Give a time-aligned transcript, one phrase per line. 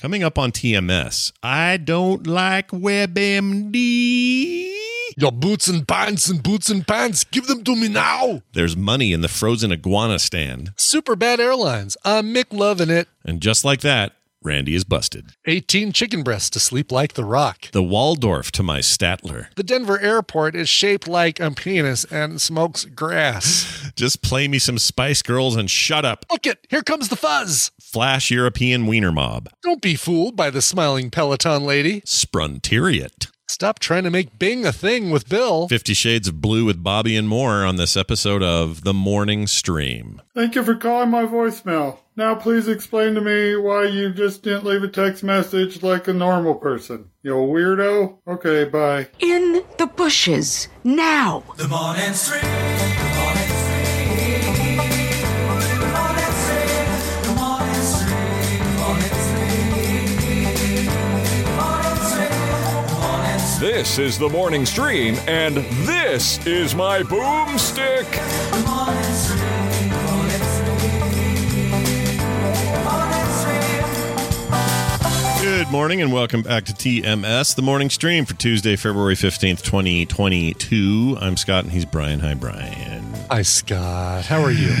[0.00, 3.72] Coming up on TMS, I don't like WebMD.
[5.16, 8.42] Your boots and pants and boots and pants, give them to me now.
[8.54, 10.72] There's money in the frozen iguana stand.
[10.76, 11.96] Super bad airlines.
[12.04, 13.06] I'm Mclovin it.
[13.24, 15.30] And just like that, Randy is busted.
[15.46, 17.70] 18 chicken breasts to sleep like the rock.
[17.72, 19.46] The Waldorf to my Statler.
[19.54, 23.90] The Denver airport is shaped like a penis and smokes grass.
[23.96, 26.26] Just play me some Spice Girls and shut up.
[26.30, 27.70] Look it, here comes the fuzz.
[27.80, 29.48] Flash European Wiener Mob.
[29.62, 32.02] Don't be fooled by the smiling Peloton lady.
[32.02, 33.28] Sprontierit.
[33.46, 35.68] Stop trying to make Bing a thing with Bill.
[35.68, 40.22] Fifty Shades of Blue with Bobby and more on this episode of The Morning Stream.
[40.34, 41.98] Thank you for calling my voicemail.
[42.16, 46.14] Now please explain to me why you just didn't leave a text message like a
[46.14, 47.10] normal person.
[47.22, 48.18] You weirdo?
[48.26, 49.08] Okay, bye.
[49.20, 50.68] In the bushes.
[50.82, 51.44] Now.
[51.56, 53.03] The morning stream.
[63.60, 68.10] This is the morning stream, and this is my boomstick.
[75.40, 81.16] Good morning and welcome back to TMS, the morning stream for Tuesday, February 15th, 2022.
[81.20, 82.18] I'm Scott and he's Brian.
[82.20, 83.04] Hi, Brian.
[83.30, 84.24] Hi, Scott.
[84.24, 84.74] How are you?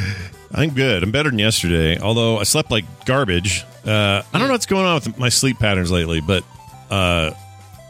[0.52, 1.04] I'm good.
[1.04, 3.62] I'm better than yesterday, although I slept like garbage.
[3.84, 6.42] Uh, I don't know what's going on with my sleep patterns lately, but
[6.90, 7.30] uh,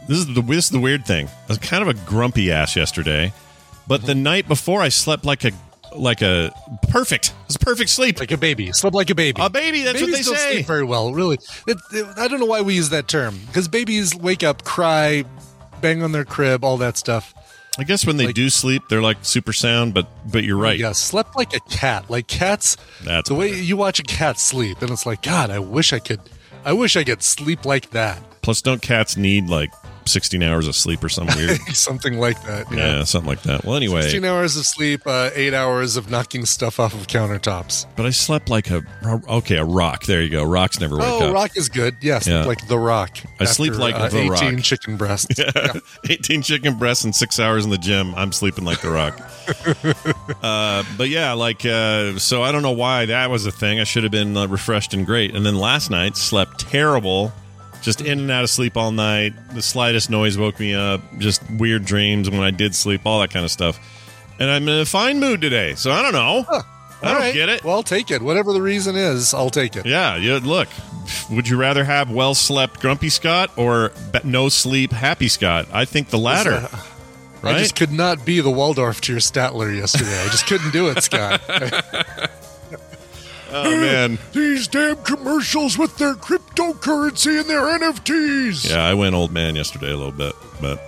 [0.07, 1.27] this is the this is the weird thing.
[1.27, 3.33] I was kind of a grumpy ass yesterday,
[3.87, 5.51] but the night before I slept like a
[5.95, 6.51] like a
[6.89, 7.27] perfect.
[7.29, 8.19] It was perfect sleep.
[8.19, 8.71] like a baby.
[8.73, 9.41] Slept like a baby.
[9.41, 9.83] a baby.
[9.83, 10.53] That's babies what they don't say.
[10.55, 11.39] sleep very well, really.
[11.65, 15.23] It, it- I don't know why we use that term because babies wake up, cry,
[15.81, 17.33] bang on their crib, all that stuff.
[17.79, 19.93] I guess when they Like- do sleep, they're like super sound.
[19.93, 20.77] But but you're right.
[20.77, 22.09] Yeah, slept like a cat.
[22.09, 22.75] Like cats.
[23.03, 25.99] That's the way you watch a cat sleep, and it's like, God, I wish I
[25.99, 26.19] could.
[26.65, 28.19] I wish I could sleep like that.
[28.41, 29.71] Plus, don't cats need like
[30.07, 31.59] 16 hours of sleep or something weird?
[31.73, 32.71] Something like that.
[32.71, 33.63] yeah, something like that.
[33.65, 37.85] Well, anyway, 16 hours of sleep, uh, eight hours of knocking stuff off of countertops.
[37.95, 38.83] but I slept like a
[39.29, 40.05] okay, a rock.
[40.05, 40.43] There you go.
[40.43, 41.33] Rocks never wake Oh, up.
[41.33, 41.97] rock is good.
[42.01, 42.43] Yes, Yeah.
[42.45, 43.17] like the rock.
[43.39, 44.63] I sleep like uh, The 18 Rock.
[44.63, 45.27] chicken breasts.
[46.09, 48.13] 18 chicken breasts and six hours in the gym.
[48.15, 49.19] I'm sleeping like the rock.
[50.43, 53.79] uh, but yeah, like, uh, so I don't know why that was a thing.
[53.79, 55.35] I should have been uh, refreshed and great.
[55.35, 57.31] And then last night, slept terrible,
[57.87, 59.33] just in and out of sleep all night.
[59.53, 63.29] The slightest noise woke me up, just weird dreams when I did sleep, all that
[63.29, 63.79] kind of stuff.
[64.41, 65.73] And I'm in a fine mood today.
[65.75, 66.43] So I don't know.
[66.49, 67.33] I All don't right.
[67.33, 67.63] get it.
[67.63, 68.21] Well, I'll take it.
[68.21, 69.85] Whatever the reason is, I'll take it.
[69.85, 70.41] Yeah, yeah.
[70.43, 70.67] Look,
[71.31, 73.93] would you rather have well slept Grumpy Scott or
[74.25, 75.67] no sleep Happy Scott?
[75.71, 76.67] I think the latter.
[77.41, 77.55] Right?
[77.55, 80.21] I just could not be the Waldorf to your Statler yesterday.
[80.23, 81.39] I just couldn't do it, Scott.
[83.51, 84.17] oh man.
[84.33, 88.69] These damn commercials with their cryptocurrency and their NFTs.
[88.69, 90.79] Yeah, I went old man yesterday a little bit, but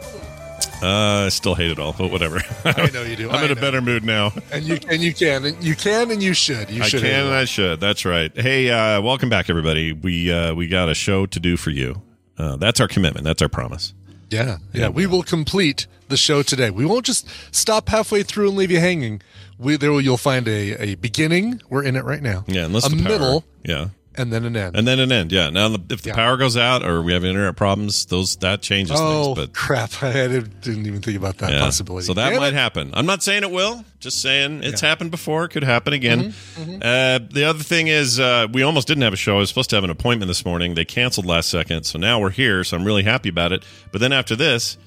[0.81, 1.93] uh, I still hate it all.
[1.97, 2.39] But whatever.
[2.65, 3.29] I know you do.
[3.29, 3.61] I'm I in a know.
[3.61, 4.31] better mood now.
[4.51, 6.69] And you and you can and you can and you should.
[6.69, 7.01] You I should.
[7.01, 7.33] can and.
[7.33, 7.79] I should.
[7.79, 8.31] That's right.
[8.35, 9.93] Hey, uh, welcome back, everybody.
[9.93, 12.01] We uh, we got a show to do for you.
[12.37, 13.25] Uh, that's our commitment.
[13.25, 13.93] That's our promise.
[14.29, 14.89] Yeah, yeah.
[14.89, 16.69] We will complete the show today.
[16.69, 19.21] We won't just stop halfway through and leave you hanging.
[19.59, 21.61] We there will- you'll find a, a beginning.
[21.69, 22.45] We're in it right now.
[22.47, 24.75] Yeah, unless a the power- middle Yeah, and then an end.
[24.77, 25.31] and then an end.
[25.33, 25.49] Yeah.
[25.49, 26.15] Now, the, if the Yeah.
[26.15, 29.47] power goes out or we have internet problems, those that changes oh things.
[29.47, 29.91] But crap!
[30.01, 31.59] I didn't didn't even think about that Yeah.
[31.59, 32.05] possibility.
[32.07, 32.53] So that Damn might it.
[32.53, 32.91] happen.
[32.93, 33.83] I'm not saying it will.
[33.99, 35.49] Just saying it's happened before.
[35.49, 36.31] Could happen again.
[36.55, 39.35] Mm-hmm, Uh, the other thing is uh, we almost didn't have a show.
[39.35, 40.75] I was supposed to have an appointment this morning.
[40.75, 42.63] They canceled last second, so now we're here.
[42.63, 43.63] So I'm really happy about it.
[43.91, 44.77] But then after this,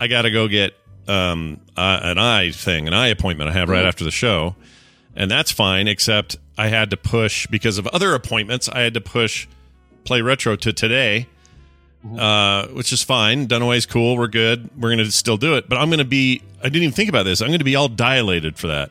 [0.00, 0.72] I got to go get
[1.08, 3.88] um, uh, an eye thing, an eye appointment I have right Mm-hmm.
[3.88, 4.54] after the show.
[5.14, 5.88] and that's fine.
[5.88, 8.68] Except I had to push because of other appointments.
[8.68, 9.46] I had to push
[10.04, 11.26] play retro to today,
[12.18, 13.46] uh, which is fine.
[13.48, 14.16] Dunaway's cool.
[14.16, 14.70] We're good.
[14.80, 15.68] We're gonna still do it.
[15.68, 16.42] But I'm gonna be.
[16.60, 17.40] I didn't even think about this.
[17.42, 18.90] I'm gonna be all dilated for that.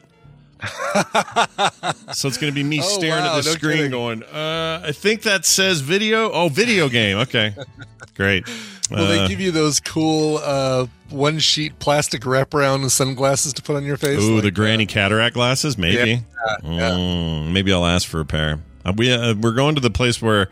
[2.13, 3.91] so it's gonna be me Oh, staring wow, at the no screen, kidding.
[3.91, 7.17] going, uh, "I think that says video." Oh, video game.
[7.19, 7.53] Okay,
[8.15, 8.47] great.
[8.89, 13.75] Well, Uh, they give you those cool uh, one sheet plastic wraparound sunglasses to put
[13.75, 14.21] on your face?
[14.21, 16.11] Ooh, Like, the granny cataract glasses, maybe.
[16.45, 16.89] Yeah, yeah.
[16.91, 18.59] Mm, maybe I'll ask for a pair.
[18.85, 20.47] Uh, we uh, we're going to the place where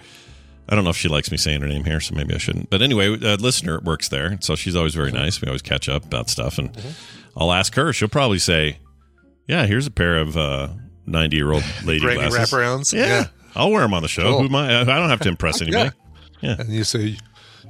[0.68, 2.70] I don't know if she likes me saying her name here, so maybe I shouldn't.
[2.70, 5.42] But anyway, a listener works there, so she's always very nice.
[5.42, 6.72] We always catch up about stuff, and
[7.38, 7.94] I'll ask her.
[7.94, 8.78] She'll probably say,
[9.48, 10.36] "Yeah, here's a pair of
[11.06, 12.94] ninety year old lady Granny glasses." wraparounds?
[12.94, 13.24] Yeah, Yeah.
[13.56, 14.24] I'll wear them on the show.
[14.24, 14.40] Cool.
[14.40, 14.82] Who am I?
[14.82, 15.92] I don't have to impress anybody.
[16.42, 16.56] Yeah.
[16.60, 17.18] And you say,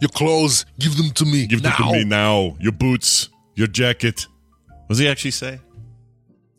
[0.04, 2.58] "Your clothes, give them to me Give them now." to me now.
[2.60, 4.28] Your boots, your jacket.
[4.68, 5.60] What does he actually say?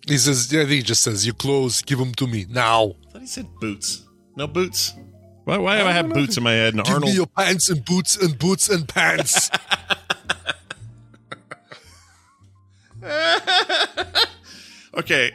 [0.07, 3.21] He says, "Yeah." He just says, "Your clothes, give them to me now." I thought
[3.21, 4.05] he said boots.
[4.35, 4.95] No boots.
[5.45, 6.73] Why, why do I have boots in my head?
[6.75, 7.11] And Give Arnold.
[7.11, 9.51] me your pants and boots and boots and pants.
[14.97, 15.33] okay,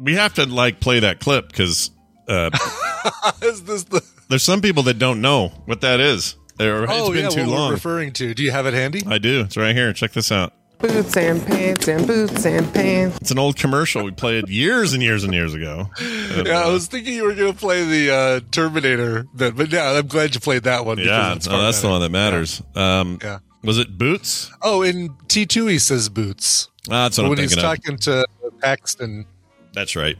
[0.00, 1.90] we have to like play that clip because
[2.28, 2.48] uh,
[3.40, 4.02] the?
[4.30, 6.36] there's some people that don't know what that is.
[6.60, 7.70] Or it's oh been yeah, too what we're long.
[7.72, 8.34] referring to.
[8.34, 9.02] Do you have it handy?
[9.06, 9.40] I do.
[9.40, 9.92] It's right here.
[9.92, 10.52] Check this out.
[10.78, 13.16] Boots and pants and boots and pants.
[13.20, 15.88] It's an old commercial we played years and years and years ago.
[16.00, 19.70] And, Yeah, I was thinking you were going to play the uh, Terminator bit, but
[19.72, 20.98] yeah, I'm glad you played that one.
[20.98, 22.62] yeah, it's no, that's the one that matters.
[22.74, 23.38] Um, Yeah.
[23.62, 24.50] Was it Boots?
[24.60, 26.68] Oh, in T2 he says boots.
[26.90, 27.76] Ah, that's what when I'm he's thinking of.
[27.76, 28.26] talking to
[28.60, 29.24] Paxton,
[29.72, 30.16] That's right.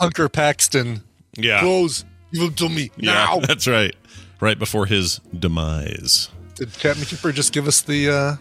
[0.00, 1.04] Hunker Paxton,
[1.36, 1.60] Yeah.
[1.60, 3.38] clothes, give them to me Yeah, now.
[3.46, 3.94] that's right.
[4.40, 6.30] Right before his demise.
[6.54, 8.36] Did Captain Kipper just give us the uh,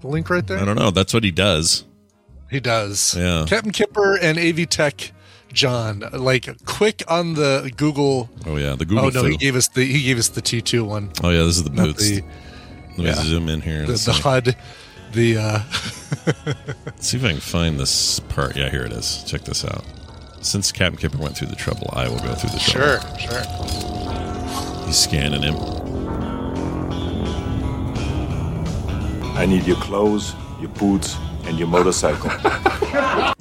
[0.00, 0.58] the link right there?
[0.58, 0.90] I don't know.
[0.90, 1.84] That's what he does.
[2.50, 3.16] He does.
[3.16, 3.46] Yeah.
[3.48, 5.12] Captain Kipper and AV Tech
[5.54, 8.28] John, like quick on the Google.
[8.44, 9.06] Oh yeah, the Google.
[9.06, 11.56] oh no, he gave us the he gave us the T2 one, oh yeah, this
[11.56, 12.08] is the Boots.
[12.08, 12.22] the
[12.90, 13.14] Let me yeah.
[13.14, 13.86] zoom in here.
[13.86, 14.56] the, the HUD.
[15.12, 15.62] The uh,
[16.86, 18.56] Let's see if I can find this part.
[18.56, 19.22] Yeah, here it is.
[19.24, 19.84] Check this out.
[20.44, 23.00] Since Captain Kipper went through the trouble, I will go through the trouble.
[23.00, 24.86] sure, sure.
[24.86, 25.56] He's scanning him.
[29.36, 32.30] I need your clothes, your boots, and your motorcycle.
[32.30, 33.34] I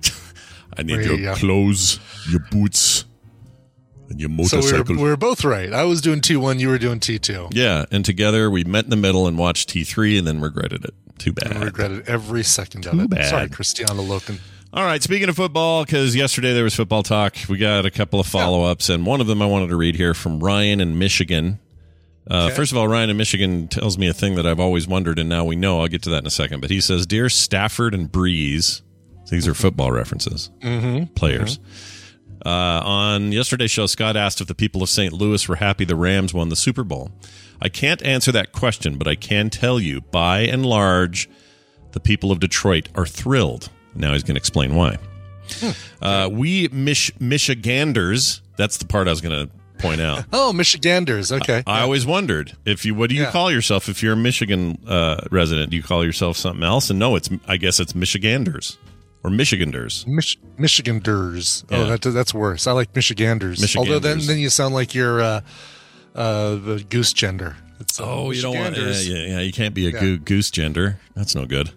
[0.79, 3.05] need There your you clothes, your boots,
[4.09, 4.95] and your So we motorcycle.
[4.95, 5.71] were, we were both right.
[5.73, 7.49] I was doing T1, you were doing T2.
[7.53, 10.93] yeah, and together we met in the middle and watched T3 and then regretted it.
[11.19, 11.55] Too bad.
[11.55, 13.09] I regretted every second of Too it.
[13.09, 13.29] bad.
[13.29, 14.39] Sorry, Kristanna Loken.
[14.75, 18.19] All right, speaking of football, because yesterday there was football talk, we got a couple
[18.19, 20.97] of follow ups, and one of them I wanted to read here from Ryan in
[20.97, 21.59] Michigan.
[22.27, 25.19] Uh, First of all, Ryan in Michigan tells me a thing that I've always wondered,
[25.19, 25.81] and now we know.
[25.81, 26.59] I'll get to that in a second.
[26.59, 28.81] But he says, Dear Stafford and Brees,
[29.29, 31.13] these are football references, mm-hmm.
[31.13, 31.59] players.
[32.43, 35.13] Uh, on yesterday's show, Scott asked if the people of St.
[35.13, 37.11] Louis were happy the Rams won the Super Bowl.
[37.61, 41.29] I can't answer that question, but I can tell you, by and large,
[41.91, 43.69] the people of Detroit are thrilled.
[43.95, 44.97] Now he's going to explain why.
[46.01, 50.25] Uh, we Mich- Michiganders, that's the part I was going to point out.
[50.33, 51.31] Oh, Michiganders.
[51.31, 51.63] Okay.
[51.67, 53.31] I always wondered if you what do you Yeah.
[53.31, 55.69] call yourself if you're a Michigan uh, resident?
[55.71, 56.89] Do you call yourself something else?
[56.89, 58.77] And no, it's I guess it's Michiganders
[59.23, 60.05] or Michiganders.
[60.07, 61.65] Mich- Michiganders.
[61.69, 61.77] Yeah.
[61.77, 62.65] Oh, that, that's worse.
[62.67, 63.75] I like Michiganders.
[63.75, 65.41] Although then, then you sound like you're uh,
[66.15, 67.57] uh, the goose gender.
[67.79, 69.39] It's, uh, Oh, you don't want yeah, yeah, yeah.
[69.39, 69.99] You can't be a Yeah.
[69.99, 70.99] goo- goose gender.
[71.15, 71.71] That's no good.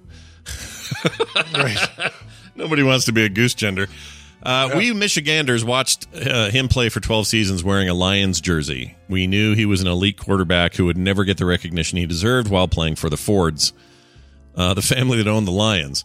[1.54, 2.12] Right.
[2.54, 3.86] Nobody wants to be a goose gender.
[4.42, 8.96] Uh, We Michiganders watched uh, him play for 12 seasons wearing a Lions jersey.
[9.08, 12.48] We knew he was an elite quarterback who would never get the recognition he deserved
[12.48, 13.72] while playing for the Fords,
[14.54, 16.04] uh, the family that owned the Lions.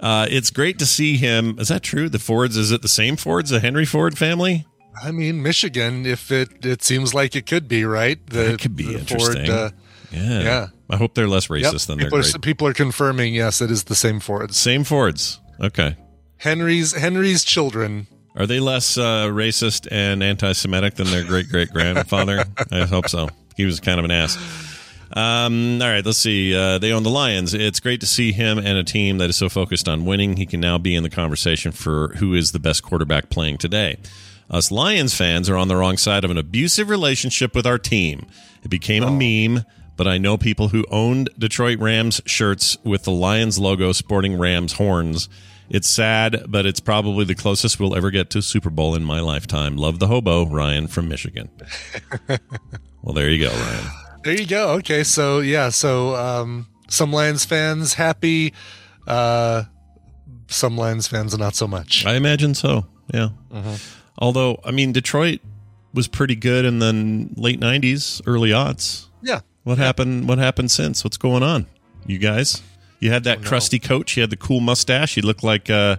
[0.00, 1.58] Uh, it's great to see him.
[1.58, 2.08] Is that true?
[2.08, 4.66] The Fords, is it the same Fords, the Henry Ford family?
[5.02, 8.18] I mean, Michigan, if it it seems like it could be, right?
[8.26, 9.48] The, That could be interesting.
[9.50, 9.70] uh,
[10.10, 10.40] Yeah.
[10.40, 10.66] Yeah.
[10.88, 11.60] I hope they're less yep.
[11.62, 12.42] racist than they're people, are, great.
[12.42, 14.56] people are confirming, yes, it is the same Fords.
[14.56, 15.40] Same Fords.
[15.60, 15.96] Okay.
[16.38, 18.06] Henry's Henry's children.
[18.36, 22.44] Are they less uh, racist and anti-Semitic than their great great grandfather?
[22.70, 23.30] I hope so.
[23.56, 24.36] He was kind of an ass.
[25.12, 26.54] Um, all right, let's see.
[26.54, 27.54] Uh, they own the Lions.
[27.54, 30.36] It's great to see him and a team that is so focused on winning.
[30.36, 33.96] He can now be in the conversation for who is the best quarterback playing today.
[34.50, 38.26] Us Lions fans are on the wrong side of an abusive relationship with our team.
[38.62, 39.64] It became a meme,
[39.96, 44.74] but I know people who owned Detroit Rams shirts with the Lions logo sporting Rams
[44.74, 45.28] horns.
[45.68, 49.20] It's sad, but it's probably the closest we'll ever get to Super Bowl in my
[49.20, 49.76] lifetime.
[49.76, 51.48] Love the hobo, Ryan from Michigan.
[53.02, 53.84] well, there you go, Ryan.
[54.22, 54.70] There you go.
[54.74, 58.54] Okay, so yeah, so um, some Lions fans happy,
[59.06, 59.64] uh,
[60.48, 62.06] some Lions fans not so much.
[62.06, 62.86] I imagine so.
[63.12, 63.30] Yeah.
[64.18, 65.40] Although, I mean, Detroit
[65.92, 69.06] was pretty good in the late '90s, early aughts.
[69.22, 69.40] Yeah.
[69.66, 70.28] What happened?
[70.28, 71.02] What happened since?
[71.02, 71.66] What's going on,
[72.06, 72.62] you guys?
[73.00, 74.12] You had Oh, that crusty coach.
[74.12, 75.16] He had the cool mustache.
[75.16, 75.96] He looked like uh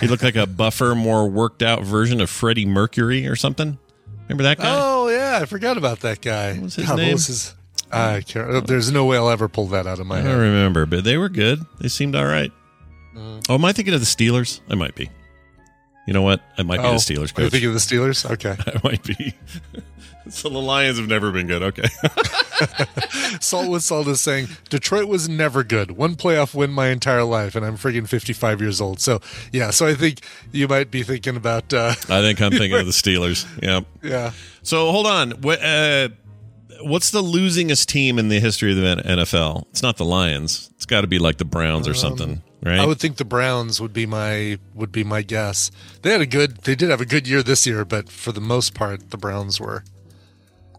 [0.00, 3.78] he looked like a buffer, more worked out version of Freddie Mercury or something.
[4.28, 4.64] Remember that guy?
[4.80, 6.52] Oh yeah, I forgot about that guy.
[6.54, 7.12] What was his God, name?
[7.14, 7.54] was his-
[7.92, 8.48] I can't.
[8.48, 11.02] uh, There's no way I'll ever pull that out of my I don't remember, but
[11.02, 11.66] they were good.
[11.80, 12.52] They seemed all right.
[13.16, 13.44] Mm.
[13.48, 14.60] Oh, am I thinking of the Steelers?
[14.70, 15.10] I might be.
[16.06, 16.40] You know what?
[16.56, 17.50] I might be Oh, the Steelers Are you coach.
[17.50, 18.30] thinking of the Steelers?
[18.30, 18.54] Okay.
[18.66, 19.34] I might be.
[20.28, 21.62] so the Lions have never been good.
[21.62, 21.88] Okay.
[23.40, 25.92] Salt with Salt is saying Detroit was never good.
[25.92, 29.00] One playoff win my entire life, and I'm friggin' 55 years old.
[29.00, 29.20] So
[29.52, 30.20] yeah, so I think
[30.52, 31.72] you might be thinking about.
[31.72, 33.46] Uh, I think I'm thinking of the Steelers.
[33.62, 33.80] Yeah.
[34.02, 34.32] yeah.
[34.62, 35.30] So hold on.
[35.42, 36.10] What, uh,
[36.82, 39.66] what's the losingest team in the history of the NFL?
[39.70, 40.70] It's not the Lions.
[40.74, 42.78] It's got to be like the Browns or something, right?
[42.78, 45.70] Um, I would think the Browns would be my would be my guess.
[46.02, 46.58] They had a good.
[46.58, 49.60] They did have a good year this year, but for the most part, the Browns
[49.60, 49.84] were.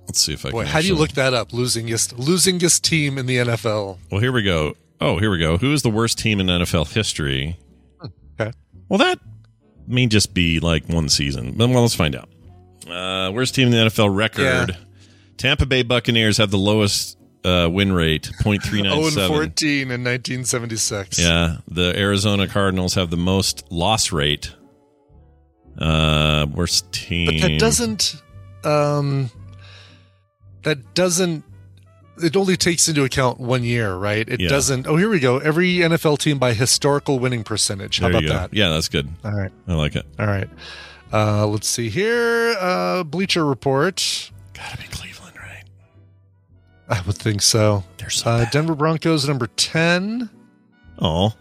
[0.07, 0.71] Let's see if I Boy, can.
[0.71, 1.51] how do you look that up?
[1.51, 3.97] Losingest losingest team in the NFL.
[4.11, 4.73] Well, here we go.
[4.99, 5.57] Oh, here we go.
[5.57, 7.57] Who is the worst team in NFL history?
[8.39, 8.51] Okay.
[8.89, 9.19] Well, that
[9.87, 11.53] may just be like one season.
[11.55, 12.29] But well, let's find out.
[12.89, 14.41] Uh, worst team in the NFL record.
[14.71, 14.75] Yeah.
[15.37, 19.27] Tampa Bay Buccaneers have the lowest uh, win rate, Oh, and 0.397.
[19.27, 21.19] 14 in 1976.
[21.19, 24.53] Yeah, the Arizona Cardinals have the most loss rate.
[25.77, 27.25] Uh, worst team.
[27.27, 28.21] But that doesn't
[28.63, 29.31] um
[30.63, 31.43] that doesn't
[32.21, 34.27] it only takes into account one year, right?
[34.29, 34.49] It Yeah.
[34.49, 35.39] doesn't Oh, here we go.
[35.39, 37.99] Every NFL team by historical winning percentage.
[37.99, 38.53] How There about that?
[38.57, 39.07] Yeah, that's good.
[39.23, 39.51] All right.
[39.67, 40.05] I like it.
[40.19, 40.49] All right.
[41.11, 42.55] Uh let's see here.
[42.59, 44.31] Uh Bleacher Report.
[44.53, 45.63] Gotta be Cleveland, right?
[46.89, 47.83] I would think so.
[47.97, 48.45] They're so Uh.
[48.51, 50.29] Denver Broncos number 10.
[50.99, 51.33] Oh,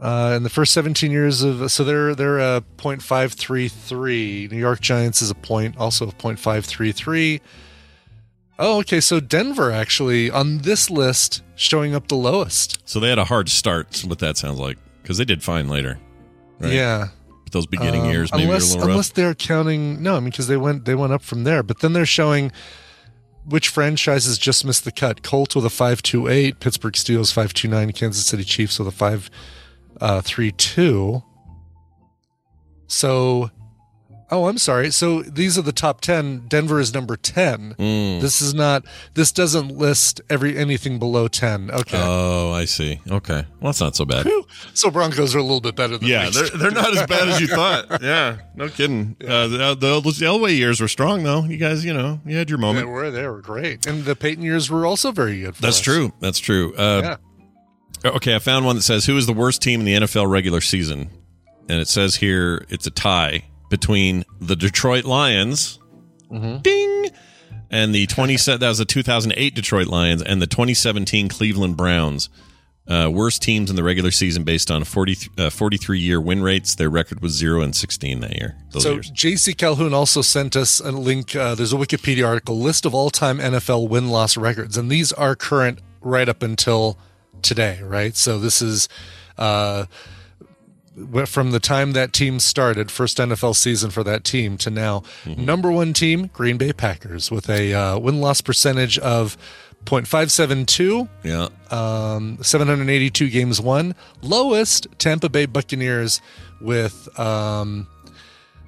[0.00, 4.50] Uh, in the first 17 years of so they're they're a .533.
[4.50, 7.40] New York Giants is a point also a .533.
[8.62, 9.00] Oh, okay.
[9.00, 12.78] So Denver actually on this list showing up the lowest.
[12.84, 14.02] so they had a hard start.
[14.06, 15.98] What that sounds like because they did fine later.
[16.58, 16.72] Right?
[16.74, 17.08] Yeah.
[17.44, 18.90] But those beginning Um, years maybe unless little rough.
[18.90, 21.62] unless they're counting no, I mean because they went they went up from there.
[21.62, 22.52] But then they're showing
[23.46, 25.22] which franchises just missed the cut.
[25.22, 28.86] Colts with a five two eight, Pittsburgh Steelers five two nine, Kansas City Chiefs with
[28.88, 29.30] a five
[30.02, 31.22] uh, three two.
[32.86, 33.50] So,
[34.30, 34.90] oh, I'm sorry.
[34.90, 36.46] So these are the top ten.
[36.48, 37.74] Denver is number ten.
[37.78, 38.20] Mm.
[38.20, 38.84] This is not.
[39.14, 41.70] This doesn't list every anything below ten.
[41.70, 41.98] Okay.
[42.00, 43.00] Oh, I see.
[43.10, 44.26] Okay, well, that's not so bad.
[44.26, 44.46] Whew.
[44.74, 47.40] so Broncos are a little bit better than Yeah, they're, they're not as bad as
[47.40, 47.86] you thought.
[48.02, 49.16] Yeah, no kidding.
[49.20, 51.44] Uh, the, the, those Elway years were strong, though.
[51.44, 52.86] You guys, you know, you had your moment.
[52.86, 55.56] They were they were great, and the Peyton years were also very good.
[55.56, 55.82] For That's us.
[55.82, 56.12] true.
[56.20, 56.74] That's true.
[56.74, 57.16] Uh,
[58.04, 58.10] Yeah.
[58.12, 60.62] Okay, I found one that says who is the worst team in the NFL regular
[60.62, 61.10] season,
[61.68, 65.78] and it says here it's a tie between the Detroit Lions,
[66.30, 66.58] Mm-hmm.
[66.58, 67.10] ding,
[67.70, 71.28] and the twenty that was the two thousand eight Detroit Lions and the twenty seventeen
[71.28, 72.28] Cleveland Browns.
[72.88, 76.74] Uh, worst teams in the regular season based on 40, uh, 43 year win rates.
[76.74, 78.56] Their record was zero and sixteen that year.
[78.70, 79.10] So years.
[79.12, 81.36] JC Calhoun also sent us a link.
[81.36, 85.80] Uh, there's a Wikipedia article list of all-time NFL win-loss records, and these are current
[86.00, 86.98] right up until
[87.42, 87.80] today.
[87.82, 88.16] Right.
[88.16, 88.88] So this is
[89.38, 89.84] uh,
[91.26, 95.02] from the time that team started, first NFL season for that team to now.
[95.24, 99.36] Number one team, Green Bay Packers, with a uh, win-loss percentage of
[99.84, 101.08] 0.572.
[101.22, 101.48] Yeah.
[101.70, 103.94] Um, 782 games won.
[104.22, 106.20] Lowest, Tampa Bay Buccaneers
[106.60, 107.86] with um,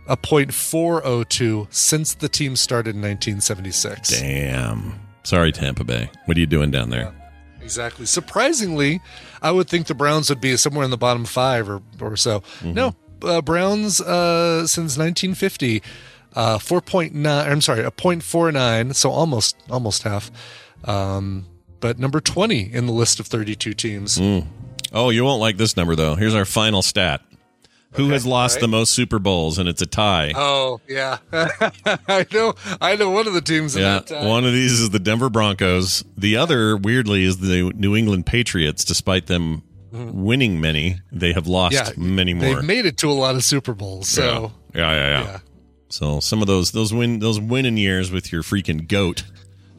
[0.08, 4.20] a .402 since the team started in 1976.
[4.20, 4.98] Damn.
[5.24, 6.10] Sorry, Tampa Bay.
[6.24, 7.12] What are you doing down there?
[7.62, 8.06] Exactly.
[8.06, 9.00] Surprisingly,
[9.40, 12.40] I would think the Browns would be somewhere in the bottom five or, or so.
[12.40, 12.74] Mm-hmm.
[12.74, 15.82] No, uh, Browns uh, since 1950,
[16.34, 17.26] uh, 4.9.
[17.26, 20.30] I'm sorry, a .49, so almost almost half.
[20.84, 21.46] Um,
[21.80, 24.18] but number 20 in the list of 32 teams.
[24.92, 26.14] Oh, you won't like this number though.
[26.14, 27.22] Here's our final stat.
[27.92, 29.58] Who has lost the most Super Bowls?
[29.58, 30.32] And it's a tie.
[30.34, 32.54] Oh yeah, I know.
[32.80, 33.76] I know one of the teams.
[33.76, 36.02] In yeah, that one of these is the Denver Broncos.
[36.16, 38.84] The other, weirdly, is the New England Patriots.
[38.84, 42.02] Despite them winning many, they have lost Mm-hmm.
[42.02, 42.56] Yeah, many more.
[42.56, 44.08] They've made it to a lot of Super Bowls.
[44.08, 45.24] So yeah, yeah, yeah, yeah.
[45.24, 45.38] yeah.
[45.90, 49.24] So some of those those win those winning years with your freaking goat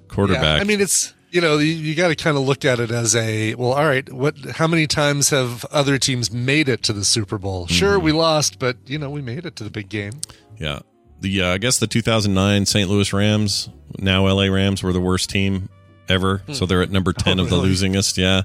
[0.08, 0.62] quarterback.
[0.62, 3.16] I mean, it's you know you, you got to kind of look at it as
[3.16, 3.74] a well.
[3.74, 4.38] All right, what?
[4.52, 7.68] How many times have other teams made it to the Super Bowl?
[7.68, 8.06] Sure, Mm-hmm.
[8.06, 10.14] we lost, but you know we made it to the big game.
[10.58, 10.80] Yeah.
[11.20, 12.90] The uh, I guess the 2009 St.
[12.90, 15.70] Louis Rams, now LA Rams, were the worst team
[16.10, 16.42] ever.
[16.52, 17.70] So they're at number 10 of the really?
[17.70, 18.18] losingest.
[18.18, 18.42] Yeah,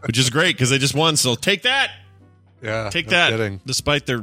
[0.06, 1.16] which is great because they just won.
[1.16, 1.90] So take that,
[2.62, 3.30] Yeah, take no that.
[3.30, 3.60] kidding.
[3.66, 4.22] Despite their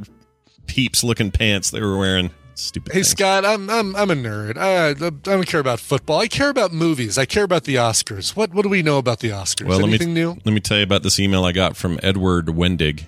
[0.66, 2.30] peeps looking pants they were wearing.
[2.58, 2.92] Stupid.
[2.92, 3.10] Hey things.
[3.10, 4.58] Scott, I'm I'm I'm a nerd.
[4.58, 6.18] I, I don't care about football.
[6.20, 7.16] I care about movies.
[7.16, 8.34] I care about the Oscars.
[8.34, 9.66] What what do we know about the Oscars?
[9.66, 10.36] Well, let Anything me new?
[10.44, 13.04] let me tell you about this email I got from Edward Wendig.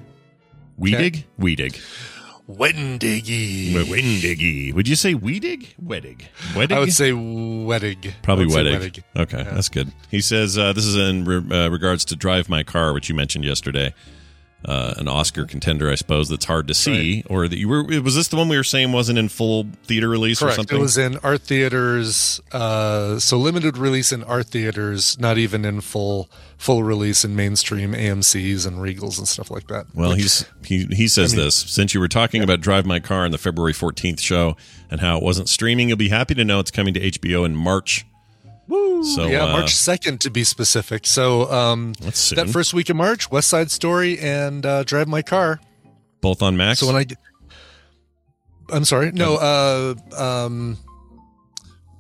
[0.79, 1.25] Weedig?
[1.39, 1.81] Weedig.
[2.49, 3.73] Wendiggy.
[3.73, 4.73] Wendiggy.
[4.75, 5.75] Would you say Weedig?
[5.85, 6.23] Wedig.
[6.53, 6.73] Wedig?
[6.73, 8.13] I would say Wedig.
[8.23, 9.03] Probably would Wedig.
[9.17, 9.93] Okay, that's good.
[10.11, 13.15] He says uh, this is in re- uh, regards to Drive My Car, which you
[13.15, 13.95] mentioned yesterday.
[14.63, 17.25] Uh, an Oscar contender, I suppose, that's hard to see.
[17.31, 20.09] Or that you were was this the one we were saying wasn't in full theater
[20.09, 20.77] release or something?
[20.77, 25.81] It was in art theaters, uh, so limited release in art theaters, not even in
[25.81, 29.87] full full release in mainstream AMC's and Regals and stuff like that.
[29.95, 31.55] Well, he's he he says I mean- this.
[31.55, 34.59] Since you were talking about Drive My Car in the February 14th show
[34.91, 37.57] and how it wasn't streaming, you'll be happy to know it's coming to HBO in
[37.57, 38.05] March.
[38.71, 39.03] Woo!
[39.05, 41.05] So, yeah, uh, March second to be specific.
[41.07, 42.37] So um, That's soon.
[42.37, 45.61] that first week of March, West Side Story and uh, Drive My Car.
[46.21, 46.79] Both on Max.
[46.79, 47.19] So when I, get-
[48.73, 50.79] I'm sorry, no, uh, um,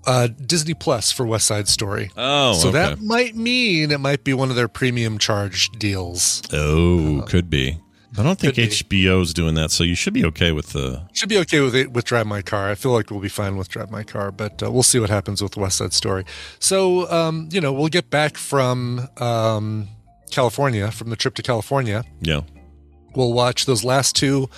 [0.07, 2.11] uh, Disney Plus for West Side Story.
[2.17, 2.79] Oh, so okay.
[2.79, 6.43] that might mean it might be one of their premium charge deals.
[6.53, 7.81] Oh, could be.
[8.19, 8.67] I don't think be.
[8.67, 11.02] HBO's doing that, so you should be okay with the.
[11.12, 12.71] Should be okay with it with Drive My Car.
[12.71, 15.11] I feel like we'll be fine with Drive My Car, but uh, we'll see what
[15.11, 16.25] happens with West Side Story.
[16.59, 19.88] So, um, you know, we'll get back from um,
[20.31, 22.05] California, from the trip to California.
[22.21, 22.40] Yeah.
[23.14, 24.50] We'll watch those last two,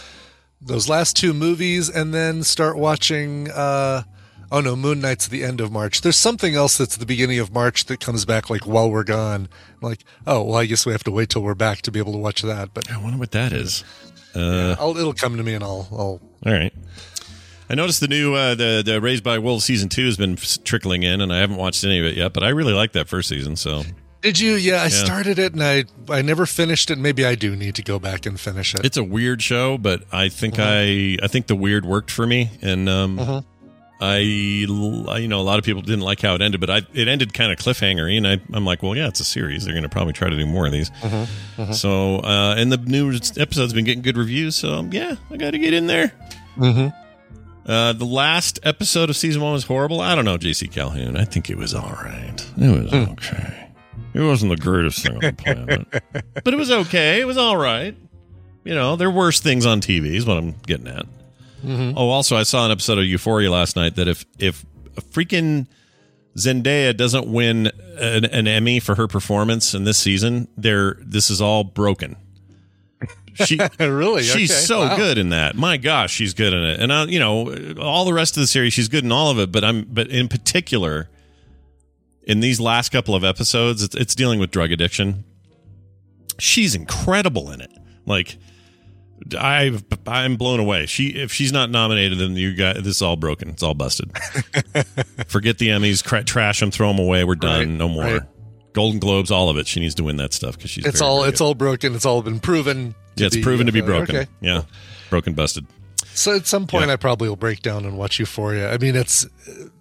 [0.60, 3.50] those last two movies, and then start watching.
[3.50, 4.02] Uh,
[4.52, 6.02] oh no, Moon Knight's the end of March.
[6.02, 9.48] There's something else that's the beginning of March that comes back like while we're gone.
[9.82, 11.98] I'm like, oh well, I guess we have to wait till we're back to be
[11.98, 12.72] able to watch that.
[12.74, 13.82] But I wonder what that is.
[14.34, 16.72] Uh, I'll, it'll come to me, and I'll, I'll all right.
[17.70, 21.02] I noticed the new uh, the the Raised by Wolves season two has been trickling
[21.02, 23.28] in, and I haven't watched any of it yet, but I really like that first
[23.28, 23.56] season.
[23.56, 23.82] So
[24.20, 24.54] Did you?
[24.54, 24.88] Yeah, I Yeah.
[24.88, 26.98] started it and I I never finished it.
[26.98, 28.84] Maybe I do need to go back and finish it.
[28.84, 30.68] it's a weird show, but I think Uh-huh.
[30.70, 33.44] I I think the weird worked for me, and um, Mhm.
[34.02, 34.66] I you
[35.28, 37.52] know a lot of people didn't like how it ended, but I it ended kind
[37.52, 39.64] of cliffhangery, and I I'm like, well, yeah, it's a series.
[39.64, 40.90] They're going to probably try to do more of these.
[41.02, 41.72] Uh-huh.
[41.72, 45.52] So uh, and the new episode's been getting good reviews, so um, yeah, I got
[45.52, 46.12] to get in there.
[46.56, 46.88] Mm-hmm.
[47.70, 50.00] Uh, the last episode of season one was horrible.
[50.00, 51.16] I don't know, JC Calhoun.
[51.16, 52.44] I think it was all right.
[52.58, 53.12] It was Hmm.
[53.12, 53.68] okay.
[54.14, 55.86] It wasn't the greatest thing on the planet,
[56.44, 57.20] but it was okay.
[57.20, 57.94] It was all right.
[58.64, 60.14] You know, there are worse things on TV.
[60.14, 61.06] Is what I'm getting at.
[61.62, 61.96] Mm-hmm.
[61.96, 64.64] Oh, also, I saw an episode of Euphoria last night that if if
[64.96, 65.66] a freaking
[66.36, 67.66] Zendaya doesn't win
[67.98, 72.16] an, an Emmy for her performance in this season, there this is all broken.
[73.34, 74.22] She really?
[74.22, 74.60] She's Okay.
[74.60, 74.96] so Wow.
[74.96, 75.54] good in that.
[75.56, 76.80] My gosh, she's good in it.
[76.80, 79.38] And uh, you know, all the rest of the series, she's good in all of
[79.38, 79.50] it.
[79.52, 81.08] But I'm, but in particular,
[82.24, 85.24] in these last couple of episodes, it's, it's dealing with drug addiction.
[86.38, 87.70] She's incredible in it.
[88.06, 88.36] Like,
[89.38, 90.86] I, I'm blown away.
[90.86, 93.50] She, if she's not nominated, then you got this is all broken.
[93.50, 94.10] It's all busted.
[95.28, 97.24] Forget the Emmys, cra- trash them, throw them away.
[97.24, 97.58] We're done.
[97.58, 98.04] Right, no more.
[98.04, 98.22] right.
[98.72, 99.66] Golden Globes, all of it.
[99.66, 100.86] She needs to win that stuff because she's.
[100.86, 101.94] It's very, all very it's all broken.
[101.94, 102.94] It's all been proven.
[103.16, 104.16] Yeah, it's proven to be uh, broken.
[104.16, 104.30] Okay.
[104.40, 104.62] Yeah,
[105.10, 105.66] broken, busted.
[106.14, 106.94] So at some point, Yeah.
[106.94, 108.72] I probably will break down and watch Euphoria.
[108.72, 109.26] I mean, it's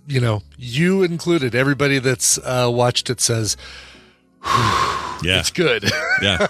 [0.08, 1.56] you know, you included.
[1.56, 3.56] Everybody that's uh, watched it says
[5.24, 5.84] Yeah, it's good.
[6.22, 6.48] yeah,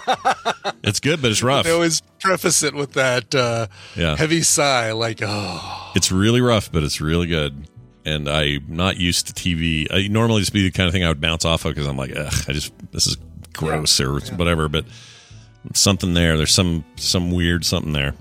[0.82, 1.64] it's good, but it's rough.
[1.64, 4.16] they always preface it with that uh, Yeah.
[4.16, 7.68] heavy sigh, like, oh, It's really rough, but it's really good.
[8.04, 9.86] And I'm not used to TV.
[9.92, 11.96] I normally just be the kind of thing I would bounce off of because I'm
[11.96, 13.16] like, ugh, I just this is
[13.52, 14.68] gross or whatever.
[14.68, 14.86] But
[15.74, 16.36] something there.
[16.36, 18.14] There's some some weird something there.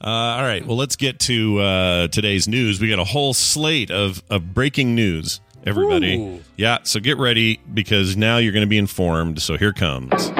[0.00, 2.78] Uh, all right, well, let's get to uh, today's news.
[2.80, 5.40] We got a whole slate of of breaking news.
[5.66, 6.40] Everybody, Ooh.
[6.56, 6.78] yeah.
[6.82, 9.40] So get ready because now you're going to be informed.
[9.40, 10.30] So here comes.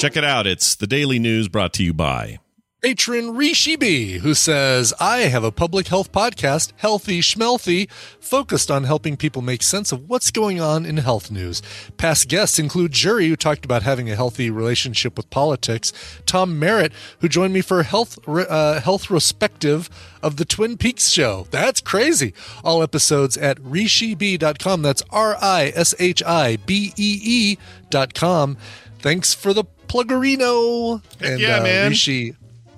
[0.00, 0.46] Check it out.
[0.46, 2.40] It's the daily news brought to you by.
[2.84, 9.16] Patron Rishibi, who says, I have a public health podcast, Healthy Schmelthy, focused on helping
[9.16, 11.62] people make sense of what's going on in health news.
[11.96, 15.94] Past guests include Jury, who talked about having a healthy relationship with politics,
[16.26, 19.88] Tom Merritt, who joined me for a health, uh, health respective
[20.22, 21.46] of the Twin Peaks show.
[21.50, 22.34] That's crazy.
[22.62, 24.82] All episodes at rishibee.com.
[24.82, 28.58] That's R I S H I B E E dot com.
[28.98, 31.02] Thanks for the pluggerino.
[31.22, 31.88] And yeah, uh, man.
[31.88, 32.34] Rishi,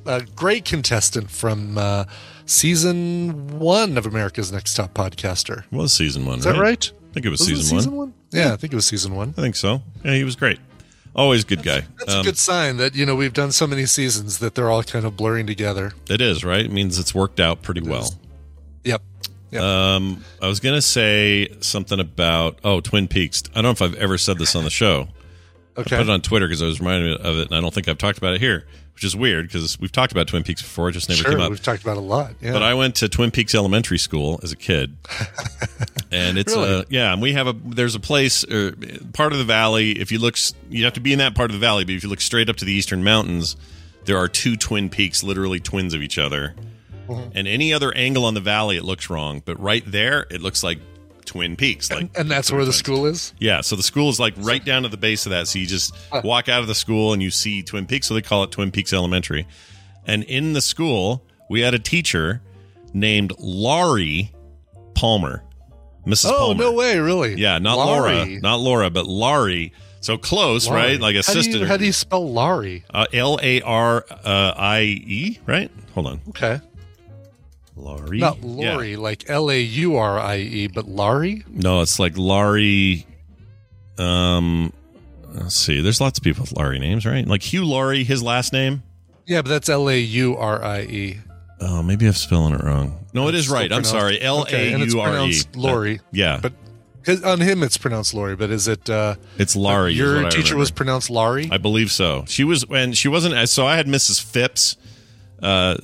[0.07, 2.05] a great contestant from uh,
[2.47, 5.65] season one of America's Next Top Podcaster.
[5.71, 6.39] Was season one?
[6.39, 6.91] Is that right?
[7.11, 8.09] I think it was, Was it season, season one.
[8.09, 8.15] one?
[8.33, 9.35] Yeah, I think it was season one.
[9.37, 9.83] I think so.
[10.05, 10.59] Yeah, he was great.
[11.15, 11.83] Always good guy.
[11.99, 14.71] That's Um, a good sign that you know we've done so many seasons that they're
[14.71, 15.93] all kind of blurring together.
[16.11, 16.65] It is right.
[16.65, 18.15] It means it's worked out pretty well.
[18.85, 19.03] Yep.
[19.53, 19.63] Yep.
[19.63, 23.43] Um, I was gonna say something about oh Twin Peaks.
[23.53, 25.09] I don't know if I've ever said this on the show.
[25.79, 25.97] Okay.
[25.97, 27.89] I put it on Twitter because I was reminded of it, and I don't think
[27.89, 28.67] I've talked about it here,
[28.97, 30.89] which is weird because we've talked about Twin Peaks before.
[30.89, 31.51] It just never sure, came up.
[31.51, 32.33] we've talked about it a lot.
[32.41, 32.53] Yeah.
[32.53, 34.97] But I went to Twin Peaks Elementary School as a kid,
[36.11, 36.75] and it's Really?
[36.81, 38.73] uh, yeah, and we have a there's a place or
[39.13, 39.93] part of the valley.
[39.93, 40.39] If you look,
[40.71, 42.49] you have to be in that part of the valley, but if you look straight
[42.49, 43.55] up to the eastern mountains,
[44.07, 46.55] there are two twin peaks, literally twins of each other.
[47.07, 47.37] Mm-hmm.
[47.37, 50.63] And any other angle on the valley, it looks wrong, but right there, it looks
[50.65, 50.79] like
[51.27, 51.91] Twin Peaks.
[51.91, 53.35] Like, and that's where the school is.
[53.39, 55.49] yeah, so the school is like right down to the base of that.
[55.49, 58.07] So you just walk out of the school and you see Twin Peaks.
[58.07, 59.47] So they call it Twin Peaks Elementary.
[60.07, 62.41] And in the school, we had a teacher
[62.95, 64.33] named Laurie
[64.95, 65.43] Palmer,
[66.07, 66.31] Mrs.
[66.31, 66.63] Oh Palmer.
[66.65, 66.99] no way!
[66.99, 67.35] Really?
[67.35, 69.73] Yeah, not Laura, not Laura, but Laurie.
[70.01, 70.81] So close, Laurie.
[70.81, 71.01] right?
[71.01, 72.85] Like How do you- How do you spell Laurie?
[72.95, 75.71] uh, L A R uh, I E, right?
[75.95, 76.61] Hold on, Okay.
[77.77, 78.19] Laurie.
[78.19, 78.73] Not Yeah.
[78.73, 81.45] Laurie, like L A U R I E, but Laurie?
[81.49, 83.07] No, it's like Laurie.
[83.99, 84.73] Um,
[85.35, 85.81] let's see.
[85.81, 87.27] There's lots of people with Laurie names, right?
[87.27, 88.83] Like Hugh Laurie, his last name.
[89.27, 91.19] Yeah, but that's L A U R I E.
[91.61, 93.07] Oh, maybe I'm spelling it wrong.
[93.15, 93.73] No, it is right.
[93.73, 94.21] I'm sorry.
[94.21, 95.41] L A U R E.
[95.55, 96.01] Laurie.
[96.13, 96.53] Yeah, But
[97.25, 98.37] on him, it's pronounced Laurie.
[98.37, 98.89] But is it?
[98.91, 99.93] Uh, it's Laurie.
[99.95, 101.49] Your teacher was pronounced Laurie.
[101.51, 102.25] I believe so.
[102.27, 103.49] She was, and she wasn't.
[103.49, 104.23] So I had Mrs.
[104.23, 104.77] Phipps.
[105.43, 105.77] Uh,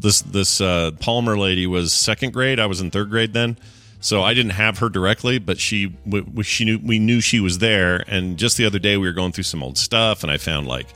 [0.00, 2.58] this this uh, Palmer lady was second grade.
[2.58, 3.56] I was in third grade then,
[4.00, 7.58] so I didn't have her directly, but she we, she knew we knew she was
[7.58, 8.04] there.
[8.08, 10.66] And just the other day, we were going through some old stuff, and I found
[10.66, 10.88] like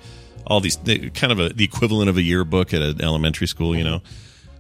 [0.47, 3.85] all these kind of a, the equivalent of a yearbook at an elementary school, you
[3.85, 4.03] know.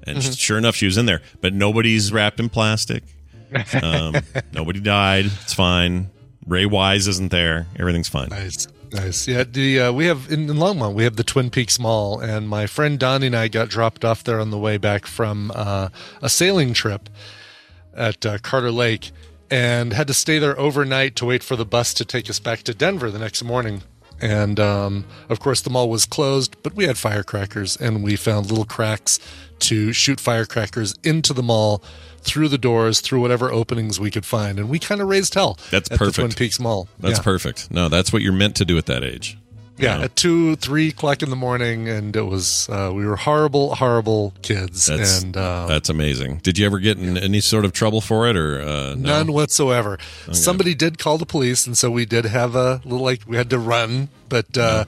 [0.04, 3.04] And sure enough, she was in there, but nobody's wrapped in plastic.
[3.82, 4.16] Um,
[4.54, 5.26] nobody died.
[5.26, 6.08] It's fine.
[6.46, 7.66] Ray Wise isn't there.
[7.78, 8.30] Everything's fine.
[8.30, 9.28] Nice, nice.
[9.28, 12.48] Yeah, the uh, we have in, in Longmont we have the Twin Peaks Mall, and
[12.48, 15.88] my friend Donnie and I got dropped off there on the way back from uh,
[16.20, 17.08] a sailing trip
[17.94, 19.10] at uh, Carter Lake,
[19.50, 22.62] and had to stay there overnight to wait for the bus to take us back
[22.64, 23.82] to Denver the next morning.
[24.20, 28.48] And um, of course, the mall was closed, but we had firecrackers, and we found
[28.48, 29.18] little cracks
[29.60, 31.82] to shoot firecrackers into the mall
[32.22, 35.58] through the doors, through whatever openings we could find, and we kind of raised hell.
[35.70, 36.16] That's at perfect.
[36.16, 36.88] Twin Peaks Mall.
[37.00, 37.22] That's Yeah.
[37.24, 37.70] perfect.
[37.70, 39.36] No, that's what you're meant to do at that age.
[39.78, 40.04] Yeah, Yeah.
[40.04, 44.34] at two, three o'clock in the morning, and it was uh, we were horrible, horrible
[44.42, 46.40] kids, That's and uh, that's amazing.
[46.42, 48.94] Did you ever get in any sort of trouble for it, or uh, no?
[48.96, 49.98] none whatsoever.
[50.30, 53.48] Somebody did call the police, and so we did have a little like we had
[53.50, 54.84] to run, but uh,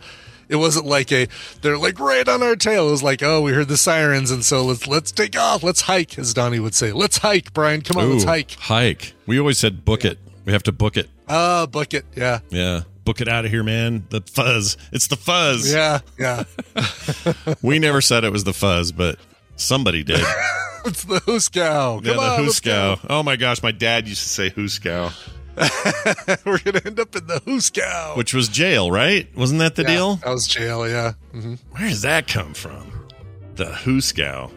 [0.48, 1.28] it wasn't like a
[1.62, 2.88] they're like right on our tail.
[2.88, 5.82] It was like oh, we heard the sirens, and so let's let's take off, let's
[5.82, 6.92] hike, as Donnie would say.
[6.92, 7.82] Let's hike, Brian.
[7.82, 8.52] Come on, let's hike.
[8.52, 9.14] Hike.
[9.26, 10.18] We always said book it.
[10.44, 11.08] We have to book it.
[11.28, 12.04] Ah, it.
[12.14, 14.06] Yeah, Yeah, book it out of here, man.
[14.10, 14.76] The fuzz.
[14.92, 15.72] It's the fuzz.
[15.72, 16.44] yeah, yeah.
[17.62, 19.18] We never said it was the fuzz, but
[19.56, 20.20] somebody did.
[20.84, 22.04] it's the Hooskow.
[22.04, 23.06] Come yeah, the on, hooskow.
[23.08, 25.12] Oh my gosh, my dad used to say hooskow,
[26.44, 28.16] We're gonna end up in the Hooskow.
[28.16, 29.28] which was jail, right?
[29.36, 30.14] Wasn't that the Yeah, deal?
[30.16, 30.88] That was jail.
[30.88, 31.12] Yeah.
[31.32, 32.90] hmm Where does that come from?
[33.54, 34.50] The hooskow.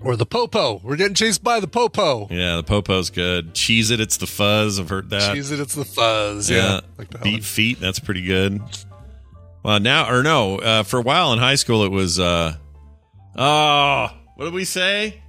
[0.00, 0.80] Or the popo.
[0.82, 2.26] We're getting chased by the popo.
[2.28, 3.54] Yeah, the popo's good.
[3.54, 4.00] Cheese it.
[4.00, 4.80] It's the fuzz.
[4.80, 5.32] I've heard that.
[5.32, 6.50] Cheese it, it's the fuzz.
[6.50, 6.56] Yeah.
[6.56, 7.78] Yeah, Like the beat feet.
[7.78, 8.60] That's pretty good.
[9.62, 12.18] Well, now or no, uh, for a while in high school, it was.
[12.18, 12.54] uh
[13.36, 15.22] Oh, what did we say?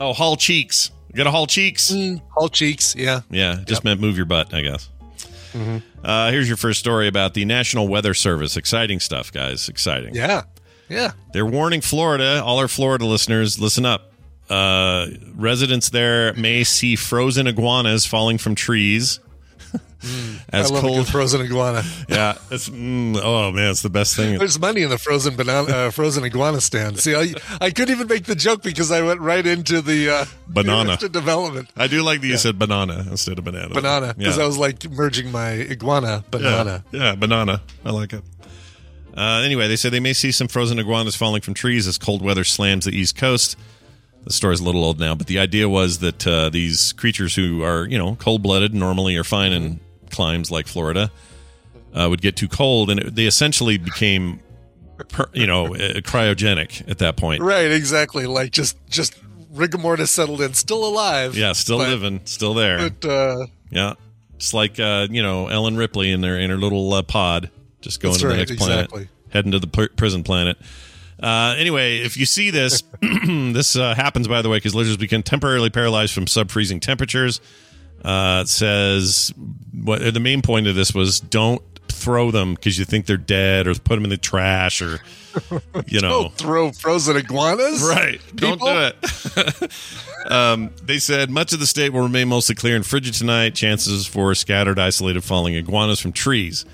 [0.00, 0.90] Oh, Haul cheeks.
[1.08, 1.92] You got a haul cheeks.
[2.30, 2.94] haul cheeks.
[2.96, 3.22] Yeah.
[3.30, 4.88] Yeah, just meant move your butt, I guess.
[6.04, 8.56] Uh, here's your first story about the National Weather Service.
[8.56, 9.68] Exciting stuff, guys.
[9.68, 10.14] Exciting.
[10.14, 10.42] Yeah.
[10.88, 11.12] Yeah.
[11.32, 14.12] They're warning Florida, all our Florida listeners, listen up.
[14.48, 19.20] Uh, residents there may see frozen iguanas falling from trees.
[20.50, 21.82] As I love cold, frozen iguana.
[22.08, 22.38] yeah.
[22.50, 24.38] It's mm, oh man, it's the best thing.
[24.38, 26.98] There's money in the frozen banana, uh, frozen iguana stand.
[27.00, 30.24] See, I, I couldn't even make the joke because I went right into the uh,
[30.46, 30.96] Banana.
[30.96, 33.74] Development I do like that you said banana instead of banana.
[33.74, 34.44] banana because Yeah.
[34.44, 36.84] I was like merging my iguana banana.
[36.92, 37.62] Yeah, yeah, banana.
[37.84, 38.22] I like it.
[39.16, 42.22] Uh, anyway, they say they may see some frozen iguanas falling from trees as cold
[42.22, 43.56] weather slams the East Coast.
[44.24, 47.62] The story's a little old now, but the idea was that uh, these creatures who
[47.62, 49.80] are, you know, cold blooded normally are fine in
[50.10, 51.10] climes like Florida
[51.94, 54.40] uh, would get too cold, and it, they essentially became,
[55.08, 57.42] per, you know, uh, cryogenic at that point.
[57.42, 57.70] Right.
[57.70, 58.26] Exactly.
[58.26, 59.14] Like just just
[59.50, 61.36] rigor mortis settled in, still alive.
[61.36, 62.90] Yeah, still but- living, still there.
[62.90, 63.94] But uh, Yeah,
[64.36, 68.00] it's like uh, you know Ellen Ripley in their in her little uh, pod, just
[68.00, 69.08] going to the right, next planet, exactly.
[69.30, 70.58] heading to the pr- prison planet.
[71.20, 75.22] Uh, anyway, if you see this, this uh, happens by the way because lizards become
[75.22, 77.40] temporarily paralyzed from sub freezing temperatures.
[78.04, 79.32] Uh, says
[79.72, 83.66] what the main point of this was don't throw them because you think they're dead
[83.66, 85.00] or put them in the trash or
[85.86, 87.82] you know don't throw frozen iguanas.
[87.82, 88.20] Right.
[88.34, 89.72] Don't do it.
[90.30, 93.54] um, they said much of the state will remain mostly clear and frigid tonight.
[93.54, 96.64] Chances for scattered, isolated falling iguanas from trees.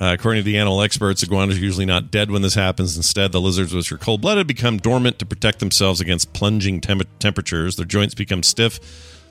[0.00, 2.96] Uh, according to the animal experts, iguanas are usually not dead when this happens.
[2.96, 7.02] Instead, the lizards, which are cold blooded, become dormant to protect themselves against plunging tem-
[7.18, 7.76] temperatures.
[7.76, 8.80] Their joints become stiff,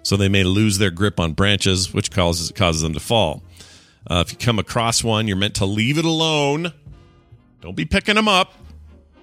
[0.04, 3.44] so they may lose their grip on branches, which causes, causes them to fall.
[4.10, 6.74] Uh, if you come across one, you're meant to leave it alone.
[7.62, 8.54] Don't be picking them up,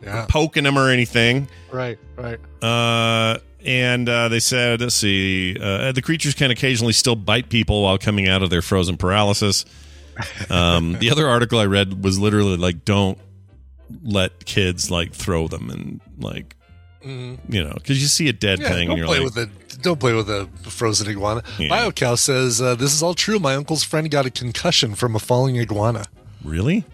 [0.02, 0.26] Yeah.
[0.28, 1.48] poking them, or anything.
[1.72, 1.98] Right.
[2.16, 2.38] Right.
[2.62, 7.82] Uh, and uh, they said, let's see, uh, the creatures can occasionally still bite people
[7.82, 9.64] while coming out of their frozen paralysis.
[10.50, 13.18] Um, the other article I read was literally like, don't
[14.02, 16.54] let kids like throw them and like,
[17.04, 18.62] you know, because you see a dead Mm-hmm.
[18.62, 21.42] Yeah, thing don't and you're play like, with a don't play with a frozen iguana.
[21.58, 21.68] Yeah.
[21.68, 23.38] BioCow says uh, this is all true.
[23.38, 26.04] My uncle's friend got a concussion from a falling iguana.
[26.44, 26.84] really?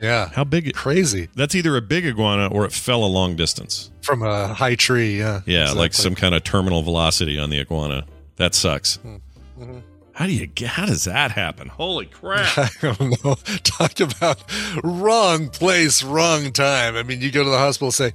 [0.00, 0.74] Yeah, How big?
[0.74, 3.92] crazy That's either a big iguana or it fell a long distance.
[4.02, 5.16] from a high tree.
[5.20, 8.04] Yeah, Yeah, like some kind of terminal velocity on the iguana.
[8.34, 8.98] That sucks.
[8.98, 9.78] Mm-hmm.
[10.14, 10.70] How do you get?
[10.70, 11.68] How does that happen?
[11.68, 12.58] Holy crap!
[12.58, 13.34] I don't know.
[13.62, 14.42] Talk about
[14.82, 16.96] wrong place, wrong time.
[16.96, 18.12] I mean, you go to the hospital, and say,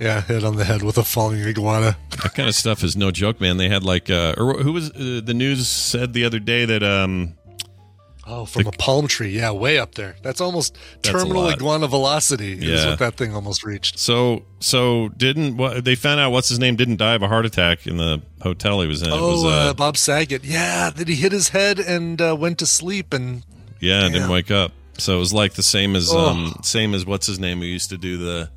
[0.00, 3.10] "Yeah, hit on the head with a falling iguana." that kind of stuff is no
[3.10, 3.56] joke, man.
[3.58, 6.82] They had like, uh, or who was uh, the news said the other day that
[6.82, 7.34] um,
[8.26, 9.30] Oh, from a palm tree.
[9.36, 10.14] Yeah, way up there.
[10.22, 12.52] That's almost That's terminal iguana velocity.
[12.52, 12.90] Is Yeah.
[12.90, 13.98] what that thing almost reached.
[13.98, 17.44] so so didn't what they found out what's his name didn't die of a heart
[17.44, 19.08] attack in the hotel he was in.
[19.08, 20.44] It Oh, was, uh, uh, Bob Saget.
[20.44, 23.42] Yeah, that he hit his head and uh, went to sleep and
[23.80, 24.72] yeah, didn't wake up.
[24.98, 26.28] So it was like the same as Oh.
[26.28, 28.50] um, same as what's his name who used to do the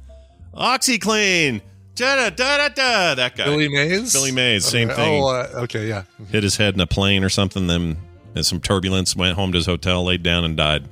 [0.54, 1.62] OxiClean.
[1.96, 3.16] Da da da da da.
[3.16, 3.46] That guy.
[3.46, 4.14] Billy Mays.
[4.14, 4.96] Billy Mays, same Okay.
[5.02, 5.24] thing.
[5.24, 6.04] Oh, uh, okay, yeah.
[6.32, 7.68] hit his head in a plane or something.
[7.68, 7.98] Then
[8.36, 10.90] and some turbulence, went home to his hotel, laid down, and died.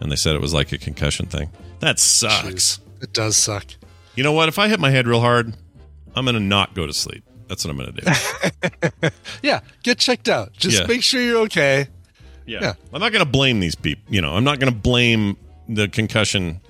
[0.00, 1.50] And they said it was like a concussion thing.
[1.80, 2.44] That sucks.
[2.46, 2.78] Jeez.
[3.02, 3.66] It does suck.
[4.14, 4.48] You know what?
[4.48, 5.54] If I hit my head real hard,
[6.16, 7.22] I'm gonna not go to sleep.
[7.48, 9.10] That's what I'm gonna do.
[9.42, 10.52] Yeah, get checked out.
[10.54, 10.86] Just Yeah.
[10.86, 11.88] make sure you're okay.
[12.46, 12.60] Yeah.
[12.62, 12.72] Yeah.
[12.92, 14.02] I'm not gonna blame these people.
[14.08, 15.36] You know, I'm not gonna blame
[15.68, 16.60] the concussion.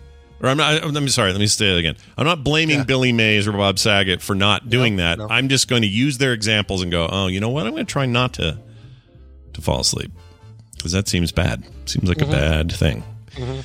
[0.45, 0.85] Or I'm not.
[0.85, 1.33] Let me sorry.
[1.33, 1.97] Let me say it again.
[2.19, 2.85] I'm not blaming Yeah.
[2.85, 5.17] Billy Mays or Bob Saget for not doing that.
[5.17, 5.27] no.
[5.31, 7.65] I'm just going to use their examples and go, oh, you know what?
[7.67, 8.59] I'm going to try not to
[9.55, 10.13] to fall asleep
[10.77, 11.65] because that seems bad.
[11.87, 12.31] Seems like Mm-hmm.
[12.31, 13.03] a bad thing.
[13.39, 13.65] I'm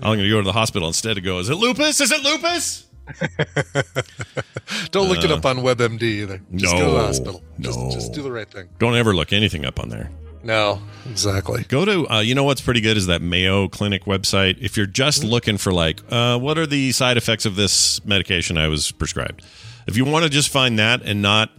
[0.00, 1.38] going to go to the hospital instead to go.
[1.38, 1.98] Is it lupus?
[2.00, 2.84] Is it lupus?
[4.90, 6.40] Don't look it up on WebMD either.
[6.54, 7.42] Just go to the Uh, no, hospital.
[7.58, 7.90] Just, no.
[7.90, 8.68] just do the right thing.
[8.78, 10.10] Don't ever look anything up on there.
[10.48, 11.64] No, exactly.
[11.68, 14.56] Go to, uh, you know what's pretty good is that Mayo Clinic website.
[14.62, 18.56] If you're just looking for, like, uh, what are the side effects of this medication
[18.56, 19.44] I was prescribed?
[19.86, 21.50] If you want to just find that and not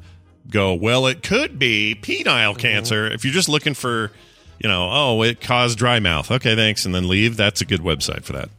[0.50, 3.06] go, well, it could be penile cancer.
[3.06, 4.12] If you're just looking for,
[4.58, 6.32] you know, oh, it caused dry mouth.
[6.32, 6.84] Okay, thanks.
[6.84, 7.38] And then leave.
[7.38, 8.50] That's a good website for that.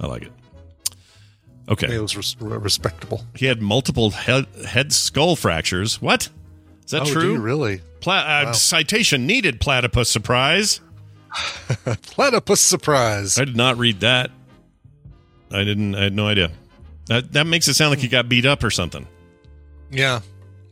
[0.00, 0.32] I like it.
[1.68, 1.92] Okay.
[1.92, 3.24] It was res- respectable.
[3.34, 6.00] He had multiple head, head skull fractures.
[6.00, 6.28] What?
[6.92, 7.38] Is that oh, true?
[7.38, 7.80] really?
[8.00, 10.82] Pla- uh, Citation needed platypus surprise.
[12.02, 13.38] Platypus surprise.
[13.38, 14.30] I did not read that.
[15.50, 15.94] I didn't.
[15.94, 16.50] I had no idea.
[17.06, 19.06] That that makes it sound like you got beat up or something.
[19.90, 20.20] Yeah.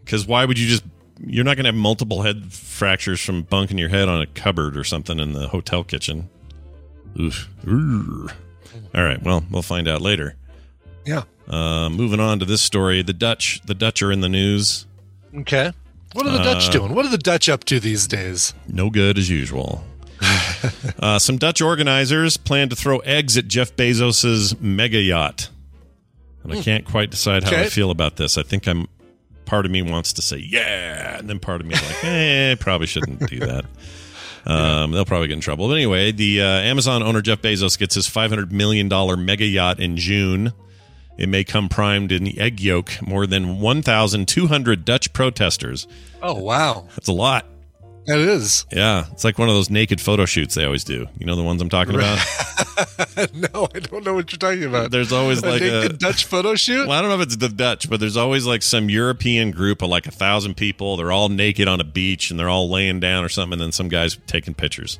[0.05, 0.85] Because why would you just?
[1.25, 4.77] You're not going to have multiple head fractures from bunking your head on a cupboard
[4.77, 6.29] or something in the hotel kitchen.
[7.19, 7.49] Oof.
[7.67, 9.23] All right.
[9.23, 10.37] Well, we'll find out later.
[11.07, 11.23] Yeah.
[11.49, 13.63] Uh, moving on to this story, the Dutch.
[13.65, 14.87] The Dutch are in the news.
[15.35, 15.73] Okay.
[16.13, 16.95] What are the Dutch Uh, doing?
[16.95, 18.53] What are the Dutch up to these days?
[18.69, 19.85] No good as usual.
[21.01, 25.49] uh, some Dutch organizers plan to throw eggs at Jeff Bezos's mega yacht,
[26.43, 28.37] and I can't quite decide how I feel about this.
[28.39, 28.87] I think I'm.
[29.47, 32.55] Part of me wants to say yeah, and then part of me is like, eh,
[32.61, 33.65] probably shouldn't do that.
[34.47, 35.67] Um, they'll probably get in trouble.
[35.69, 38.89] But anyway, the uh, Amazon owner Jeff Bezos gets his $500 million
[39.25, 40.53] mega yacht in June.
[41.21, 43.03] It may come primed in the egg yolk.
[43.03, 45.87] More than 1,200 Dutch protesters.
[46.23, 47.45] Oh wow, That's a lot.
[48.07, 48.65] It is.
[48.73, 51.07] Yeah, it's like one of those naked photo shoots they always do.
[51.19, 52.19] You know the ones I'm talking about?
[53.35, 54.91] no, I don't know what you're talking about.
[54.91, 56.89] There's always a like naked a Dutch photo shoot.
[56.89, 59.83] well, I don't know if it's the Dutch, but there's always like some European group
[59.83, 60.97] of like a thousand people.
[60.97, 63.73] They're all naked on a beach and they're all laying down or something, and then
[63.73, 64.99] some guys taking pictures.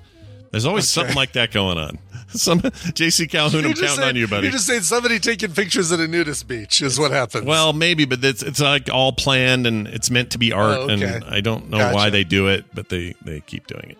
[0.51, 1.99] There's always something like that going on.
[2.29, 4.45] Some JC Calhoun, I'm counting saying- on you, buddy.
[4.45, 7.45] You're just saying somebody taking pictures at a nudist beach is what happens.
[7.45, 10.91] well, maybe, but it's it's like all planned and it's meant to be art, Oh,
[10.91, 11.03] okay.
[11.17, 11.95] and I don't know Gotcha.
[11.97, 13.99] why they do it, but they they keep doing it.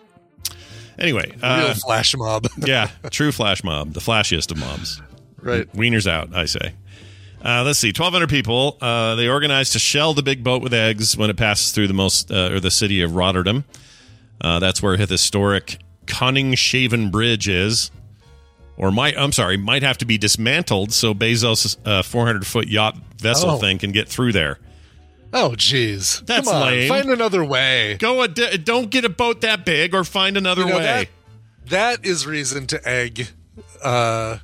[0.99, 2.47] Anyway, real uh, flash mob.
[2.57, 5.01] yeah, true flash mob, the flashiest of mobs.
[5.41, 5.71] right.
[5.73, 6.73] Wieners out, I say.
[7.43, 8.77] Uh, let's see, 1,200 people.
[8.79, 11.93] Uh, they organized to shell the big boat with eggs when it passes through the
[11.93, 13.63] most uh, or the city of Rotterdam.
[14.39, 15.79] Uh, that's where historic
[16.11, 17.89] Koningshaven Bridge is,
[18.77, 23.51] or might I'm sorry, might have to be dismantled so Bezos' 400 foot yacht vessel
[23.51, 23.57] Oh.
[23.57, 24.59] thing can get through there.
[25.33, 26.25] Oh, jeez.
[26.25, 26.89] That's Come on, lame.
[26.89, 27.95] Find another way.
[27.99, 30.83] Go a di- don't get a boat that big, or find another You know, way.
[30.83, 31.07] that-
[31.69, 33.29] that is reason to egg
[33.81, 34.37] uh,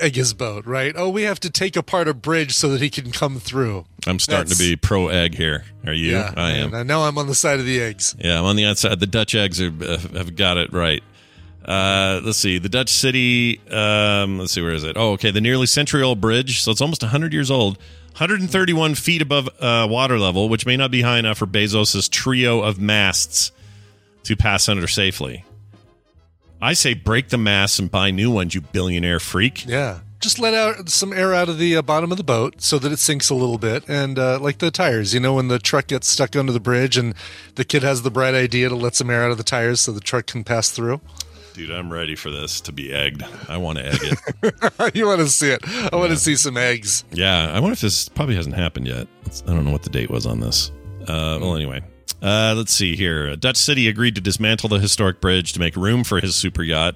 [0.00, 0.94] Egg's boat, right?
[0.96, 3.84] Oh, we have to take apart a bridge so that he can come through.
[4.06, 5.64] I'm starting That's- to be pro egg here.
[5.86, 6.12] Are you?
[6.12, 6.74] Yeah, I am.
[6.74, 8.16] I know I'm on the side of the eggs.
[8.18, 8.98] Yeah, I'm on the outside.
[8.98, 11.02] The Dutch eggs are, uh, have got it right.
[11.70, 12.58] Uh, let's see.
[12.58, 13.60] The Dutch city.
[13.70, 14.60] Um, let's see.
[14.60, 14.96] Where is it?
[14.96, 15.30] Oh, okay.
[15.30, 16.62] The nearly century-old bridge.
[16.62, 17.78] So it's almost 100 years old.
[18.08, 22.60] 131 feet above uh, water level, which may not be high enough for Bezos's trio
[22.60, 23.52] of masts
[24.24, 25.44] to pass under safely.
[26.60, 29.64] I say break the masts and buy new ones, you billionaire freak.
[29.64, 30.00] Yeah.
[30.18, 32.90] Just let out some air out of the uh, bottom of the boat so that
[32.90, 33.88] it sinks a little bit.
[33.88, 36.98] And uh, like the tires, you know, when the truck gets stuck under the bridge
[36.98, 37.14] and
[37.54, 39.92] the kid has the bright idea to let some air out of the tires so
[39.92, 41.00] the truck can pass through.
[41.54, 43.22] Dude, I'm ready for this to be egged.
[43.48, 44.94] I want to egg it.
[44.94, 45.60] you want to see it.
[45.92, 47.04] I want to see some eggs.
[47.12, 49.08] Yeah, I wonder if this probably hasn't happened yet.
[49.22, 50.70] It's- I don't know what the date was on this.
[51.02, 51.80] Uh, well, anyway,
[52.22, 53.26] uh, let's see here.
[53.28, 56.62] A Dutch city agreed to dismantle the historic bridge to make room for his super
[56.62, 56.94] yacht,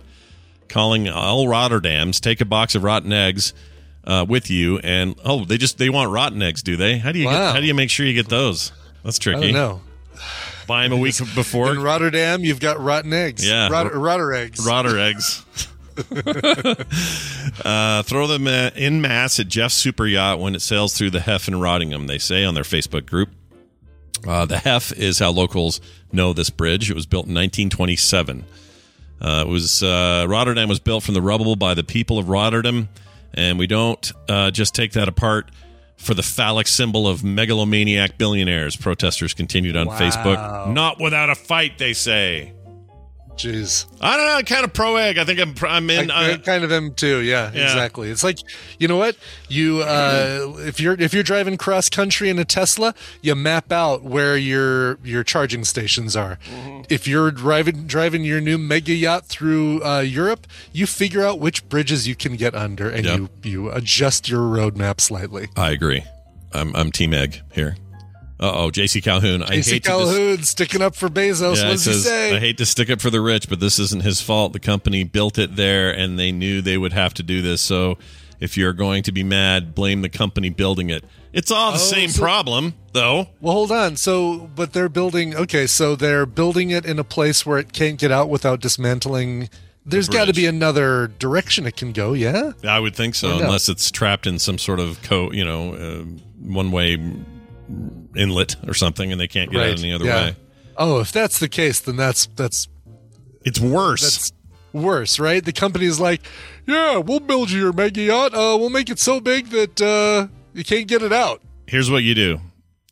[0.69, 3.55] calling all Rotterdams take a box of rotten eggs
[4.05, 4.79] uh, with you.
[4.79, 6.99] And oh, they just they want rotten eggs, do they?
[6.99, 7.33] How do you Wow.
[7.33, 8.73] get, how do you make sure you get those?
[9.03, 9.53] That's I tricky.
[9.53, 9.81] don't know.
[10.67, 11.71] Buy them a week before.
[11.73, 13.47] In Rotterdam, you've got rotten eggs.
[13.47, 13.69] Yeah.
[13.69, 14.65] Rot- rotter eggs.
[14.67, 15.45] Rotter eggs.
[17.65, 21.21] uh, throw them uh, in mass at Jeff's super yacht when it sails through the
[21.21, 23.31] Hef in Rottingham, they say on their Facebook group.
[24.27, 26.91] Uh, the Hef is how locals know this bridge.
[26.91, 28.45] It was built in 1927.
[29.21, 32.89] Uh, it was uh, Rotterdam was built from the rubble by the people of Rotterdam,
[33.33, 35.51] and we don't uh, just take that apart
[35.97, 38.77] for the phallic symbol of megalomaniac billionaires.
[38.77, 39.99] Protesters continued on Wow.
[39.99, 40.73] Facebook.
[40.75, 42.53] Not without a fight, they say.
[43.37, 43.87] Jeez.
[44.01, 45.19] I don't know, kind of pro egg.
[45.19, 46.11] I think I'm I'm in.
[46.11, 47.19] I, I kind of am too.
[47.21, 47.65] Yeah, Yeah.
[47.65, 48.09] exactly.
[48.11, 48.39] It's like
[48.79, 49.17] you know what
[49.49, 54.03] you uh, if you're if you're driving cross country in a Tesla, you map out
[54.05, 56.39] where your your charging stations are.
[56.49, 56.83] Mm-hmm.
[56.89, 61.69] If you're driving driving your new mega yacht through uh, Europe, you figure out which
[61.69, 63.19] bridges you can get under, and Yep.
[63.19, 65.49] you you adjust your roadmap slightly.
[65.57, 66.05] I agree.
[66.53, 67.77] I'm I'm team egg here.
[68.41, 69.43] Uh oh, JC Calhoun.
[69.45, 71.57] I hate to dis- Calhoun sticking up for Bezos.
[71.57, 72.37] Yeah, what does he says, say?
[72.37, 74.53] I hate to stick up for the rich, but this isn't his fault.
[74.53, 77.61] The company built it there, and they knew they would have to do this.
[77.61, 77.97] So,
[78.41, 81.05] if you're going to be mad, blame the company building it.
[81.33, 83.29] It's all the Oh, same so- problem, though.
[83.41, 83.97] Well, hold on.
[83.97, 85.37] So, but they're building.
[85.37, 89.49] Okay, so they're building it in a place where it can't get out without dismantling.
[89.87, 92.15] There's got to be another direction it can go.
[92.15, 92.53] Yeah.
[92.67, 96.05] I would think so, unless it's trapped in some sort of co, you know, uh,
[96.43, 96.97] one way
[98.17, 100.25] inlet or something, and they can't get out any other yeah.
[100.25, 100.37] way.
[100.77, 102.69] Oh, if that's the case, then that's that's
[103.45, 104.03] It's worse.
[104.03, 104.33] that's
[104.73, 105.45] worse, right?
[105.45, 106.23] The company's like,
[106.67, 108.35] yeah, we'll build you your mega yacht.
[108.35, 111.43] Uh, we'll make it so big that uh, you can't get it out.
[111.67, 112.41] Here's what you do: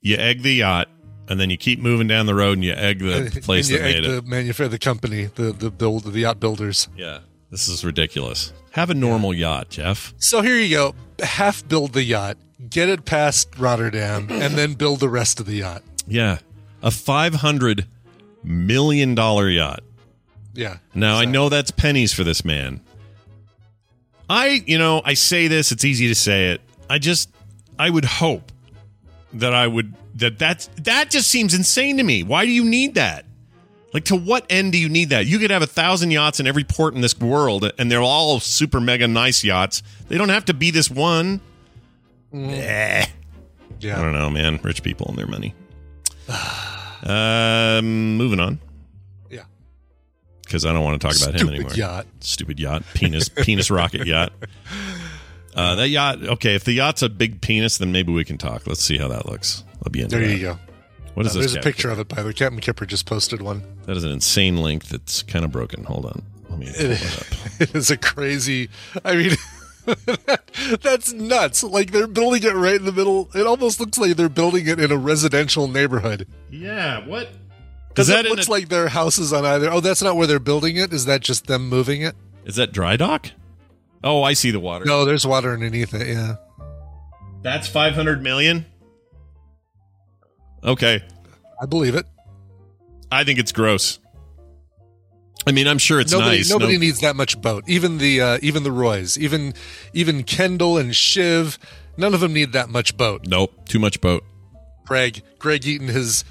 [0.00, 0.88] you egg the yacht,
[1.28, 3.78] and then you keep moving down the road, and you egg the place and you
[3.78, 4.24] that made egg it.
[4.24, 6.88] the manufacturer, the company, the the build the yacht builders.
[6.96, 8.52] Yeah, this is ridiculous.
[8.72, 10.14] Have a normal yacht, Jeff.
[10.18, 10.94] So here you go.
[11.22, 15.56] Half build the yacht, get it past Rotterdam, and then build the rest of the
[15.56, 15.82] yacht.
[16.06, 16.38] Yeah,
[16.82, 17.86] a five hundred
[18.42, 19.80] million dollar yacht.
[20.54, 20.78] Yeah.
[20.94, 22.80] Now I know that's pennies for this man.
[24.28, 25.72] I, you know, I say this.
[25.72, 26.60] It's easy to say it.
[26.88, 27.30] I just,
[27.78, 28.52] I would hope
[29.34, 32.22] that I would that that's that just seems insane to me.
[32.22, 33.24] Why do you need that?
[33.92, 35.26] Like, to what end do you need that?
[35.26, 38.40] You could have a thousand yachts in every port in this world, and they're all
[38.40, 39.82] super mega nice yachts.
[40.08, 41.40] They don't have to be this one.
[42.34, 43.06] Eh.
[43.80, 43.98] Yeah.
[43.98, 44.58] I don't know, man.
[44.62, 45.54] Rich people and their money.
[47.04, 48.60] um, moving on.
[49.30, 49.42] Yeah.
[50.44, 51.72] Because I don't want to talk about him anymore.
[51.74, 52.06] yacht.
[52.20, 52.84] Stupid yacht.
[52.94, 54.32] Penis penis rocket yacht.
[55.54, 56.22] Uh, that yacht.
[56.22, 58.66] Okay, if the yacht's a big penis, then maybe we can talk.
[58.66, 59.62] Let's see how that looks.
[59.84, 60.34] I'll be into There that.
[60.34, 60.58] you go.
[61.12, 61.52] What is Uh, this?
[61.52, 62.32] There's a picture of it, by the way.
[62.32, 63.62] Captain Kipper just posted one.
[63.84, 65.84] That is an insane link that's kind of broken.
[65.84, 66.22] Hold on.
[66.48, 66.74] Let me up.
[67.60, 68.70] It is a crazy.
[69.04, 69.32] I mean,
[70.82, 71.62] that's nuts.
[71.64, 73.30] Like they're building it right in the middle.
[73.34, 76.26] It almost looks like they're building it in a residential neighborhood.
[76.50, 77.06] Yeah.
[77.06, 77.28] What?
[77.88, 79.70] Because Is it that in looks a- like their houses on either.
[79.70, 80.92] Oh, that's not where they're building it.
[80.92, 82.14] Is that just them moving it?
[82.44, 83.30] Is that dry dock?
[84.04, 84.84] Oh, I see the water.
[84.84, 86.08] No, there's water underneath it.
[86.08, 86.36] Yeah,
[87.42, 88.66] That's 500 million?
[90.64, 91.02] Okay.
[91.60, 92.06] I believe it.
[93.10, 93.98] I think it's gross.
[95.46, 96.50] I mean, I'm sure it's nobody nice.
[96.50, 97.64] nobody No- needs that much boat.
[97.66, 99.54] Even the uh, even the Roys, even
[99.92, 101.58] even Kendall and Shiv,
[101.96, 103.26] none of them need that much boat.
[103.26, 103.66] nope.
[103.68, 104.24] Too much boat.
[104.84, 106.24] Greg, Greg eating his,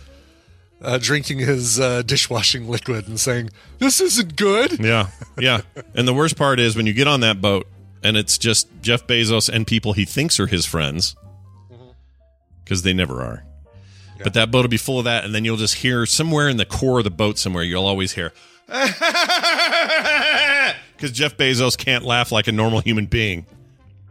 [0.82, 3.50] uh, drinking his uh, dishwashing liquid and saying,
[3.80, 5.08] "This isn't good." Yeah.
[5.40, 5.62] Yeah.
[5.96, 7.66] and the worst part is when you get on that boat
[8.04, 11.16] and it's just Jeff Bezos and people he thinks are his friends
[12.64, 13.44] because they never are.
[14.24, 16.58] But that boat will be full of that, and then you'll just hear somewhere in
[16.58, 18.34] the core of the boat somewhere, you'll always hear,
[20.96, 23.46] because Jeff Bezos can't laugh like a normal human being.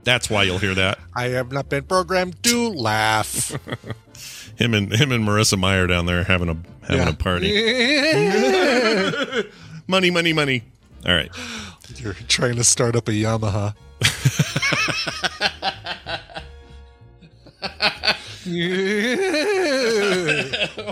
[0.04, 0.98] That's why you'll hear that.
[1.14, 3.56] I have not been programmed to laugh.
[4.56, 6.56] Him and him and Marissa Meyer down there having a
[6.86, 7.48] having a party.
[9.86, 10.64] money, money, money.
[11.06, 11.30] All right.
[11.96, 13.74] You're trying to start up a Yamaha.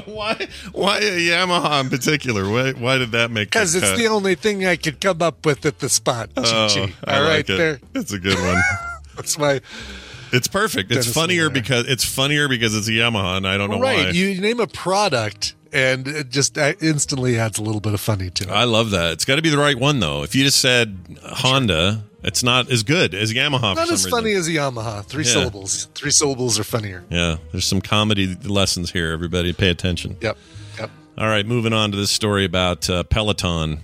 [0.05, 2.49] why why a Yamaha in particular?
[2.51, 3.73] Why why did that make sense?
[3.73, 3.99] Because it's cut?
[3.99, 6.29] the only thing I could come up with at the spot.
[6.37, 6.93] Oh, Chi-chi.
[7.05, 7.57] I All like right, it.
[7.57, 7.81] there.
[7.95, 8.61] It's a good one.
[9.17, 9.61] That's my
[10.33, 10.91] It's perfect.
[10.93, 11.55] It's Dennis funnier Miller.
[11.55, 14.07] because it's funnier because it's a Yamaha, and I don't know right.
[14.07, 14.11] why.
[14.11, 18.45] You name a product, and it just instantly adds a little bit of funny to
[18.45, 18.51] it.
[18.51, 19.13] I love that.
[19.13, 20.23] It's got to be the right one though.
[20.23, 23.77] If you just said Honda, it's not as good as Yamaha.
[23.77, 24.11] Not as reason.
[24.11, 25.05] funny as a Yamaha.
[25.05, 25.33] Three Yeah.
[25.33, 25.89] syllables.
[25.95, 27.05] Three syllables are funnier.
[27.11, 29.13] Yeah, there's some comedy lessons here.
[29.13, 30.17] Everybody, pay attention.
[30.21, 30.37] Yep.
[30.79, 30.91] Yep.
[31.19, 33.81] All right, moving on to this story about uh, Peloton.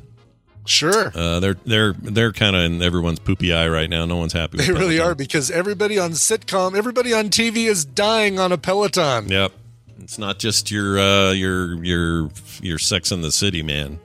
[0.67, 1.13] Sure.
[1.15, 4.07] Uh, they're they're they're kind of in everyone's poopy eye right now.
[4.07, 4.57] No one's happy.
[4.57, 8.57] With They really are because everybody on sitcom, everybody on TV is dying on a
[8.57, 9.29] Peloton.
[9.29, 9.53] Yep.
[10.01, 12.31] It's not just your uh, your your
[12.61, 13.99] your Sex in the City man.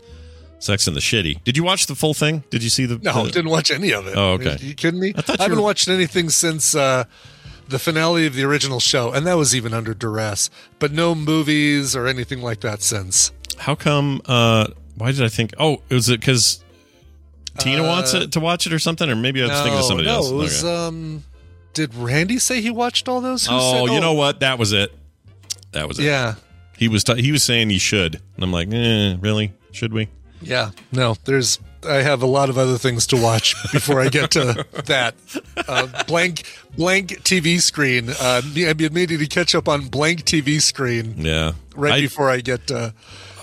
[0.59, 1.41] Sex in the Shitty.
[1.45, 2.43] Did you watch the full thing?
[2.49, 2.97] Did you see the?
[2.97, 4.15] No, the- didn't watch any of it.
[4.17, 4.55] Oh, okay.
[4.55, 5.13] Are you kidding me?
[5.15, 7.05] I thought I haven't were- watched anything since uh,
[7.69, 10.49] the finale of the original show, and that was even under duress.
[10.77, 13.31] But no movies or anything like that since.
[13.57, 14.21] How come?
[14.25, 15.53] Uh, why did I think?
[15.57, 16.61] Oh, was it because
[17.57, 19.09] Tina wants it to watch it or something?
[19.09, 20.29] Or maybe I was thinking of somebody Uh, no, else.
[20.31, 20.63] it was.
[20.65, 20.85] Okay.
[20.87, 21.23] Um,
[21.73, 23.45] did Randy say he watched all those?
[23.47, 24.41] Who oh, said- you know what?
[24.41, 24.91] That was it.
[25.71, 26.03] That was it.
[26.05, 26.35] Yeah,
[26.77, 29.53] He was t- he was saying you should, and I'm like, eh, really?
[29.71, 30.07] Should we?
[30.41, 30.71] yeah.
[30.91, 31.59] No, there's.
[31.87, 35.15] I have a lot of other things to watch before I get to that.
[35.65, 36.43] Uh, blank,
[36.75, 38.09] blank TV screen.
[38.09, 38.53] Uh, I'm
[38.93, 41.53] needing to catch up on blank TV screen Yeah.
[41.77, 42.69] right I, before I get.
[42.69, 42.91] Uh,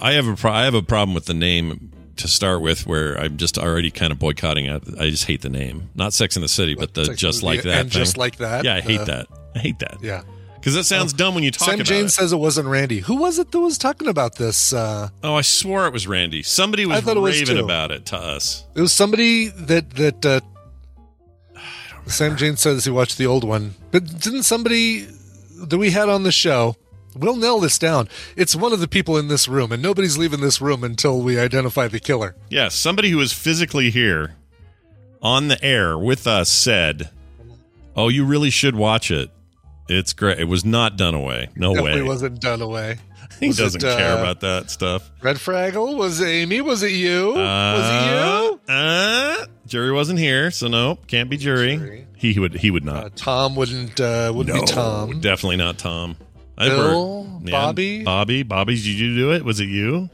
[0.02, 3.18] I have a pro- I have a problem with the name to start with, where
[3.18, 4.82] I'm just already kind of boycotting it.
[5.00, 7.46] I just hate the name, not Sex in the City, but the Sex just the-
[7.46, 7.80] like that.
[7.80, 8.02] and thing.
[8.02, 8.64] Just Like That?
[8.66, 9.26] Yeah, I hate Uh, that.
[9.54, 9.96] I hate that.
[10.02, 10.22] yeah.
[10.66, 12.08] Because that sounds dumb when you talk Sam about Jane it.
[12.08, 12.98] says it wasn't Randy.
[12.98, 14.72] Who was it that was talking about this?
[14.72, 16.42] Uh, oh, I swore it was Randy.
[16.42, 17.64] Somebody was I thought it was raving too.
[17.64, 18.64] about it to us.
[18.74, 20.40] it was somebody that that uh,
[22.06, 25.06] Sam Jane says he watched the old one, but didn't somebody
[25.56, 26.74] that we had on the show?
[27.14, 28.08] We'll nail this down.
[28.34, 31.38] It's one of the people in this room, and nobody's leaving this room until we
[31.38, 32.34] identify the killer.
[32.50, 34.34] Yes, somebody who was physically here
[35.22, 37.10] on the air with us said,
[37.94, 39.30] "Oh, you really should watch it.
[39.88, 40.38] It's great.
[40.38, 41.48] It was not done away.
[41.54, 42.06] No Definitely way.
[42.06, 42.96] It wasn't done away.
[43.40, 46.60] he was doesn't it, care uh, about that stuff." Red Fraggle was it Amy?
[46.60, 47.34] Was it you?
[47.34, 48.60] was it you?
[48.68, 51.76] Uh, uh, jury wasn't here, so no, can't be jury.
[51.76, 52.06] Jury.
[52.16, 52.54] He would.
[52.54, 53.04] He would not.
[53.04, 55.20] Uh, Tom wouldn't uh, wouldn't no, be Tom.
[55.20, 56.16] definitely not Tom.
[56.56, 57.24] Bill?
[57.24, 58.02] heard- Bobby?
[58.02, 58.74] Bobby, Bobby.
[58.74, 59.44] Did you do it?
[59.44, 60.08] Was it you?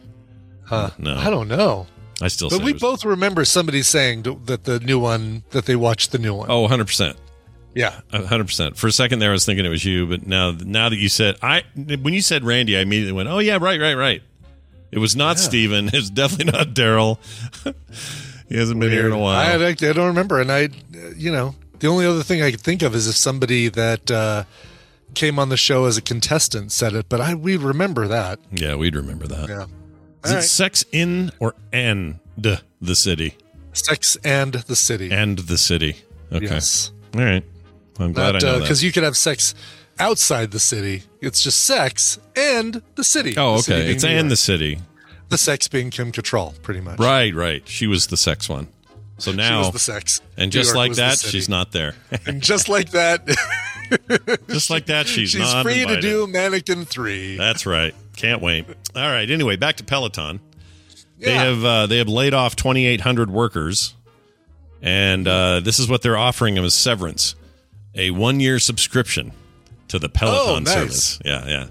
[0.64, 0.90] Huh.
[0.98, 1.16] No.
[1.16, 1.86] I don't know.
[2.20, 2.50] I still.
[2.50, 6.34] But we both remember somebody saying that the new one that they watched the new
[6.34, 6.50] one.
[6.50, 7.16] Oh, 100 percent.
[7.74, 8.00] Yeah.
[8.12, 8.76] hundred percent.
[8.76, 11.08] For a second there, I was thinking it was you, but now, now that you
[11.08, 14.22] said I, when you said Randy, I immediately went, "Oh yeah, right, right, right."
[14.90, 15.88] It was not Steven.
[15.88, 17.18] It was definitely not Daryl.
[18.48, 19.62] he hasn't been here in a while.
[19.62, 20.68] I, I, don't remember, and I,
[21.16, 24.44] you know, the only other thing I could think of is if somebody that uh,
[25.14, 28.38] came on the show as a contestant said it, but I we remember that.
[28.50, 29.48] yeah, we'd remember that.
[29.48, 29.64] Yeah.
[30.24, 30.44] Is All it right.
[30.44, 32.62] sex in or and the
[32.94, 33.36] city
[33.72, 35.10] Sex and the City.
[35.10, 35.96] and the city?
[36.30, 36.92] Okay, Yes.
[37.14, 37.44] all right.
[37.98, 38.86] I'm glad I know because that.
[38.86, 39.54] you could have sex
[39.98, 41.02] outside the city.
[41.20, 43.34] It's just sex and the city.
[43.36, 43.82] Oh, The okay.
[43.84, 44.78] being It's and the city.
[45.28, 46.98] the sex being Kim Cattrall, pretty much.
[46.98, 47.62] Right, right.
[47.68, 48.68] She was the sex one.
[49.18, 50.20] So She now, was the sex.
[50.36, 51.94] and New just York like that, she's not there.
[52.26, 53.26] And just like that,
[54.48, 57.36] just like that, she's, she's free to do Mannequin Three.
[57.36, 57.94] That's right.
[58.16, 58.66] Can't wait.
[58.96, 59.30] All right.
[59.30, 60.40] Anyway, back to Peloton.
[61.18, 61.44] They Yeah.
[61.44, 63.94] have uh, they have laid off 2,800 workers,
[64.80, 67.34] and uh, this is what they're offering them as severance:
[67.94, 69.32] a one year subscription
[69.88, 70.72] to the Peloton Oh, nice.
[70.74, 71.18] service.
[71.24, 71.66] Yeah, yeah.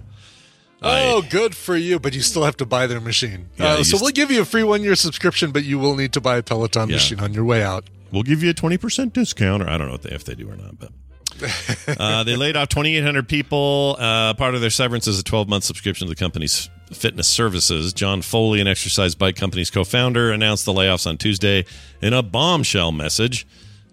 [0.83, 1.99] Oh, good for you!
[1.99, 3.49] But you still have to buy their machine.
[3.57, 6.11] Yeah, uh, so we'll give you a free one year subscription, but you will need
[6.13, 6.95] to buy a Peloton Yeah.
[6.95, 7.85] machine on your way out.
[8.11, 10.49] We'll give you a 20% discount, or I don't know if they, if they do
[10.49, 10.91] or not, but.
[11.99, 13.95] uh, they laid off 2,800 people.
[13.97, 17.93] Uh, part of their severance is a 12 month subscription to the company's fitness services.
[17.93, 21.65] John Foley, an exercise bike company's co founder, announced the layoffs on Tuesday
[22.01, 23.47] in a bombshell message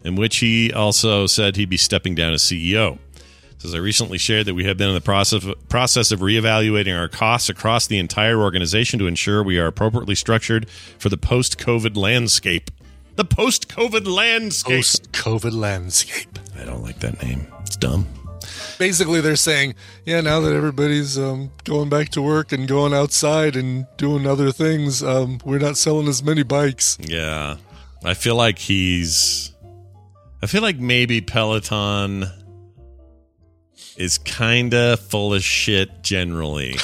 [0.05, 2.99] in which he also said he'd be stepping down as CEO.
[3.59, 7.09] Says I recently shared that we have been in the process process of reevaluating our
[7.09, 11.97] costs across the entire organization to ensure we are appropriately structured for the post COVID
[11.97, 12.71] landscape.
[13.17, 14.77] The post COVID landscape.
[14.77, 16.39] Post COVID landscape.
[16.57, 17.49] I don't like that name.
[17.63, 18.07] It's dumb.
[18.79, 19.75] Basically, they're saying,
[20.05, 24.53] yeah, now that everybody's um, going back to work and going outside and doing other
[24.53, 26.97] things, um, we're not selling as many bikes.
[27.01, 27.57] Yeah.
[28.05, 29.53] I feel like he's.
[30.43, 32.26] I feel like maybe Peloton
[33.97, 36.76] is kind of full of shit generally.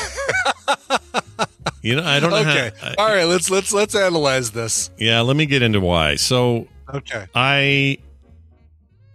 [1.83, 2.73] you know, I don't know Okay.
[2.81, 2.95] how.
[2.99, 4.91] All right, let's let's let's analyze this.
[4.99, 6.17] Yeah, let me get into why.
[6.17, 7.27] So Okay.
[7.35, 7.99] I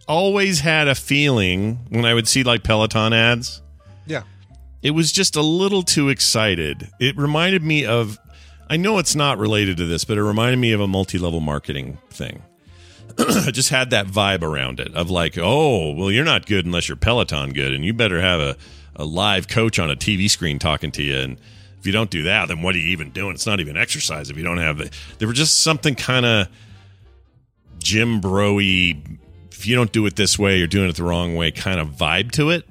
[0.07, 3.61] always had a feeling when I would see like Peloton ads,
[4.07, 4.23] Yeah.
[4.81, 6.89] it was just a little too excited.
[6.99, 8.17] It reminded me of,
[8.69, 11.41] I know it's not related to this, but it reminded me of a multi level
[11.41, 12.41] marketing thing.
[13.51, 16.97] just had that vibe around it of like, oh, well, you're not good unless you're
[16.97, 18.57] Peloton good, and you better have a,
[18.95, 21.17] a live coach on a TV screen talking to you.
[21.17, 21.37] And
[21.79, 23.33] if you don't do that, then what are you even doing?
[23.33, 24.91] It's not even exercise if you don't have the.
[25.17, 26.47] There was just something kind of
[27.79, 29.19] Jim Broy,
[29.51, 31.89] if you don't do it this way, you're doing it the wrong way kind of
[31.89, 32.67] vibe to it.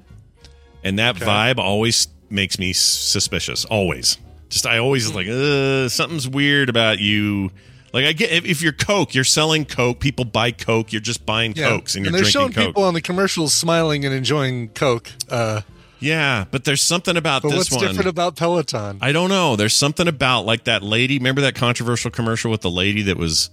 [0.83, 3.65] And that vibe always makes me suspicious.
[3.65, 4.17] Always.
[4.49, 7.51] Just, I always like, uh, something's weird about you.
[7.93, 11.25] Like, I get if, if you're Coke, you're selling Coke, people buy Coke, you're just
[11.25, 11.69] buying Yeah.
[11.69, 12.41] Cokes and you're drinking Coke.
[12.53, 15.11] they're showing people on the commercials smiling and enjoying Coke.
[15.29, 15.61] Uh,
[15.99, 17.79] yeah, but there's something about but this what's one.
[17.81, 18.99] What's different about Peloton?
[19.01, 19.55] I don't know.
[19.55, 21.17] There's something about like that lady.
[21.17, 23.49] Remember that controversial commercial with the lady that was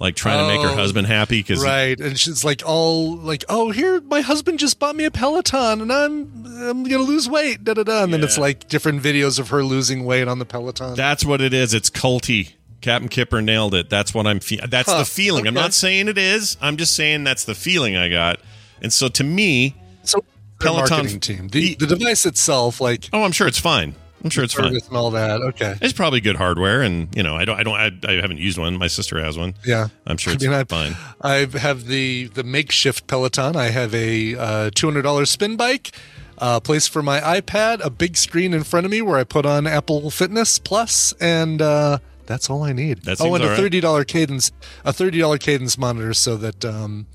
[0.00, 3.44] like trying to make her Oh, husband happy because right, and she's like all like,
[3.48, 7.62] "Oh, here, my husband just bought me a Peloton, and I'm I'm gonna lose weight."
[7.62, 8.02] Da da da.
[8.02, 10.94] And then it's like different videos of her losing weight on the Peloton.
[10.96, 11.72] That's what it is.
[11.72, 12.54] It's culty.
[12.80, 13.90] Captain Kipper nailed it.
[13.90, 14.40] That's what I'm.
[14.40, 15.46] Fe- that's Huh, the feeling.
[15.46, 16.56] I'm not saying it is.
[16.60, 18.38] I'm just saying that's the feeling I got.
[18.82, 20.24] And so to me, so
[20.60, 23.94] Peloton- team, the, the device itself, like oh, I'm sure it's fine.
[24.24, 24.74] I'm sure it's fine.
[24.74, 25.40] and all that.
[25.40, 27.74] Okay, It's probably good hardware, and you know, I don't, I don't,
[28.06, 28.76] I, I haven't used one.
[28.76, 29.54] My sister has one.
[29.64, 30.96] yeah, I'm sure I it's mean, I- fine.
[31.20, 33.56] I have the the makeshift Peloton.
[33.56, 35.92] I have a uh, two hundred dollars spin bike,
[36.38, 39.46] a place for my iPad, a big screen in front of me where I put
[39.46, 43.02] on Apple Fitness Plus, and uh, that's all I need.
[43.02, 44.52] That oh, and a thirty dollar cadence,
[44.84, 47.06] a thirty dollar cadence monitor, so that um,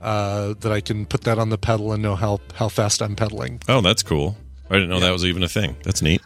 [0.00, 3.16] uh, that I can put that on the pedal and know how how fast I'm
[3.16, 3.60] pedaling.
[3.68, 4.36] Oh, that's cool.
[4.70, 5.76] I didn't know that was even a thing.
[5.82, 6.20] That's neat.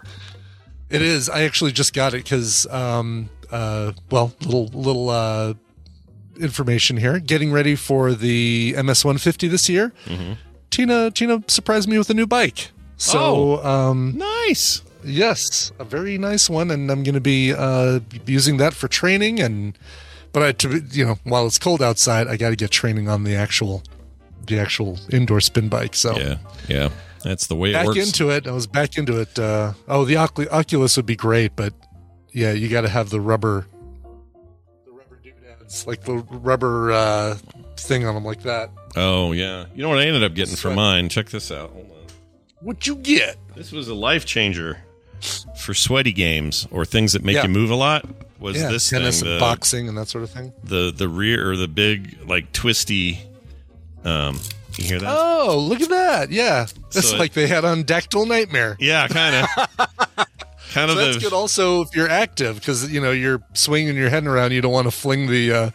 [0.91, 1.29] It is.
[1.31, 5.55] I actually just got it because, um, uh, well, little little uh,
[6.39, 7.19] information here.
[7.19, 9.93] Getting ready for the MS 150 this year.
[10.71, 12.71] Tina Tina surprised me with a new bike.
[12.97, 14.83] So, um, Nice.
[15.05, 19.41] Yes, a very nice one, and I'm going to be uh, using that for training.
[19.41, 19.79] And
[20.33, 23.25] but I, to, you know, while it's cold outside, I got to get training on
[23.25, 23.83] the actual
[24.47, 25.95] the actual indoor spin bike.
[25.95, 26.37] So Yeah,
[26.69, 26.89] yeah.
[27.23, 27.99] That's the way it back works.
[27.99, 28.49] into it.
[28.49, 29.39] I was back into it.
[29.39, 31.73] Uh, oh, the Ocul- Oculus would be great, but
[32.33, 33.69] yeah, you got to have the rubber,
[34.85, 37.37] the rubber doodads, like the rubber uh,
[37.77, 38.71] thing on them, like that.
[38.97, 39.67] oh yeah.
[39.73, 41.09] You know what I ended up getting for mine?
[41.09, 41.71] Check this out.
[41.71, 41.99] Hold on.
[42.61, 43.37] What you get?
[43.55, 44.79] This was a life changer
[45.57, 47.45] for sweaty games or things that make Yeah.
[47.45, 48.05] you move a lot.
[48.41, 50.53] Was yeah, this tennis thing and the, boxing and that sort of thing.
[50.65, 53.21] the the rear or the big like twisty?
[54.05, 54.41] Um,
[54.79, 55.15] you hear that?
[55.17, 56.31] Oh, look at that!
[56.33, 58.77] Yeah, that's So it- like they had on Dactyl Nightmare.
[58.81, 59.79] Yeah, kind of.
[60.73, 61.33] kind So of that's the good.
[61.33, 64.89] Also, if you're active, because you know you're swinging your head around, you don't want
[64.89, 65.71] to fling the uh,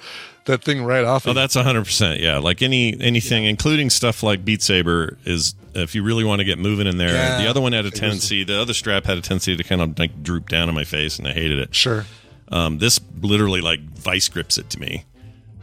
[0.46, 1.26] that thing right off.
[1.26, 2.20] Oh, of that's hundred percent.
[2.20, 6.46] Yeah, like any anything, including stuff like Beat Saber, is if you really want to
[6.46, 7.14] get moving in there.
[7.14, 7.42] Yeah.
[7.42, 8.44] The other one had a tendency.
[8.44, 11.20] The other strap had a tendency to kind of like droop down on my face,
[11.20, 11.74] and I hated it.
[11.76, 12.06] sure.
[12.50, 15.04] Um, this literally like vice grips it to me,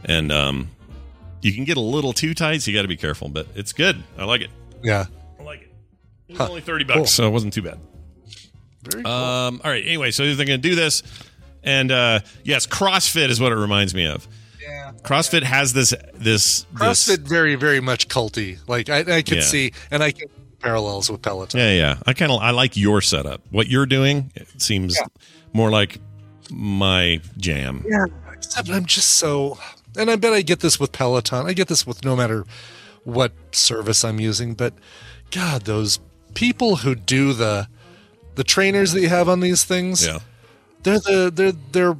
[0.03, 0.69] and um,
[1.41, 3.27] you can get a little too tight, so you got to be careful.
[3.29, 4.01] But it's good.
[4.17, 4.49] I like it.
[4.83, 5.05] Yeah.
[5.39, 5.71] I like it.
[6.27, 6.47] It was Huh.
[6.49, 7.05] only thirty bucks, Cool.
[7.07, 7.79] so it wasn't too bad.
[8.83, 9.11] Very cool.
[9.11, 9.83] Um, all right.
[9.83, 11.01] Anyway, so they're going to do this,
[11.63, 14.27] and uh, yes, CrossFit is what it reminds me of.
[14.67, 14.91] Yeah.
[15.03, 18.57] CrossFit has this this CrossFit This, very very much culty.
[18.67, 19.41] Like I, I could Yeah.
[19.41, 20.27] see, and I can
[20.59, 21.59] parallels with Peloton.
[21.59, 21.97] yeah, yeah.
[22.07, 23.41] I kind of I like your setup.
[23.51, 24.97] What you're doing it seems
[25.53, 25.99] more like
[26.51, 27.83] my jam.
[27.87, 28.05] Yeah.
[28.33, 29.57] Except I'm just so,
[29.97, 31.45] and I bet I get this with Peloton.
[31.47, 32.45] I get this with no matter
[33.03, 34.53] what service I'm using.
[34.55, 34.73] But
[35.31, 35.99] God, those
[36.33, 37.67] people who do the
[38.35, 40.19] the trainers that you have on these things, Yeah.
[40.83, 41.97] they're the they're they're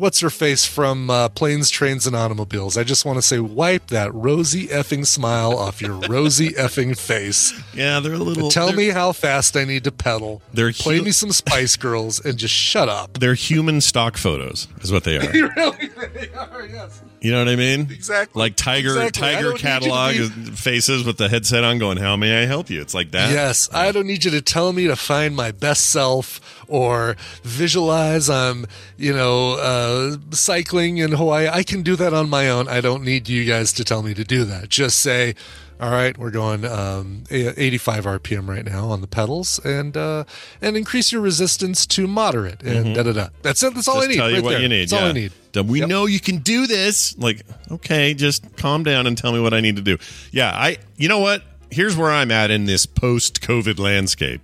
[0.00, 2.78] what's her face from uh, planes trains and automobiles?
[2.78, 7.52] I just want to say wipe that rosy effing smile off your rosy effing face.
[7.74, 8.50] Yeah, they're a little.
[8.50, 10.42] tell me how fast i need to pedal.
[10.54, 13.18] They're play hu- me some spice girls and just shut up.
[13.18, 15.30] They're human stock photos, is what they are.
[15.56, 15.90] really?
[16.14, 17.82] They are yes You know what I mean?
[17.90, 18.40] Exactly.
[18.40, 19.10] Like tiger Exactly.
[19.10, 22.42] Tiger don't need you to catalog be- faces with the headset on, going, "How may
[22.42, 23.30] I help you?" It's like that.
[23.32, 28.30] Yes, I don't need you to tell me to find my best self or visualize
[28.30, 28.66] I'm,
[28.96, 31.48] you know, uh, cycling in Hawaii.
[31.48, 32.68] I can do that on my own.
[32.68, 34.70] I don't need you guys to tell me to do that.
[34.70, 35.34] Just say,
[35.80, 40.24] All right, we're going um, 85 RPM right now on the pedals, and uh,
[40.60, 43.28] and increase your resistance to moderate, and da da da.
[43.40, 43.74] That's it.
[43.74, 44.10] That's all Mm-hmm.
[44.10, 44.16] Just I need.
[44.18, 44.60] tell you right what there.
[44.60, 44.88] you need.
[44.90, 45.32] That's all I need.
[45.70, 45.88] We Yep.
[45.88, 47.16] know you can do this.
[47.16, 49.96] Like, okay, just calm down and tell me what I need to do.
[50.32, 50.76] Yeah, I.
[50.96, 51.42] You know what?
[51.70, 54.42] Here's where I'm at in this post-COVID landscape.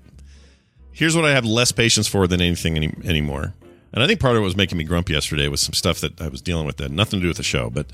[0.92, 3.52] Here's what I have less patience for than anything any, anymore.
[3.92, 6.18] And I think part of what was making me grumpy yesterday was some stuff that
[6.20, 7.86] I was dealing with that nothing to do with the show, but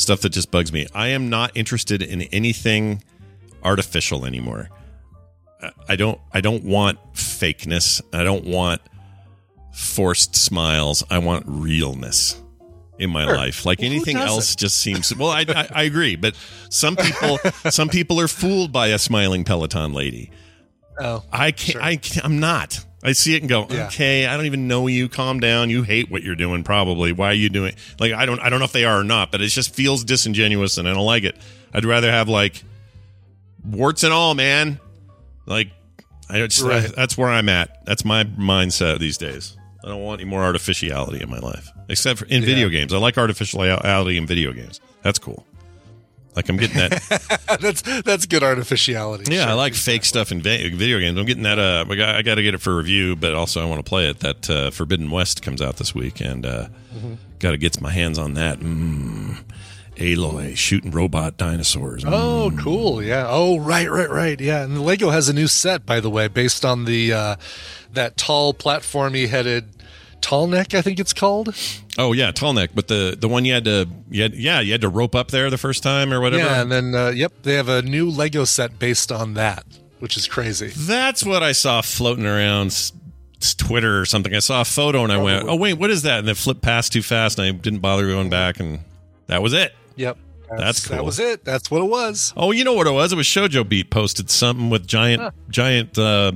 [0.00, 0.86] stuff that just bugs me.
[0.94, 3.02] I am not interested in anything
[3.62, 4.68] artificial anymore.
[5.88, 6.18] I- don't.
[6.32, 8.00] I don't want fakeness.
[8.12, 8.80] I don't want
[9.74, 11.04] forced smiles.
[11.10, 12.40] I want realness
[12.98, 13.36] in my Sure.
[13.36, 13.64] life.
[13.66, 15.14] Like Well, anything else just seems.
[15.14, 16.34] Well, I, I I agree, but
[16.70, 17.38] some people
[17.70, 20.30] some people are fooled by a smiling Peloton lady.
[20.98, 21.82] Oh, I can't.
[21.84, 22.84] I can't, I'm not.
[23.02, 23.86] I see it and go, Yeah.
[23.86, 25.08] okay, I don't even know you.
[25.08, 25.70] Calm down.
[25.70, 27.12] You hate what you're doing, probably.
[27.12, 27.74] Why are you doing?
[27.98, 28.38] Like, I don't.
[28.40, 30.92] I don't know if they are or not, but it just feels disingenuous, and I
[30.92, 31.36] don't like it.
[31.72, 32.62] I'd rather have like
[33.64, 34.80] warts and all, man.
[35.46, 35.68] Like,
[36.28, 36.92] I just, Right.
[36.94, 37.84] that's where I'm at.
[37.86, 39.56] That's my mindset these days.
[39.84, 42.92] I don't want any more artificiality in my life, except for in video games.
[42.92, 44.78] I like artificiality in video games.
[45.02, 45.46] That's cool.
[46.36, 47.58] Like I'm getting that.
[47.60, 49.34] that's that's good artificiality.
[49.34, 49.54] Yeah, I Sure.
[49.56, 51.18] like fake stuff in va- video games.
[51.18, 51.58] I'm getting that.
[51.58, 53.88] Uh, I got, I got to get it for review, but also I want to
[53.88, 54.20] play it.
[54.20, 57.14] That uh, Forbidden West comes out this week, and uh, Mm-hmm.
[57.38, 58.58] got to get my hands on that.
[58.60, 59.38] Mm.
[59.96, 62.04] Aloy shooting robot dinosaurs.
[62.04, 62.10] Mm.
[62.12, 63.02] Oh, cool.
[63.02, 63.26] Yeah.
[63.28, 64.40] Oh, right, right, right.
[64.40, 64.62] Yeah.
[64.62, 67.36] And Lego has a new set, by the way, based on the uh,
[67.92, 69.68] that tall platformy headed
[70.20, 71.54] Tallneck, I think it's called.
[71.98, 72.70] Oh yeah, Tallneck.
[72.74, 75.30] But the the one you had to, you had, yeah, you had to rope up
[75.30, 76.44] there the first time or whatever.
[76.44, 79.64] Yeah, and then uh, yep, they have a new Lego set based on that,
[79.98, 80.68] which is crazy.
[80.76, 82.92] That's what I saw floating around
[83.56, 84.34] Twitter or something.
[84.34, 86.62] I saw a photo and I went, "Oh wait, what is that?" And it flipped
[86.62, 88.80] past too fast, and I didn't bother going back, and
[89.26, 89.74] that was it.
[89.96, 90.18] Yep.
[90.56, 90.96] That's cool.
[90.96, 91.44] That was it.
[91.44, 92.32] That's what it was.
[92.36, 93.12] Oh, you know what it was?
[93.12, 96.32] It was Shoujo Beat posted something with giant, giant, uh,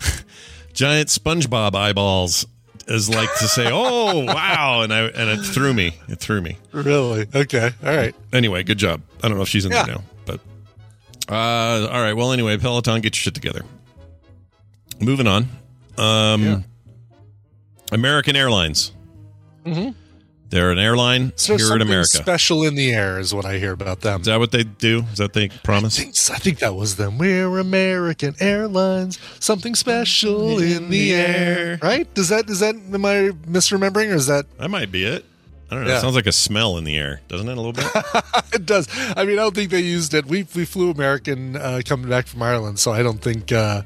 [0.72, 2.46] giant SpongeBob eyeballs
[2.92, 5.94] as like to say, "Oh, wow!" And I and it threw me.
[6.08, 6.58] It threw me.
[6.72, 7.26] Really?
[7.34, 7.70] Okay.
[7.84, 8.14] All right.
[8.32, 9.00] Anyway, good job.
[9.22, 9.84] I don't know if she's in Yeah.
[9.84, 10.40] there now, but
[11.28, 12.12] uh, all right.
[12.14, 13.62] Well, anyway, Peloton, get your shit together.
[15.00, 15.48] Moving on.
[15.98, 16.64] Um,
[17.90, 18.92] American Airlines.
[19.66, 19.94] Mhm.
[20.52, 22.08] They're an airline So here in something America.
[22.08, 24.20] special in the air is what I hear about them.
[24.20, 25.04] Is that what they do?
[25.10, 25.98] Is that they promise?
[25.98, 27.16] I think, I think that was them.
[27.16, 29.18] We're American Airlines.
[29.40, 31.78] Something special in the air.
[31.82, 32.12] Right?
[32.12, 32.46] Does that?
[32.46, 32.74] Does that?
[32.74, 34.44] Am I misremembering, or is that?
[34.58, 35.24] That might be it.
[35.70, 35.90] I don't know.
[35.90, 35.96] Yeah.
[35.96, 37.56] It sounds like a smell in the air, doesn't it?
[37.56, 37.86] A little bit.
[38.52, 38.88] it does.
[39.16, 40.26] I mean, I don't think they used it.
[40.26, 43.52] We we flew American uh, coming back from Ireland, so I don't think.
[43.52, 43.82] Uh,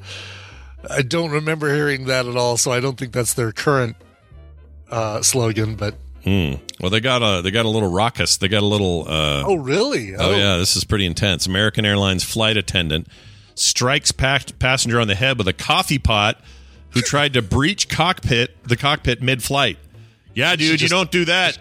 [0.90, 2.56] I don't remember hearing that at all.
[2.56, 3.94] So I don't think that's their current
[4.90, 5.76] uh, slogan.
[5.76, 5.94] But
[6.26, 6.54] Hmm.
[6.80, 8.36] Well, they got a they got a little raucous.
[8.38, 9.02] They got a little.
[9.06, 10.16] Uh, oh, really?
[10.16, 11.46] Oh, yeah, this is pretty intense.
[11.46, 13.06] American Airlines flight attendant
[13.54, 16.40] strikes pa- passenger on the head with a coffee pot
[16.90, 19.78] who tried to breach cockpit the cockpit mid-flight.
[20.34, 21.58] Yeah, dude, you don't do that.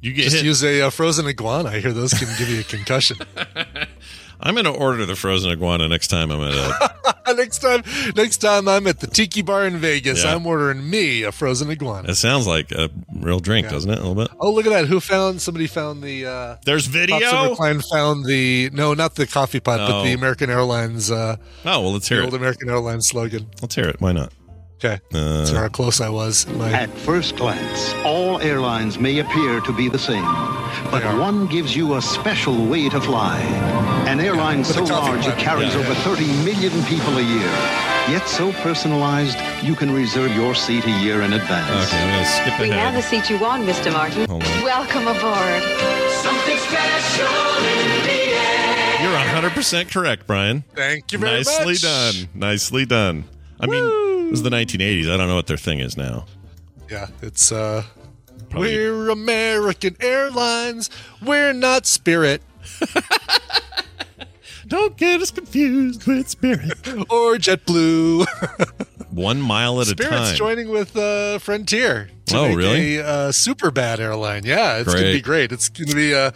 [0.00, 0.44] You get Just hit.
[0.44, 1.68] use a uh, frozen iguana.
[1.68, 3.18] I hear those can give you a concussion.
[4.44, 7.34] I'm going to order the frozen iguana next time I'm at a.
[7.34, 7.82] next time,
[8.14, 10.34] next time I'm at the Tiki Bar in Vegas, Yeah.
[10.34, 12.10] I'm ordering me a frozen iguana.
[12.10, 13.98] it sounds like a real drink, doesn't it?
[13.98, 14.28] A little bit.
[14.38, 14.84] Oh, look at that!
[14.86, 15.40] Who found?
[15.40, 16.26] Somebody found the.
[16.26, 17.48] Uh, There's video.
[17.50, 20.04] Recline found the no, not the coffee pot, but Oh.
[20.04, 21.10] the American Airlines.
[21.10, 22.24] Uh, Oh well, let's the it.
[22.24, 22.34] old.
[22.34, 23.46] American Airlines slogan.
[23.62, 24.00] Let's hear it.
[24.00, 24.30] Why not?
[24.82, 26.46] Okay, Uh, so how close I was.
[26.48, 30.24] My, At first glance, all airlines may appear to be the same,
[30.90, 33.38] but one gives you a special way to fly.
[34.06, 36.04] An airline with so a coffee large it carries Yeah, over yeah.
[36.04, 37.52] 30 million people a year,
[38.12, 41.88] yet so personalized you can reserve your seat a year in advance.
[41.88, 43.90] Okay, I'm going to skip We have the seat you want, Mr.
[43.92, 44.28] Martin.
[44.28, 44.62] Hold on.
[44.62, 45.62] Welcome aboard.
[46.20, 47.32] Something special
[47.72, 49.02] in the air.
[49.02, 50.64] You're 100 percent correct, Brian.
[50.74, 51.82] Thank you very Nicely much.
[51.84, 52.28] Nicely done.
[52.34, 53.24] Nicely done.
[53.60, 53.84] I mean,
[54.40, 55.10] it was the 1980s.
[55.12, 56.26] I don't know what their thing is now.
[56.90, 57.84] yeah, it's uh,
[58.50, 60.90] Probably- we're American Airlines.
[61.22, 62.42] We're not Spirit
[64.66, 66.72] Don't get us confused with Spirit.
[67.10, 68.24] or JetBlue.
[69.10, 70.06] One mile at a time.
[70.06, 72.08] Spirit's joining with uh, Frontier.
[72.26, 72.96] to Oh, make really?
[72.96, 74.44] A uh, super bad airline.
[74.46, 75.52] Yeah, it's going to be great.
[75.52, 76.30] It's going to be uh,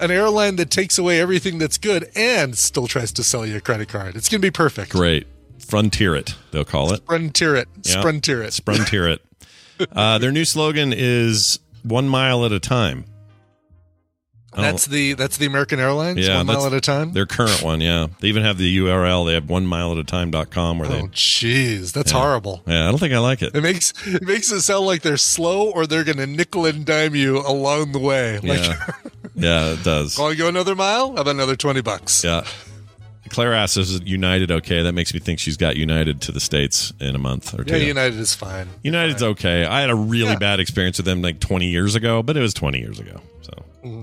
[0.00, 3.60] an airline that takes away everything that's good and still tries to sell you a
[3.60, 4.16] credit card.
[4.16, 4.90] It's going to be perfect.
[4.90, 5.26] Great.
[5.66, 7.04] Frontier it, they'll call it.
[7.06, 7.68] Frontier it.
[7.82, 8.00] Yeah.
[8.02, 8.52] Frontier it.
[8.52, 9.18] Sprontierit.
[9.92, 13.04] Uh, their new slogan is one mile at a time.
[14.58, 16.18] Oh, That's the that's the American Airlines.
[16.26, 17.12] yeah, one mile at a time.
[17.12, 18.06] Their current one, yeah.
[18.20, 19.26] They even have the URL.
[19.26, 20.98] They have one mile at a time.com where they.
[21.02, 22.18] Oh, jeez, that's Yeah.
[22.20, 22.62] horrible.
[22.66, 23.54] Yeah, I don't think I like it.
[23.54, 26.86] It makes it makes it sound like they're slow or they're going to nickel and
[26.86, 28.38] dime you along the way.
[28.38, 28.86] Like, Yeah.
[29.34, 30.18] Yeah, it does.
[30.18, 31.08] Want to go another mile?
[31.14, 32.24] How about another 20 bucks?
[32.24, 32.44] Yeah.
[33.30, 34.82] Claire asks, is United okay?
[34.82, 37.78] That makes me think she's got United to the States in a month or Yeah,
[37.78, 37.86] two.
[37.86, 38.68] United is fine.
[38.82, 39.64] United's okay.
[39.64, 40.36] I had a really Yeah.
[40.38, 43.20] bad experience with them like 20 years ago, but it was 20 years ago.
[43.42, 43.52] So
[43.84, 44.02] Mm-hmm.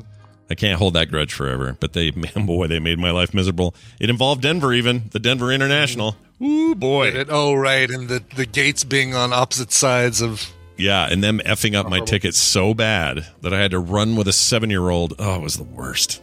[0.49, 1.75] I can't hold that grudge forever.
[1.79, 3.73] But they, man, boy, they made my life miserable.
[3.99, 6.15] It involved Denver, even the Denver International.
[6.41, 7.07] Ooh, boy.
[7.07, 7.89] It- oh, right.
[7.89, 10.51] And the, the gates being on opposite sides of.
[10.77, 14.27] Yeah, and them effing up my ticket so bad that I had to run with
[14.27, 15.13] a seven year old.
[15.19, 16.21] Oh, it was the worst.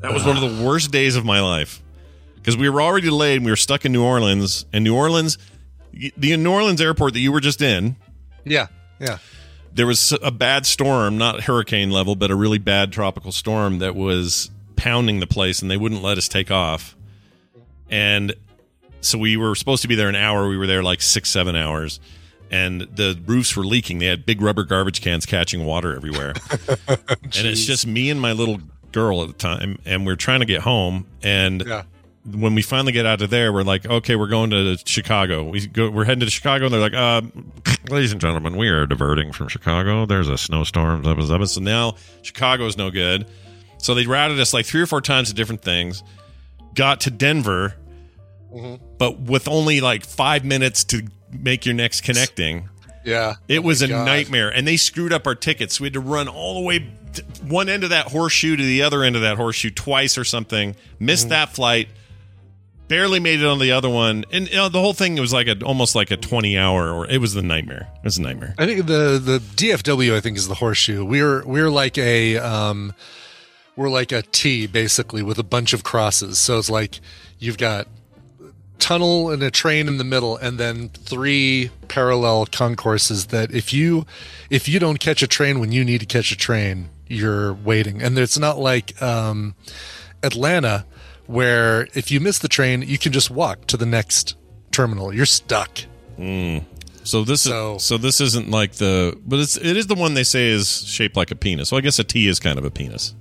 [0.00, 1.80] That was one of the worst days of my life
[2.40, 3.36] because we were already delayed.
[3.36, 5.38] And we were stuck in New Orleans, and New Orleans,
[5.92, 7.96] the New Orleans airport that you were just in,
[8.44, 8.68] Yeah,
[9.00, 9.18] yeah.
[9.74, 13.94] there was a bad storm, not hurricane level, but a really bad tropical storm that
[13.96, 16.96] was pounding the place, and they wouldn't let us take off.
[17.90, 18.34] And
[19.00, 20.48] so we were supposed to be there an hour.
[20.48, 22.00] We were there like six, seven hours.
[22.52, 23.98] And the roofs were leaking.
[23.98, 26.34] They had big rubber garbage cans catching water everywhere.
[26.88, 26.98] and
[27.46, 28.58] it's just me and my little
[28.92, 29.78] girl at the time.
[29.84, 31.06] And we're trying to get home.
[31.22, 31.82] And Yeah.
[32.34, 35.44] When we finally get out of there, we're like, okay, we're going to Chicago.
[35.48, 37.22] We go, we're heading to Chicago, and they're like, uh,
[37.90, 40.06] ladies and gentlemen, we are diverting from Chicago.
[40.06, 41.02] There's a snowstorm.
[41.02, 41.46] blah, blah, blah.
[41.46, 43.26] So now Chicago is no good.
[43.78, 46.02] So they routed us like three or four times to different things.
[46.74, 47.74] Got to Denver,
[48.98, 51.02] but with only like five minutes to
[51.32, 52.68] make your next connecting.
[53.04, 53.34] Yeah.
[53.48, 54.04] It Oh was a God.
[54.04, 55.80] nightmare, and they screwed up our tickets.
[55.80, 56.92] We had to run all the way
[57.42, 60.76] one end of that horseshoe to the other end of that horseshoe twice or something.
[60.98, 61.30] Missed Mm-hmm.
[61.30, 61.88] that flight.
[62.90, 65.46] Barely made it on the other one, and you know, the whole thing was like
[65.46, 67.88] a almost like a twenty hour, or it was the nightmare.
[67.98, 68.52] It was a nightmare.
[68.58, 71.04] I think the the DFW I think is the horseshoe.
[71.04, 72.92] We're we're like a um
[73.76, 76.40] we're like a T basically with a bunch of crosses.
[76.40, 76.98] So it's like
[77.38, 77.86] you've got
[78.80, 84.04] tunnel and a train in the middle and then three parallel concourses that if you
[84.50, 88.02] if you don't catch a train when you need to catch a train, you're waiting.
[88.02, 89.54] And it's not like um
[90.24, 90.86] Atlanta
[91.30, 94.36] where if you miss the train, you can just walk to the next
[94.72, 95.14] terminal.
[95.14, 95.80] You're stuck.
[97.02, 100.14] So this So- is so this isn't like the, but it's it is the one
[100.14, 101.68] they say is shaped like a penis.
[101.70, 103.14] So I guess a T is kind of a penis,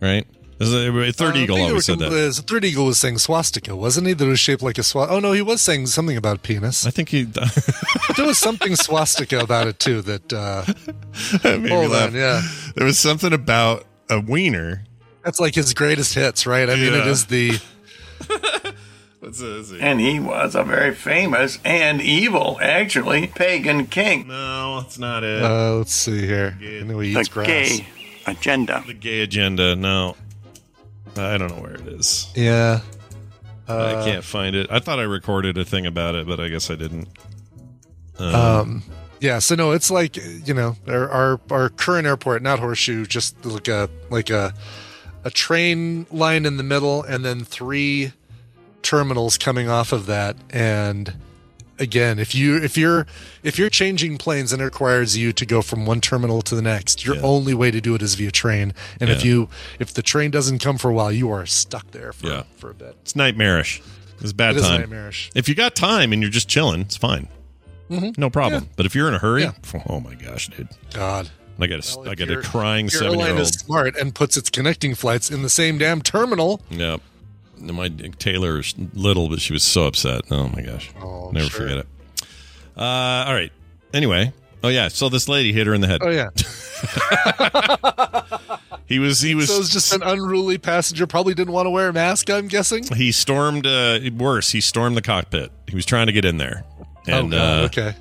[0.00, 0.26] right?
[0.60, 2.12] Is it- Third Uh, Eagle always said that.
[2.12, 4.12] uh, Third Eagle was saying swastika, wasn't he?
[4.14, 5.14] That was shaped like a swastika.
[5.16, 6.86] Oh no, he was saying something about a penis.
[6.86, 7.22] I think he
[8.16, 10.00] there was something swastika about it too.
[10.02, 10.64] That uh,
[11.44, 12.08] made me laugh.
[12.08, 12.42] on, yeah,
[12.76, 14.84] There was something about a wiener.
[15.24, 16.68] That's like his greatest hits, right?
[16.68, 17.60] I mean, it is the
[19.20, 19.72] What's this?
[19.72, 24.26] And he was a very famous and evil, actually, pagan king.
[24.26, 25.42] No, that's not it.
[25.44, 26.58] uh, let's see here.
[26.60, 27.46] I know he The eats grass.
[27.46, 27.86] gay
[28.26, 28.82] agenda.
[28.86, 29.76] the gay agenda.
[29.76, 30.16] No,
[31.16, 32.32] I don't know where it is.
[32.34, 32.80] Yeah,
[33.68, 34.66] I Uh, can't find it.
[34.72, 37.06] I thought I recorded a thing about it, but I guess I didn't.
[38.18, 38.82] Um, um,
[39.20, 39.38] yeah.
[39.38, 43.68] So no, it's like you know our our, our current airport, not horseshoe, just like
[43.68, 44.52] a like a
[45.24, 48.12] a train line in the middle, and then three
[48.82, 51.14] terminals coming off of that and
[51.78, 53.06] again if you if you're
[53.44, 56.60] if you're changing planes and it requires you to go from one terminal to the
[56.62, 57.22] next your Yeah.
[57.22, 59.48] only way to do it is via train and if you
[59.78, 62.42] if the train doesn't come for a while you are stuck there for, Yeah.
[62.56, 63.80] for a bit it's nightmarish.
[64.20, 64.80] It's a bad It time.
[64.80, 65.30] nightmarish.
[65.34, 67.28] If you got time and you're just chilling, it's fine.
[67.90, 68.18] Mhm.
[68.18, 68.68] No problem.
[68.76, 69.52] But if you're in a hurry, Yeah.
[69.88, 70.68] oh my gosh, dude!
[70.92, 71.30] god
[71.62, 73.40] I got a, I If got a crying seven year old.
[73.40, 76.98] is smart and puts its connecting flights in the same damn terminal Yeah.
[77.58, 77.88] My
[78.18, 80.22] Taylor's little, but she was so upset.
[80.32, 80.90] Oh my gosh.
[81.00, 81.60] Oh, Never sure.
[81.68, 81.86] forget it.
[82.76, 83.52] Uh, all right.
[83.94, 84.32] Anyway.
[84.64, 84.88] Oh yeah.
[84.88, 86.00] So this lady hit her in the head.
[86.02, 86.30] oh yeah
[88.86, 91.88] He was he was so it's just an unruly passenger probably didn't want to wear
[91.88, 95.50] a mask i'm guessing he stormed uh worse, he stormed the cockpit.
[95.68, 96.64] He was trying to get in there.
[97.06, 97.62] And oh, God.
[97.62, 97.94] uh okay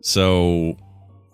[0.00, 0.76] so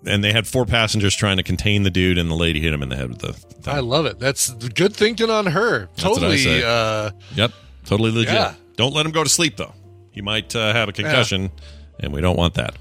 [0.07, 2.81] and they had four passengers trying to contain the dude and the lady hit him
[2.83, 3.73] in the head with the thing.
[3.73, 7.51] i love it that's good thinking on her That's what I totally uh Yep,
[7.85, 8.33] totally legit.
[8.33, 8.53] Yeah.
[8.75, 9.73] Don't let him go to sleep though.
[10.11, 11.51] He might uh, have a concussion,
[11.99, 12.75] and we don't want that.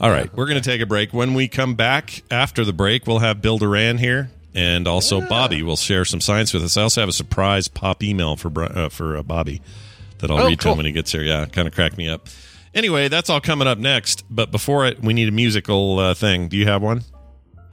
[0.00, 1.12] All right, we're going to take a break.
[1.12, 5.62] When we come back after the break, we'll have Bill Doran here, and also Bobby
[5.62, 6.76] will share some science with us.
[6.78, 9.60] I also have a surprise pop email for uh, for uh, Bobby
[10.18, 11.22] that I'll Oh, read to him when he gets here.
[11.22, 12.26] Yeah, kind of cracked me up.
[12.74, 14.24] Anyway, that's all coming up next.
[14.30, 16.48] But before it, we need a musical uh, thing.
[16.48, 17.02] Do you have one?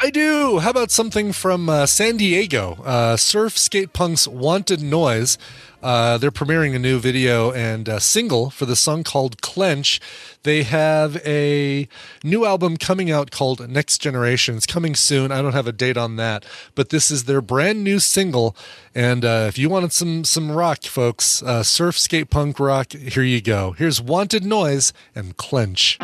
[0.02, 0.60] I do.
[0.60, 2.82] How about something from uh, San Diego?
[2.86, 5.38] Uh, Surf Skate Punk's Wanted Noise.
[5.82, 10.02] Uh, they're premiering a new video and uh, single for the song called Clench.
[10.44, 11.88] They have a
[12.24, 14.58] new album coming out called Next Generation.
[14.58, 15.32] It's coming soon.
[15.32, 18.56] I don't have a date on that, but this is their brand new single.
[18.94, 23.24] And uh, if you wanted some some rock, folks, uh, surf skate punk rock, here
[23.24, 23.72] you go.
[23.72, 25.98] Here's Wanted Noise and Clench.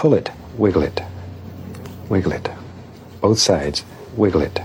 [0.00, 1.02] Pull it, wiggle it,
[2.08, 2.48] wiggle it.
[3.20, 3.84] Both sides,
[4.16, 4.58] wiggle it,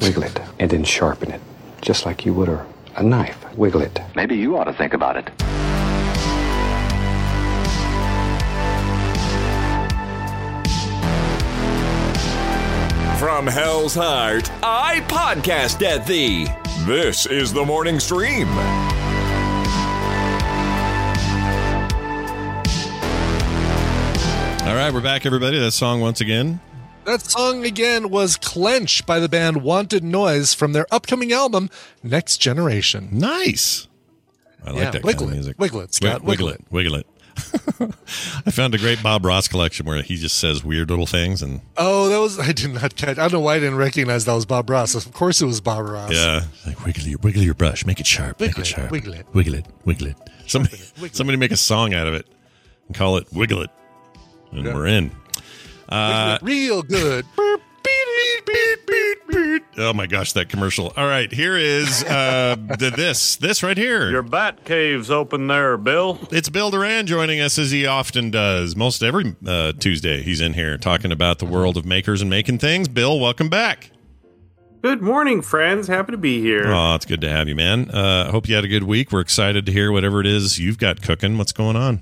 [0.00, 1.40] wiggle it, and then sharpen it,
[1.80, 2.66] just like you would a,
[2.96, 3.38] a knife.
[3.56, 4.00] Wiggle it.
[4.16, 5.30] Maybe you ought to think about it.
[13.20, 16.48] From Hell's Heart, I podcast at thee.
[16.84, 18.48] This is the morning stream.
[24.72, 25.58] All right, we're back, everybody.
[25.58, 26.58] That song once again.
[27.04, 31.68] That song again was Clench by the band Wanted Noise from their upcoming album,
[32.02, 33.10] Next Generation.
[33.12, 33.86] Nice.
[34.64, 35.58] I like Yeah, that wiggle kind of music.
[35.58, 37.06] wiggle it, Scott, Wi- wiggle, it, wiggle it.
[38.46, 41.60] I found a great Bob Ross collection where he just says weird little things, and
[41.76, 43.18] Oh, that was I did not catch.
[43.18, 44.94] I don't know why I didn't recognize that was Bob Ross.
[44.94, 46.12] Of course, it was Bob Ross.
[46.14, 49.12] yeah, like wiggle your wiggle your brush, make it sharp, make it it, sharp, wiggle
[49.14, 49.26] it.
[49.34, 50.16] wiggle it, wiggle it.
[50.46, 50.78] Somebody,
[51.12, 52.26] somebody make a song out of it
[52.86, 53.70] and call it wiggle it,
[54.52, 54.74] and Yeah.
[54.74, 55.10] we're in.
[55.88, 57.26] Uh, real good.
[59.78, 60.92] oh my gosh, that commercial!
[60.96, 64.10] All right, here is uh, the, this this right here.
[64.10, 66.18] Your bat cave's open there, Bill.
[66.30, 68.74] It's Bill Doran joining us as he often does.
[68.76, 72.58] Most every uh, Tuesday, he's in here talking about the world of makers and making
[72.58, 72.88] things.
[72.88, 73.90] Bill, welcome back.
[74.82, 75.86] Good morning, friends.
[75.86, 76.64] Happy to be here.
[76.66, 77.88] Oh, it's good to have you, man.
[77.90, 79.12] Uh, hope you had a good week.
[79.12, 81.38] We're excited to hear whatever it is you've got cooking.
[81.38, 82.00] What's going on?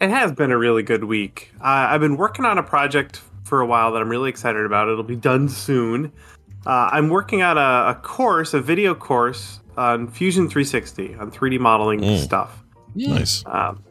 [0.00, 1.50] It has been a really good week.
[1.60, 4.88] Uh, I've been working on a project for a while that I'm really excited about.
[4.88, 6.12] It'll be done soon.
[6.66, 11.58] Uh, I'm working on a, a course, a video course on Fusion 360 on 3D
[11.58, 12.18] modeling Mm.
[12.18, 12.62] stuff.
[12.94, 13.42] Nice.
[13.46, 13.82] Um,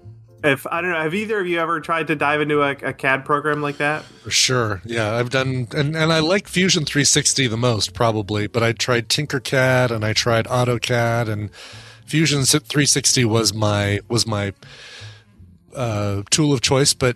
[0.44, 2.94] if I don't know, have either of you ever tried to dive into a, a
[2.94, 4.04] CAD program like that?
[4.04, 4.82] For sure.
[4.86, 9.10] Yeah, I've done and, and I like Fusion 360 the most probably, but I tried
[9.10, 11.50] Tinkercad and I tried AutoCAD and
[12.06, 14.54] Fusion 360 was my was my
[15.78, 17.16] uh, tool of choice, but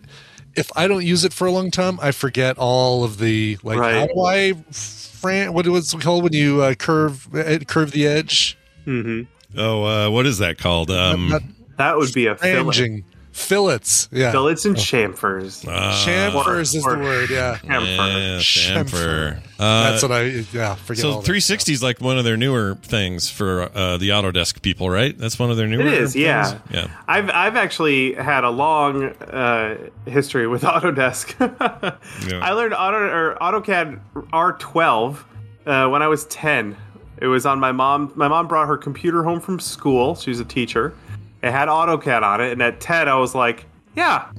[0.56, 3.78] if I don't use it for a long time, I forget all of the like
[3.78, 4.10] how Right.
[4.14, 8.58] do I fran- what was it called when you uh, curve uh, curve the edge?
[8.86, 9.24] Mm-hmm.
[9.60, 10.90] Oh, uh, what is that called?
[10.92, 11.34] Um,
[11.78, 13.04] That would be a fillet.
[13.42, 13.48] Franging.
[13.48, 14.10] Fillets.
[14.12, 14.32] Yeah.
[14.32, 15.66] Fillets and chamfers.
[15.66, 17.58] Chamfers is the word, yeah.
[17.64, 19.38] yeah, chamfer.
[19.60, 20.24] Uh, That's what I
[20.54, 24.62] yeah, forget so 360 is like one of their newer things for uh, the Autodesk
[24.62, 25.16] people, right?
[25.16, 25.82] That's one of their newer.
[25.82, 26.46] It is, yeah.
[26.46, 26.62] things?
[26.72, 26.88] yeah.
[27.08, 31.36] I've I've actually had a long uh, history with Autodesk.
[32.42, 35.18] I learned Auto or AutoCAD R12
[35.66, 36.76] uh, when I was 10.
[37.22, 38.12] It was on my mom.
[38.16, 40.16] My mom brought her computer home from school.
[40.16, 40.96] She was a teacher.
[41.44, 43.66] It had AutoCAD on it, and at 10, I was like,
[43.96, 44.32] "Yeah,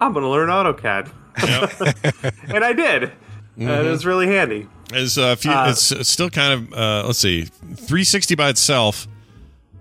[0.00, 1.10] I'm going to learn AutoCAD,"
[2.54, 3.12] and I did.
[3.58, 4.68] And it was really handy.
[4.92, 9.08] Is uh, few, Uh, it's still kind of uh, let's see, 360 by itself,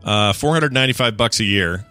[0.04, 1.86] uh, 495 bucks a year.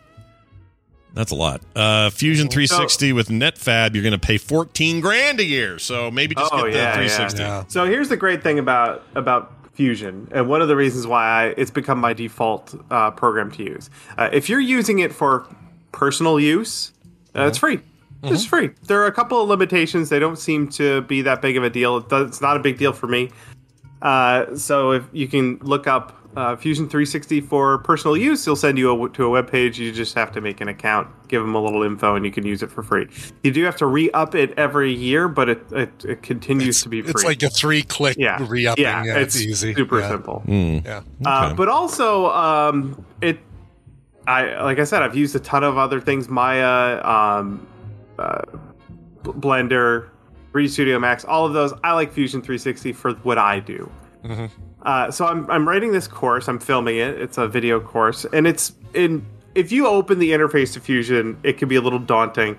[1.12, 1.60] That's a lot.
[1.76, 5.78] Uh, Fusion 360 with Netfabb, you're going to pay 14 grand a year.
[5.78, 7.40] So maybe just Oh, get the yeah, 360.
[7.40, 7.64] yeah.
[7.68, 11.44] So here's the great thing about about Fusion, and one of the reasons why I,
[11.56, 13.90] it's become my default uh, program to use.
[14.16, 15.46] Uh, if you're using it for
[15.90, 16.92] personal use,
[17.34, 17.80] uh, it's free.
[18.22, 18.70] It's free.
[18.86, 20.08] There are a couple of limitations.
[20.08, 21.98] They don't seem to be that big of a deal.
[21.98, 23.30] It does, it's not a big deal for me.
[24.00, 28.76] Uh, so if you can look up uh, Fusion 360 for personal use, he'll send
[28.78, 29.78] you a, to a web page.
[29.78, 32.44] You just have to make an account, give them a little info, and you can
[32.44, 33.08] use it for free.
[33.42, 37.02] You do have to re-up it every year, but it it, it continues to be
[37.02, 37.10] free.
[37.10, 38.82] It's like a three click yeah, re-upping.
[38.82, 39.74] Yeah, Yeah, it's, it's, easy.
[39.74, 40.08] super Yeah.
[40.08, 40.40] simple.
[40.40, 40.78] Hmm.
[40.84, 41.02] Yeah.
[41.24, 43.38] Uh, but also, um, it,
[44.26, 47.66] I like I said, I've used a ton of other things: Maya, um,
[48.18, 48.42] uh,
[49.22, 50.08] B- Blender,
[50.52, 51.72] 3D Studio Max, all of those.
[51.84, 53.90] I like Fusion 360 for what I do.
[54.24, 54.50] Mhm.
[54.84, 56.48] Uh, so I'm I'm writing this course.
[56.48, 57.20] I'm filming it.
[57.20, 59.24] It's a video course, and it's in.
[59.54, 62.58] If you open the interface to Fusion, it can be a little daunting.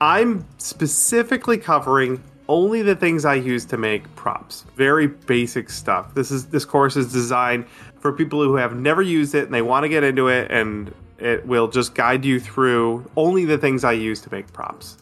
[0.00, 4.66] I'm specifically covering only the things I use to make props.
[4.76, 6.14] Very basic stuff.
[6.14, 7.66] This is this course is designed
[7.98, 10.92] for people who have never used it and they want to get into it and
[11.18, 14.98] it will just guide you through only the things I use to make props.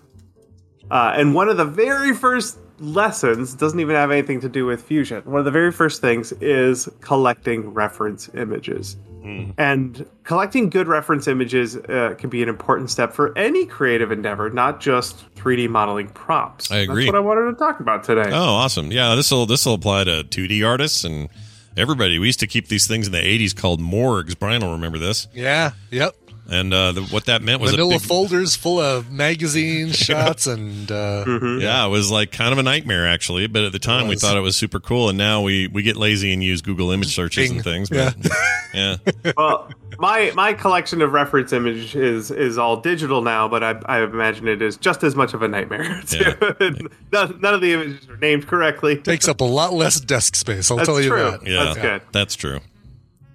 [0.90, 4.82] Uh, and one of the very first lessons doesn't even have anything to do with
[4.82, 5.22] Fusion.
[5.24, 8.96] One of the very first things is collecting reference images.
[9.58, 14.50] And collecting good reference images uh, can be an important step for any creative endeavor,
[14.50, 16.70] not just 3D modeling props.
[16.72, 17.04] I agree.
[17.04, 18.30] That's what I wanted to talk about today.
[18.32, 18.90] Oh, awesome!
[18.90, 21.28] Yeah, this will this will apply to 2D artists and
[21.76, 22.18] everybody.
[22.18, 24.34] We used to keep these things in the 80s called morgues.
[24.34, 25.28] Brian will remember this.
[25.34, 25.72] Yeah.
[25.90, 26.16] Yep.
[26.48, 30.46] And uh, the, what that meant was Manila a big, folders full of magazine shots
[30.46, 31.24] and uh,
[31.60, 33.46] yeah, it was like kind of a nightmare actually.
[33.46, 35.96] But at the time, we thought it was super cool, and now we we get
[35.96, 37.58] lazy and use Google image searches Bing.
[37.58, 37.90] and things.
[37.90, 38.16] But,
[38.74, 38.96] yeah.
[39.36, 44.02] well, my my collection of reference image is is all digital now, but I, I
[44.02, 46.02] imagine it is just as much of a nightmare.
[46.06, 46.34] too.
[47.12, 48.96] none, none of the images are named correctly.
[48.96, 50.70] takes up a lot less desk space.
[50.70, 51.30] I'll That's tell you true.
[51.30, 51.46] that.
[51.46, 52.02] yeah, That's good.
[52.12, 52.60] That's true.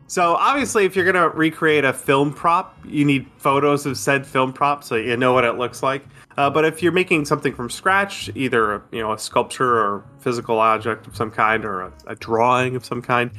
[0.07, 4.53] So obviously, if you're to recreate a film prop, you need photos of said film
[4.53, 6.05] prop so you know what it looks like.
[6.37, 10.59] Uh, but if you're making something from scratch, either you know a sculpture or physical
[10.59, 13.31] object of some kind, or a, a drawing of some kind,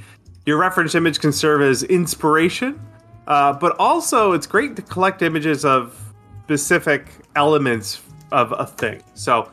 [0.44, 2.80] your reference image can serve as inspiration.
[3.28, 6.14] Uh, but also, it's great to collect images of
[6.44, 8.02] specific elements
[8.32, 9.02] of a thing.
[9.14, 9.50] So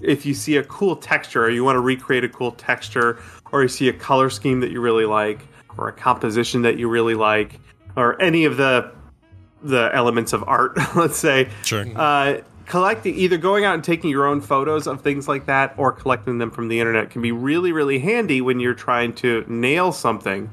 [0.00, 3.20] if you see a cool texture or you want to recreate a cool texture
[3.52, 5.46] or you see a color scheme that you really like
[5.78, 7.58] or a composition that you really like
[7.96, 8.90] or any of the
[9.62, 11.86] the elements of art let's say Sure.
[11.96, 15.92] uh, collecting either going out and taking your own photos of things like that or
[15.92, 19.92] collecting them from the internet can be really really handy when you're trying to nail
[19.92, 20.50] something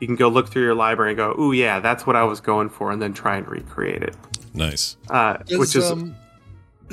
[0.00, 2.40] you can go look through your library and go ooh yeah that's what i was
[2.40, 4.16] going for and then try and recreate it
[4.54, 4.96] Nice.
[5.08, 6.14] uh, Does, which is um,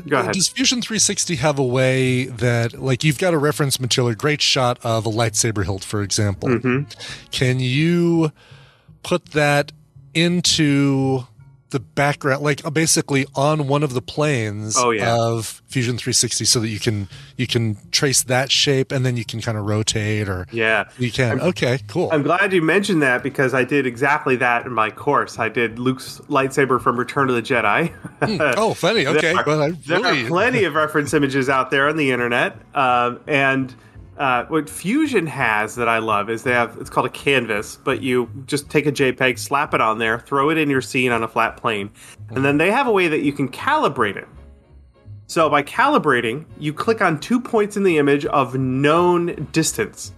[0.08, 4.12] go ahead Does Fusion 360 have a way that, like, you've got a reference material,
[4.12, 6.50] a great shot of a lightsaber hilt, for example.
[6.50, 6.84] Mm-hmm.
[7.32, 8.32] Can you
[9.04, 9.72] put that
[10.14, 11.28] into
[11.72, 15.16] the background, like uh, basically on one of the planes Oh, yeah.
[15.16, 17.08] of Fusion 360, so that you can
[17.38, 21.12] you can trace that shape and then you can kind of rotate or yeah you
[21.12, 21.40] can.
[21.42, 22.10] okay, cool.
[22.12, 25.38] I'm glad you mentioned that because I did exactly that in my course.
[25.38, 27.94] I did Luke's lightsaber from Return of the Jedi.
[28.58, 29.06] oh, funny.
[29.06, 32.12] Okay, there, are, well, I there are plenty of reference images out there on the
[32.12, 33.74] internet, um, and
[34.20, 38.02] uh, what Fusion has that I love is they have it's called a canvas, but
[38.04, 41.24] you just take a JPEG, slap it on there, throw it in your scene on
[41.24, 41.90] a flat plane,
[42.30, 44.28] and then they have a way that you can calibrate it.
[45.28, 50.12] So by calibrating, you click on two points in the image of known distance.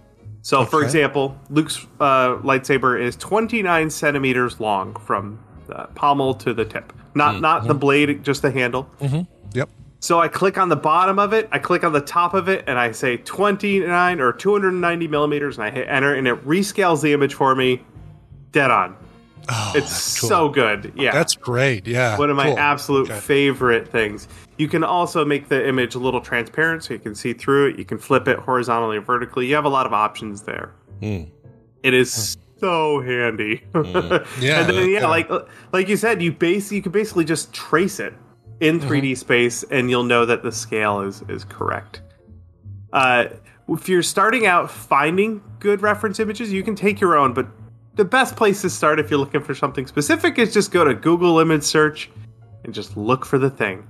[0.44, 5.38] So, for example, Luke's uh, lightsaber is 29 centimeters long from
[5.68, 6.92] the pommel to the tip.
[7.14, 8.90] Not not the blade, just the handle.
[9.00, 9.28] Mhm.
[9.52, 9.68] Yep.
[10.02, 12.64] So I click on the bottom of it, I click on the top of it,
[12.66, 17.12] and I say 29 or 290 millimeters, and I hit enter, and it rescales the
[17.12, 17.84] image for me,
[18.50, 18.96] dead on.
[19.76, 20.28] it's cool.
[20.28, 20.92] so good.
[20.96, 21.86] Yeah, That's great.
[21.86, 22.18] Yeah.
[22.18, 22.58] one of my cool.
[22.58, 23.20] absolute Okay.
[23.20, 24.26] favorite things.
[24.58, 27.78] You can also make the image a little transparent so you can see through it.
[27.78, 29.46] You can flip it horizontally or vertically.
[29.46, 30.72] You have a lot of options there.
[30.98, 31.22] Hmm.
[31.84, 33.62] It is so handy.
[34.40, 35.06] Yeah, and then, yeah, yeah.
[35.06, 35.30] like
[35.72, 38.14] like you said, you base you can basically just trace it
[38.62, 42.00] in 3D space, and you'll know that the scale is is correct.
[42.92, 43.24] Uh,
[43.68, 47.48] if you're starting out finding good reference images, you can take your own, but
[47.96, 50.94] the best place to start if you're looking for something specific is just go to
[50.94, 52.08] Google Image Search
[52.64, 53.86] and just look for the thing.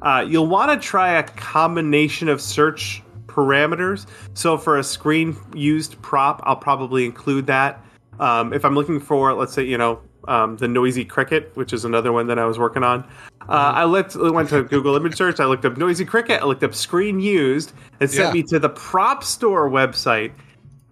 [0.00, 4.06] Uh, you'll want to try a combination of search parameters.
[4.32, 7.84] So for a screen used prop, I'll probably include that.
[8.18, 11.84] Um, if I'm looking for, let's say, you know, um, the noisy cricket, which is
[11.84, 13.00] another one that I was working on,
[13.48, 15.40] uh, I looked, went to Google Image Search.
[15.40, 16.40] I looked up noisy cricket.
[16.42, 17.72] I looked up screen used.
[18.00, 18.32] It sent Yeah.
[18.32, 20.32] me to the Prop Store website.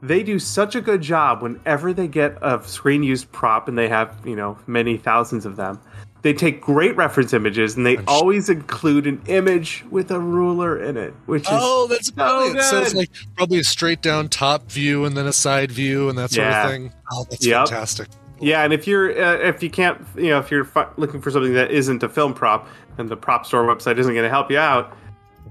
[0.02, 3.88] They do such a good job whenever they get a screen used prop, and they
[3.88, 5.78] have you know many thousands of them.
[6.22, 10.96] They take great reference images, and they always include an image with a ruler in
[10.96, 12.60] it, which is Oh, that's so brilliant.
[12.62, 16.16] So it's like probably a straight down top view and then a side view and
[16.18, 16.64] that sort Yeah.
[16.64, 16.92] of thing.
[17.12, 17.66] Oh, that's Yep.
[17.68, 18.08] fantastic.
[18.42, 21.30] Yeah, and if you're uh, if you can't you know if you're fi- looking for
[21.30, 22.66] something that isn't a film prop
[22.98, 24.96] and the prop store website isn't going to help you out,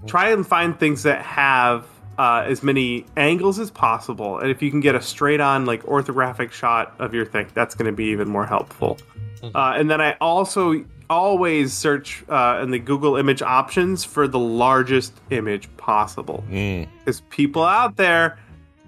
[0.07, 1.85] try and find things that have
[2.17, 4.39] uh, as many angles as possible.
[4.39, 7.73] And if you can get a straight on like orthographic shot of your thing, that's
[7.73, 8.97] going to be even more helpful.
[9.55, 14.39] Uh, and then I also always search uh, in the Google image options for the
[14.39, 16.43] largest image possible.
[16.99, 18.37] Because people out there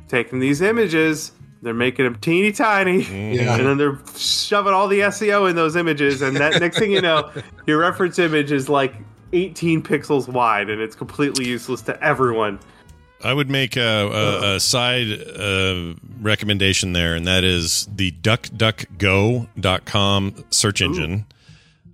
[0.08, 1.32] taking these images,
[1.64, 3.56] they're making them teeny tiny, Yeah.
[3.58, 6.22] and then they're shoving all the SEO in those images.
[6.22, 7.32] And that next thing you know,
[7.66, 8.94] your reference image is like
[9.32, 12.60] 18 pixels wide, and it's completely useless to everyone.
[13.24, 15.08] I would make a, a, a side
[15.38, 21.26] uh, recommendation there, and that is the DuckDuckGo.com search engine,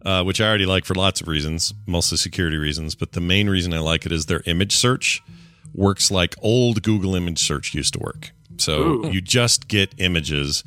[0.03, 2.95] uh, which I already like for lots of reasons, mostly security reasons.
[2.95, 5.21] But the main reason I like it is their image search
[5.75, 8.31] works like old Google image search used to work.
[8.57, 9.11] So Ooh.
[9.11, 10.63] you just get images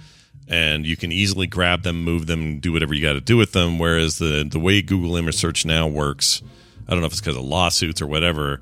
[0.48, 3.52] and you can easily grab them, move them, do whatever you got to do with
[3.52, 3.78] them.
[3.78, 6.42] Whereas the, the way Google image search now works,
[6.86, 8.60] I don't know if it's because of lawsuits or whatever,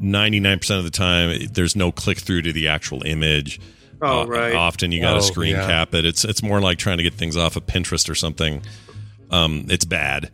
[0.00, 3.60] 99% of the time there's no click through to the actual image.
[4.02, 4.54] Oh, Uh, right.
[4.54, 5.66] Often you got to Oh, screen yeah.
[5.66, 6.04] cap it.
[6.06, 8.62] It's it's more like trying to get things off of Pinterest or something.
[9.30, 10.30] um, it's bad,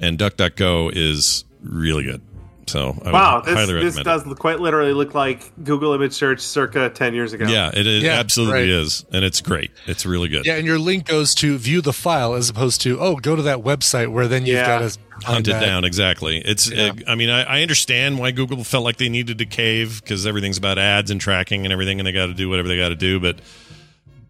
[0.00, 2.20] and DuckDuckGo is really good.
[2.66, 6.12] So I wow, would this, highly this recommend does quite literally look like Google image
[6.12, 7.46] search circa 10 years ago.
[7.46, 8.68] Yeah, it, is Yeah, absolutely right.
[8.68, 9.70] is, and it's great.
[9.86, 10.46] It's really good.
[10.46, 13.42] Yeah, and your link goes to view the file as opposed to oh, go to
[13.42, 14.80] that website where then you've Yeah.
[14.80, 18.64] got to hunt it down exactly it's uh, i mean I, I understand why google
[18.64, 22.06] felt like they needed to cave because everything's about ads and tracking and everything and
[22.06, 23.38] they got to do whatever they got to do but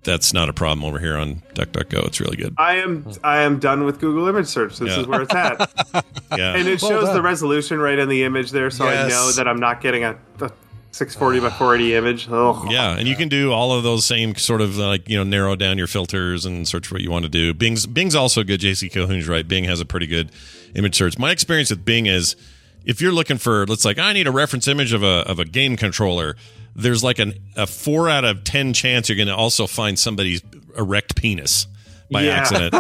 [0.05, 3.59] that's not a problem over here on duckduckgo it's really good I am I am
[3.59, 4.79] done with Google image search.
[4.79, 5.01] This Yeah.
[5.01, 5.59] is where it's at.
[6.37, 7.15] yeah and it Well shows done.
[7.15, 10.13] the resolution right in the image there, so I know that I'm not getting a,
[10.41, 10.51] a
[10.93, 12.29] 640 by 480 image.
[12.31, 12.71] Ugh.
[12.71, 15.57] yeah and you can do all of those same sort of like you know narrow
[15.57, 18.91] down your filters and search what you want to do bing's bing's also good jc
[18.93, 20.31] Calhoun's right bing has a pretty good
[20.77, 22.37] image search my experience with bing is
[22.85, 25.45] if you're looking for let's like i need a reference image of a of a
[25.45, 26.37] game controller
[26.77, 30.43] there's like an a four out of ten chance you're going to also find somebody's
[30.77, 31.67] erect penis
[32.11, 32.33] by Yeah.
[32.33, 32.75] accident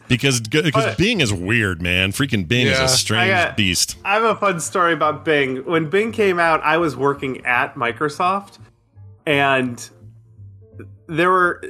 [0.08, 3.96] because because But- bing is weird man freaking bing is a strange I got- beast
[4.04, 5.64] I have a fun story about Bing.
[5.66, 8.58] When Bing came out, I was working at Microsoft,
[9.26, 9.88] and
[11.06, 11.62] there were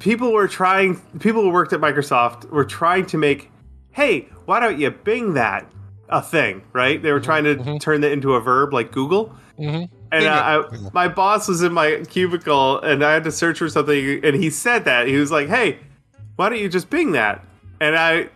[0.00, 0.96] people were trying.
[1.20, 3.50] People who worked at Microsoft were trying to make,
[3.92, 5.70] hey, why don't you Bing that
[6.08, 6.62] a thing?
[6.72, 7.00] Right?
[7.02, 9.34] They were trying to turn that into a verb like Google.
[9.58, 9.88] Mhm.
[10.16, 10.88] And Bing uh.
[10.88, 14.36] I, my boss was in my cubicle, and I had to search for something, and
[14.36, 15.78] he said that he was like, "Hey,
[16.36, 17.44] why don't you just Bing that?"
[17.80, 18.28] And I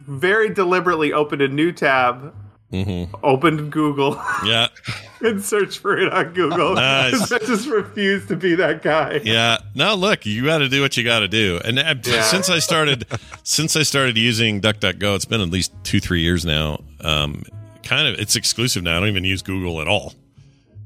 [0.00, 2.34] very deliberately opened a new tab,
[2.72, 3.14] mm-hmm.
[3.22, 4.68] opened Google, yeah
[5.22, 6.74] and searched for it on Google.
[6.74, 7.30] Nice.
[7.32, 9.20] I just refused to be that guy.
[9.22, 9.58] Yeah.
[9.74, 11.60] Now look, you got to do what you got to do.
[11.64, 12.22] And uh, Yeah.
[12.22, 13.06] since I started,
[13.42, 16.82] since I started using DuckDuckGo, it's been at least two, three years now.
[17.00, 17.42] Um,
[17.82, 18.96] kind of, it's exclusive now.
[18.96, 20.14] I don't even use Google at all.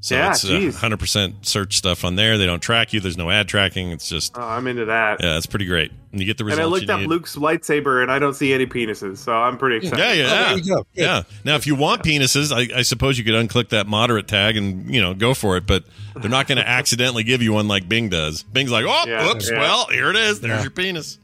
[0.05, 0.77] So Yeah, it's uh, geez.
[0.77, 2.37] 100% search stuff on there.
[2.37, 2.99] They don't track you.
[2.99, 3.89] There's no ad tracking.
[3.89, 5.23] It's just, Oh, I'm into that.
[5.23, 5.91] yeah, it's pretty great.
[6.11, 6.59] And you get the results.
[6.59, 7.09] and I looked you up need.
[7.09, 9.97] Luke's lightsaber, and I don't see any penises, so I'm pretty excited.
[9.97, 10.61] Yeah, yeah, Oh, yeah.
[10.75, 11.23] you yeah.
[11.43, 14.93] Now, if you want penises, I, I suppose you could unclick that moderate tag and
[14.93, 15.65] you know go for it.
[15.65, 18.43] But they're not going to accidentally give you one like Bing does.
[18.43, 19.59] Bing's like, oh, Yeah, oops, yeah.
[19.59, 20.39] well, here it is.
[20.39, 20.61] There's Yeah.
[20.61, 21.17] your penis.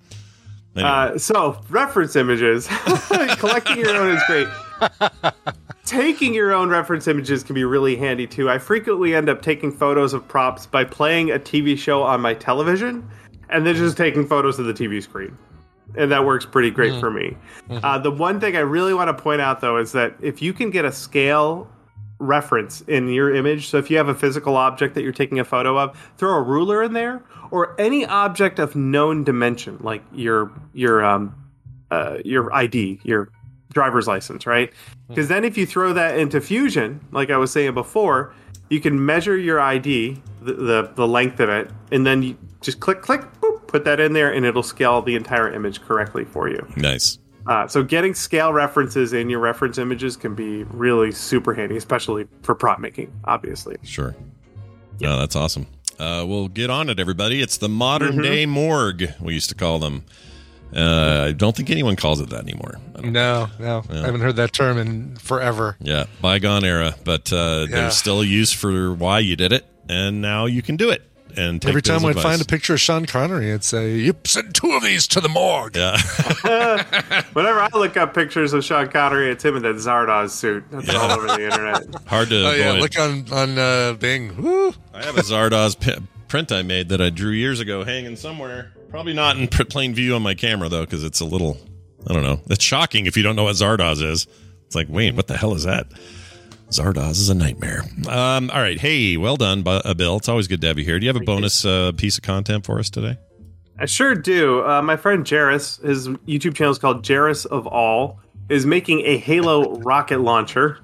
[0.75, 0.89] Anyway.
[0.89, 2.67] Uh, so reference images,
[3.37, 4.47] collecting your own is great.
[5.91, 8.49] Taking your own reference images can be really handy too.
[8.49, 12.33] I frequently end up taking photos of props by playing a TV show on my
[12.33, 13.05] television,
[13.49, 15.37] and then just taking photos of the TV screen,
[15.97, 17.35] and that works pretty great for me.
[17.69, 20.53] Uh, the one thing I really want to point out though is that if you
[20.53, 21.69] can get a scale
[22.19, 23.67] reference in your image.
[23.67, 26.41] So if you have a physical object that you're taking a photo of, throw a
[26.41, 31.35] ruler in there or any object of known dimension, like your your um
[31.89, 33.27] uh, your ID, your
[33.71, 34.71] driver's license, right?
[35.07, 38.33] Because then if you throw that into Fusion, like I was saying before,
[38.69, 42.79] you can measure your ID, the the, the length of it, and then you just
[42.79, 46.49] click click, boop, put that in there, and it'll scale the entire image correctly for
[46.49, 46.65] you.
[46.77, 47.17] nice.
[47.47, 52.27] Uh, so getting scale references in your reference images can be really super handy, especially
[52.43, 53.75] for prop making, obviously.
[53.81, 54.15] Sure.
[54.99, 55.65] No, that's awesome.
[55.97, 57.41] Uh, we'll get on it, everybody.
[57.41, 58.23] It's the modern Mhm.
[58.23, 60.03] day morgue, we used to call them.
[60.75, 62.79] Uh, I don't think anyone calls it that anymore.
[62.95, 65.75] I don't- No, no, I haven't heard that term in forever.
[65.81, 67.75] Yeah, bygone era, but uh, Yeah.
[67.81, 71.03] there's still a use for why you did it, and now you can do it.
[71.37, 74.53] And take Every time I'd find a picture of Sean Connery, I'd say, "Yep, send
[74.53, 75.95] two of these to the morgue." yeah,
[77.33, 80.65] Whenever I look up pictures of Sean Connery, it's him in that Zardoz suit.
[80.71, 80.97] That's Yeah.
[80.97, 81.83] all over the internet.
[82.07, 84.41] hard to Oh yeah, look on on uh, Bing.
[84.41, 84.73] Woo.
[84.93, 88.73] I have a Zardoz pi- print I made that I drew years ago hanging somewhere.
[88.91, 91.57] Probably not in plain view on my camera though, because it's a little,
[92.07, 92.41] I don't know.
[92.49, 94.27] It's shocking if you don't know what Zardoz is.
[94.65, 95.87] It's like, wait, what the hell is that?
[96.69, 97.83] Zardoz is a nightmare.
[98.09, 100.17] Um, all right, hey, well done, uh, Bill.
[100.17, 100.99] It's always good to have you here.
[100.99, 103.17] Do you have a bonus uh, piece of content for us today?
[103.79, 104.65] I sure do.
[104.65, 108.19] Uh, my friend Jairus, his YouTube channel is called Jairus of All,
[108.49, 110.79] is making a Halo rocket launcher.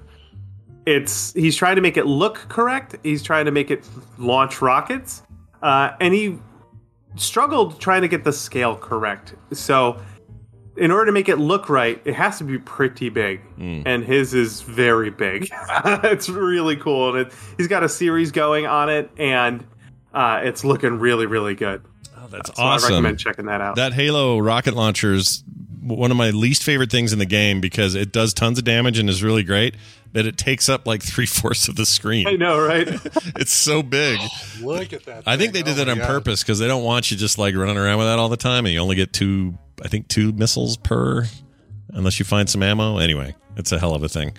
[0.86, 2.96] It's he's trying to make it look correct.
[3.02, 3.86] He's trying to make it
[4.16, 5.22] launch rockets,
[5.62, 6.38] uh, and he
[7.16, 9.34] struggled trying to get the scale correct.
[9.52, 10.00] So,
[10.76, 14.32] in order to make it look right, it has to be pretty big, and his
[14.34, 15.48] is very big.
[15.84, 19.66] it's really cool, and it, he's got a series going on it, and
[20.14, 21.82] uh, it's looking really, really good.
[22.16, 22.92] Oh, that's So awesome.
[22.92, 23.76] I recommend checking that out.
[23.76, 25.42] That Halo rocket launcher is
[25.88, 28.98] one of my least favorite things in the game because it does tons of damage
[28.98, 29.74] and is really great,
[30.12, 32.26] but it takes up like three fourths of the screen.
[32.28, 32.86] I know, right?
[33.36, 34.20] it's so big.
[34.60, 35.24] Look at that.
[35.26, 36.06] I think they did Oh that on God.
[36.06, 38.66] purpose because they don't want you just like running around with that all the time,
[38.66, 39.56] and you only get two.
[39.84, 41.26] I think two missiles per,
[41.90, 42.98] unless you find some ammo.
[42.98, 44.32] Anyway, it's a hell of a thing.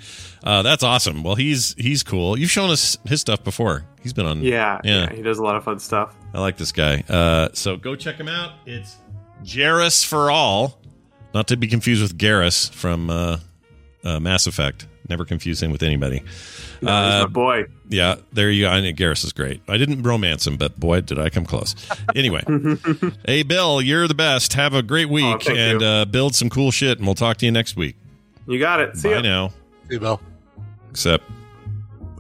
[0.43, 1.23] Uh, that's awesome.
[1.23, 2.37] Well, he's he's cool.
[2.37, 3.85] You've shown us his stuff before.
[4.01, 4.41] He's been on.
[4.41, 5.01] yeah, yeah.
[5.09, 6.15] yeah, he does a lot of fun stuff.
[6.33, 7.03] I like this guy.
[7.09, 8.53] Uh, so go check him out.
[8.65, 8.95] It's
[9.45, 10.78] Jairus for all
[11.33, 13.37] Not to be confused with Garrus from uh,
[14.03, 14.87] uh, Mass Effect.
[15.07, 16.21] Never confuse him with anybody.
[16.81, 17.65] No, he's my boy.
[17.89, 18.69] Yeah, there you go.
[18.69, 19.61] I know Garrus is great.
[19.67, 21.75] I didn't romance him, but boy, did I come close.
[22.15, 22.43] Anyway,
[23.25, 24.53] hey, Bill, you're the best.
[24.53, 27.45] Have a great week Oh, and uh, build some cool shit, and we'll talk to
[27.45, 27.95] you next week.
[28.47, 28.97] You got it.
[28.97, 29.21] See Bye ya.
[29.21, 29.47] now.
[29.87, 30.19] See you, Bill.
[30.89, 31.23] Except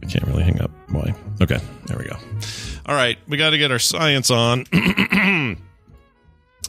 [0.01, 0.69] I can't really hang up.
[0.89, 1.13] Why?
[1.41, 2.15] Okay, there we go.
[2.85, 4.65] All right, we got to get our science on.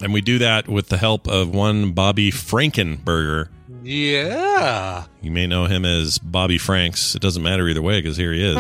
[0.03, 3.49] and we do that with the help of one Bobby Frankenberger.
[3.83, 5.05] Yeah.
[5.23, 7.15] You may know him as Bobby Franks.
[7.15, 8.57] It doesn't matter either way because here he is.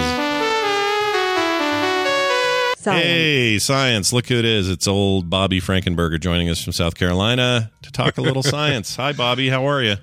[2.82, 4.10] Hey, science.
[4.12, 4.70] Look who it is.
[4.70, 8.96] It's old Bobby Frankenberger joining us from South Carolina to talk a little science.
[8.96, 9.50] Hi, Bobby.
[9.50, 9.96] How are you?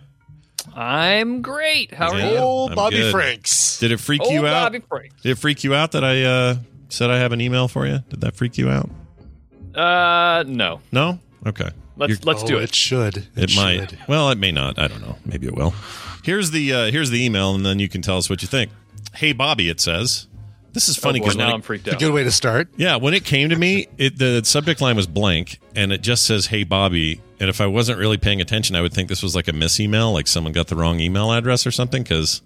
[0.76, 1.92] I'm great.
[1.92, 2.38] How are Yeah, you?
[2.38, 3.12] Old I'm Bobby good.
[3.12, 3.80] Franks.
[3.80, 4.66] Did it freak Old you out?
[4.72, 5.22] Bobby Franks.
[5.24, 6.56] Did it freak you out that I uh,
[6.90, 7.98] said I have an email for you?
[8.10, 8.90] Did that freak you out?
[9.74, 10.80] Uh, no.
[10.92, 11.18] No?
[11.48, 11.70] Okay.
[11.96, 12.64] Let's You're- let's do Oh, it.
[12.66, 13.28] It should.
[13.36, 13.96] It, might.
[14.08, 14.78] Well, it may not.
[14.78, 15.18] I don't know.
[15.26, 15.74] Maybe it will.
[16.24, 18.72] Here's the uh, here's the email, and then you can tell us what you think.
[19.16, 20.28] Hey, Bobby, it says.
[20.74, 22.30] This is funny Oh, because now when I'm it, freaked It's a good way to
[22.32, 22.68] start.
[22.78, 26.24] yeah, when it came to me, it, the subject line was blank, and it just
[26.26, 29.36] says "Hey, Bobby." And if I wasn't really paying attention, I would think this was
[29.36, 32.42] like a miss email, like someone got the wrong email address or something, because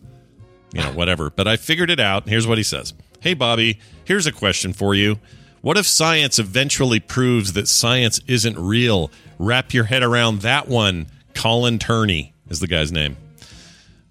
[0.74, 1.30] you know whatever.
[1.30, 2.30] But I figured it out.
[2.30, 5.20] Here's what he says: Hey, Bobby, here's a question for you.
[5.62, 9.12] What if science eventually proves that science isn't real?
[9.38, 11.08] Wrap your head around that one.
[11.36, 13.16] Colin Turney is the guy's name.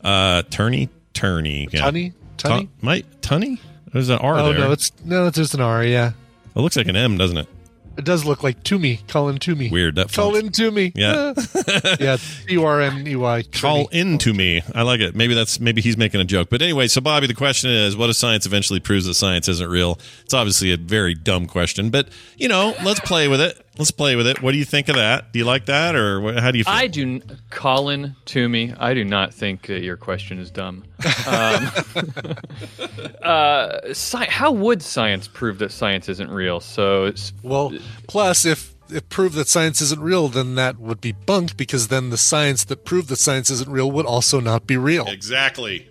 [0.02, 1.81] Uh, Turney, Turney, yeah.
[1.82, 2.12] Tunny?
[2.36, 2.66] Tunny?
[2.66, 3.60] Tu- might Tunny?
[3.93, 4.60] There's an R oh there.
[4.60, 5.85] no, it's no, it's just an R.
[5.85, 6.12] Yeah,
[6.55, 7.48] it looks like an M, doesn't it?
[8.01, 9.01] It does look like Toomey.
[9.09, 9.70] Colin Toomey.
[9.70, 9.97] Weird.
[9.97, 10.93] That font- Colin Toomey.
[10.94, 11.35] Yeah.
[12.01, 12.16] yeah.
[12.16, 13.43] T U R N E Y.
[13.52, 14.62] Call into me.
[14.74, 15.14] I like it.
[15.14, 16.48] Maybe that's maybe he's making a joke.
[16.48, 19.68] But anyway, so Bobby, the question is, what if science eventually proves that science isn't
[19.68, 19.98] real?
[20.24, 23.64] It's obviously a very dumb question, but you know, let's play with it.
[23.81, 24.43] Let's play with it.
[24.43, 25.32] What do you think of that?
[25.32, 26.73] Do you like that, or what, how do you feel?
[26.74, 28.74] I do, n- Colin Toomey.
[28.78, 30.85] I do not think that your question is dumb.
[31.27, 31.69] Um,
[33.23, 36.61] uh, sci- how would science prove that science isn't real?
[36.61, 37.73] So, it's, Well,
[38.07, 42.11] plus if it proved that science isn't real, then that would be bunk because then
[42.11, 45.07] the science that proved that science isn't real would also not be real.
[45.07, 45.89] exactly.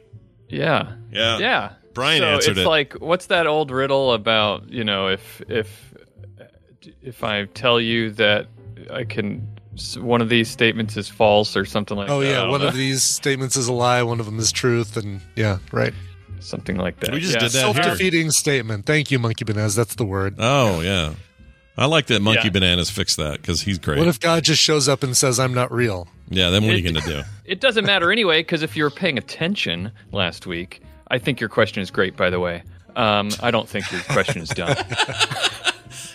[0.47, 1.37] yeah, Yeah.
[1.39, 1.71] yeah.
[1.95, 2.67] Brian so answered it's it.
[2.67, 4.69] like, what's that old riddle about?
[4.69, 5.88] You know, if if
[7.01, 8.47] if I tell you that
[8.91, 9.47] I can,
[9.97, 12.09] one of these statements is false or something like.
[12.09, 12.27] Oh that.
[12.27, 12.67] I yeah, one know.
[12.67, 15.93] of these statements is a lie, one of them is truth, and yeah, right.
[16.39, 17.11] something like that.
[17.11, 17.39] We just yeah.
[17.39, 17.83] did that here.
[17.83, 18.85] Self-defeating statement.
[18.85, 19.75] Thank you, Monkey Bananas.
[19.75, 20.35] That's the word.
[20.39, 21.13] Oh yeah,
[21.77, 22.21] I like that.
[22.21, 22.51] Monkey Yeah.
[22.51, 23.99] Bananas fixed that because he's great.
[23.99, 26.07] What if God just shows up and says, "I'm not real"?
[26.29, 27.21] yeah, then what are you gonna do?
[27.45, 31.49] It doesn't matter anyway, because if you were paying attention last week, I think your
[31.49, 32.15] question is great.
[32.15, 32.61] By the way,
[32.95, 34.75] um, I don't think your question is dumb.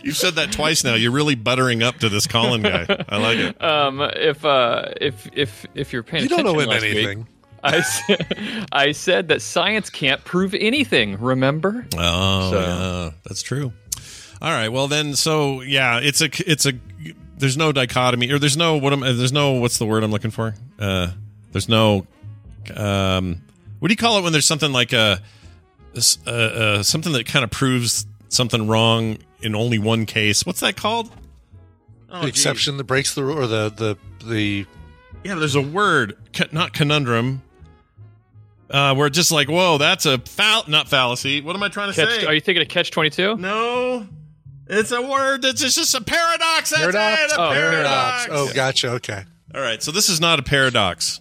[0.05, 0.94] You've said that twice now.
[0.94, 2.86] You're really buttering up to this Colin guy.
[3.09, 3.62] I like it.
[3.64, 7.18] Um, if uh, if if if you're paying You don't attention know him last anything.
[7.20, 7.26] week,
[7.62, 11.18] I said, I said that science can't prove anything.
[11.18, 11.86] Remember?
[11.97, 13.72] Oh, So- yeah, that's true.
[14.43, 16.72] All right, well then, so yeah, it's a, it's a,
[17.39, 20.31] there's no dichotomy, or there's no what am, there's no what's the word I'm looking
[20.32, 20.55] for?
[20.78, 21.12] Uh,
[21.52, 22.06] there's no,
[22.76, 23.40] um,
[23.78, 25.22] what do you call it when there's something like a,
[25.97, 30.44] s- uh, uh, something that kind of proves something wrong in only one case?
[30.44, 31.11] What's that called?
[32.11, 34.66] Oh, the exception that breaks the rule, or the the the
[35.24, 36.16] Yeah, there's a word,
[36.52, 37.43] not conundrum.
[38.70, 41.40] Uh, where it's just like, whoa, that's a foul, not fallacy.
[41.43, 42.27] What am I trying to Catch, say?
[42.27, 43.36] are you thinking of catch twenty two?
[43.36, 44.06] No,
[44.66, 46.70] it's a word that's just, just a paradox.
[46.70, 47.32] That's paradox.
[47.32, 48.28] it, a Oh, paradox.
[48.31, 48.89] Oh, gotcha.
[48.93, 49.23] Okay.
[49.55, 51.20] All right, so this is not a paradox.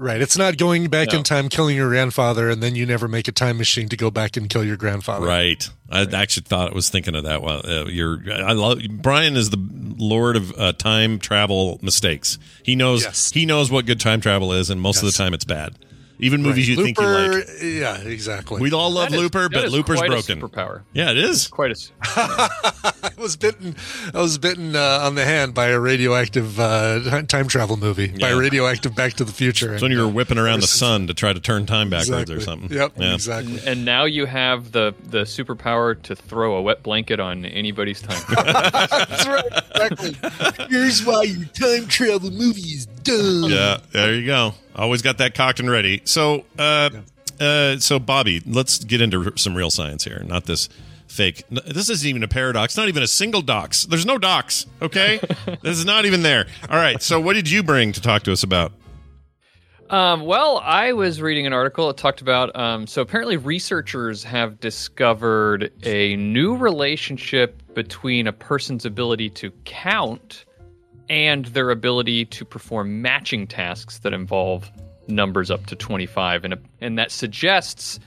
[0.00, 0.22] Right.
[0.22, 1.18] It's not going back No.
[1.18, 4.10] in time, killing your grandfather, and then you never make a time machine to go
[4.10, 5.26] back and kill your grandfather.
[5.26, 5.68] Right.
[5.90, 7.42] I actually thought I was thinking of that.
[7.42, 9.58] While uh, you're, I love Brian is the
[9.98, 12.38] lord of uh, time travel mistakes.
[12.62, 13.30] He knows Yes.
[13.32, 15.74] he knows what good time travel is, and most of the time it's bad.
[16.20, 17.44] Even movies you think you like.
[17.62, 18.60] Yeah, exactly.
[18.60, 20.40] We all love That is- Looper, that but is Looper's quite a broken.
[20.40, 20.82] superpower.
[20.92, 21.48] Yeah, it is.
[21.48, 21.90] Quite a.
[22.02, 23.76] I was bitten.
[24.14, 28.28] I was bitten uh, on the hand by a radioactive uh, time travel movie, by
[28.28, 28.34] Yeah.
[28.34, 29.78] a radioactive Back to the Future.
[29.78, 32.36] So when you were whipping around the sun to try to turn time backwards Exactly.
[32.36, 32.76] or something.
[32.76, 33.14] Yep, Yeah.
[33.14, 33.60] exactly.
[33.66, 38.20] And now you have the the superpower to throw a wet blanket on anybody's time.
[38.28, 39.44] That's right.
[39.74, 40.66] Exactly.
[40.68, 43.50] Here's why your time travel movie is dumb.
[43.50, 44.54] Yeah, there you go.
[44.74, 46.02] Always got that cocked and ready.
[46.04, 46.90] So, uh,
[47.40, 50.68] uh, so Bobby, let's get into some real science here, not this
[51.08, 51.44] fake.
[51.50, 52.76] This isn't even a paradox.
[52.76, 53.84] Not even a single dox.
[53.84, 54.66] There's no dox.
[54.80, 55.20] Okay,
[55.62, 56.46] this is not even there.
[56.68, 57.02] All right.
[57.02, 58.72] So, what did you bring to talk to us about?
[59.90, 62.54] Um, well, I was reading an article that talked about.
[62.54, 70.44] Um, so apparently, researchers have discovered a new relationship between a person's ability to count
[71.10, 74.70] and their ability to perform matching tasks that involve
[75.08, 77.98] numbers up to 25 and and that suggests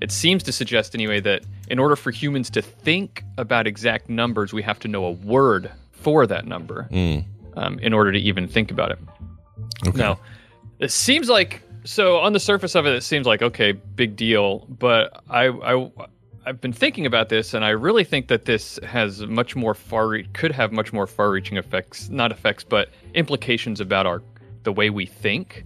[0.00, 4.52] it seems to suggest anyway that in order for humans to think about exact numbers
[4.52, 7.24] we have to know a word for that number Mm.
[7.56, 8.98] um, in order to even think about it.
[9.94, 10.18] Now
[10.78, 14.66] it seems like so on the surface of it it seems like okay big deal
[14.68, 15.90] but i i
[16.46, 20.22] I've been thinking about this, and I really think that this has much more far
[20.32, 24.22] could have much more far-reaching effects, not effects, but implications about our
[24.62, 25.64] the way we think.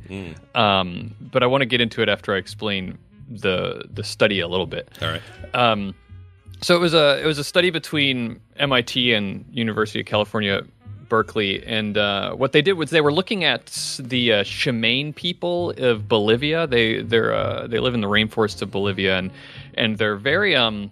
[0.55, 2.99] Um, but I want to get into it after I explain
[3.29, 4.89] the the study a little bit.
[5.03, 5.23] All right.
[5.55, 5.95] Um,
[6.63, 10.63] so it was a it was a study between MIT and University of California,
[11.11, 13.67] Berkeley, and uh, what they did was they were looking at
[13.99, 16.67] the uh, Tsimane people of Bolivia.
[16.67, 19.31] They they're uh, they live in the rainforests of Bolivia, and
[19.75, 20.91] and they're very um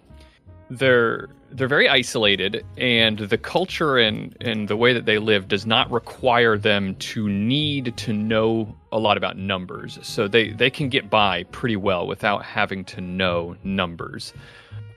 [0.69, 5.65] they're they're very isolated, and the culture and and the way that they live does
[5.65, 9.97] not require them to need to know a lot about numbers.
[10.03, 14.33] So they they can get by pretty well without having to know numbers.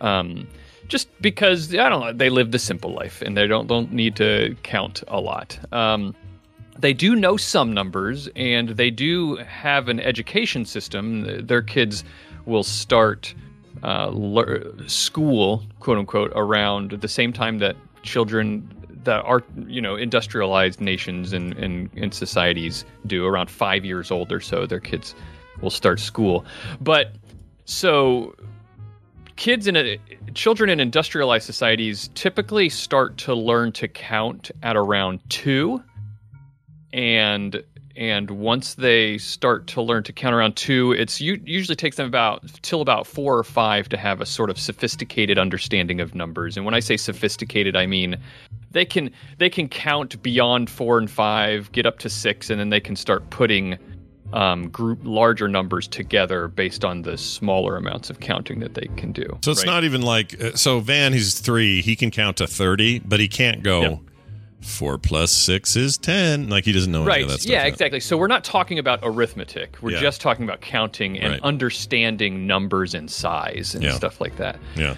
[0.03, 0.49] Um,
[0.93, 4.15] just because I don't know, they live the simple life and they don't don't need
[4.17, 5.59] to count a lot.
[5.73, 6.15] Um,
[6.79, 11.47] they do know some numbers and they do have an education system.
[11.47, 12.05] Their kids
[12.45, 13.35] will start
[13.83, 18.69] uh, lear- school, quote unquote, around the same time that children
[19.05, 24.31] that are you know industrialized nations and, and, and societies do around five years old
[24.31, 25.15] or so their kids
[25.61, 26.45] will start school
[26.81, 27.13] but
[27.65, 28.35] so
[29.37, 29.99] kids in a,
[30.35, 35.83] children in industrialized societies typically start to learn to count at around two.
[36.93, 37.63] And
[37.95, 42.43] and once they start to learn to count around two it's usually takes them about
[42.63, 46.57] till about four or five to have a sort of sophisticated understanding of numbers.
[46.57, 48.17] And when i say sophisticated i mean
[48.71, 52.71] they can they can count beyond four and five get up to six and then
[52.71, 53.79] they can start putting
[54.33, 59.13] um, group larger numbers together based on the smaller amounts of counting that they can
[59.13, 59.67] do So it's right?
[59.67, 60.81] not even like uh, so.
[60.81, 61.83] Van, he's three.
[61.83, 64.01] He can count to thirty, but he can't go.
[64.63, 66.49] Four plus six is ten.
[66.49, 67.51] Like he doesn't know any right of that stuff.
[67.53, 70.01] yeah exactly so we're not talking about arithmetic we're Yeah.
[70.01, 71.43] just talking about counting and Right.
[71.43, 73.95] understanding numbers and size and Yeah.
[73.95, 74.95] stuff like that Yeah.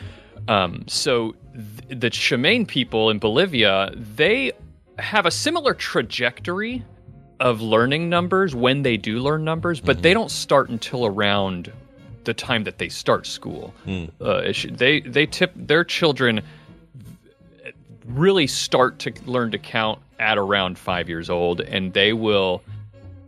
[0.48, 4.52] um, so th- the Tsimane people in Bolivia, they
[4.98, 6.85] have a similar trajectory
[7.40, 11.73] of learning numbers when they do learn numbers, but they don't start until around
[12.24, 13.74] the time that they start school.
[14.20, 16.40] Uh, should- they they tip their children
[18.06, 22.62] really start to learn to count at around five years old, and they will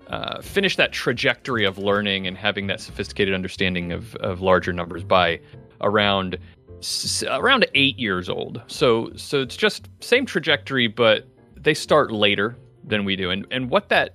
[0.09, 5.03] uh, finish that trajectory of learning and having that sophisticated understanding of, of larger numbers
[5.03, 5.41] by
[5.81, 6.39] around
[6.79, 8.63] s- around eight years old.
[8.69, 11.27] So so it's just same trajectory, but
[11.57, 12.57] they start later
[12.87, 14.15] than we do, and and what that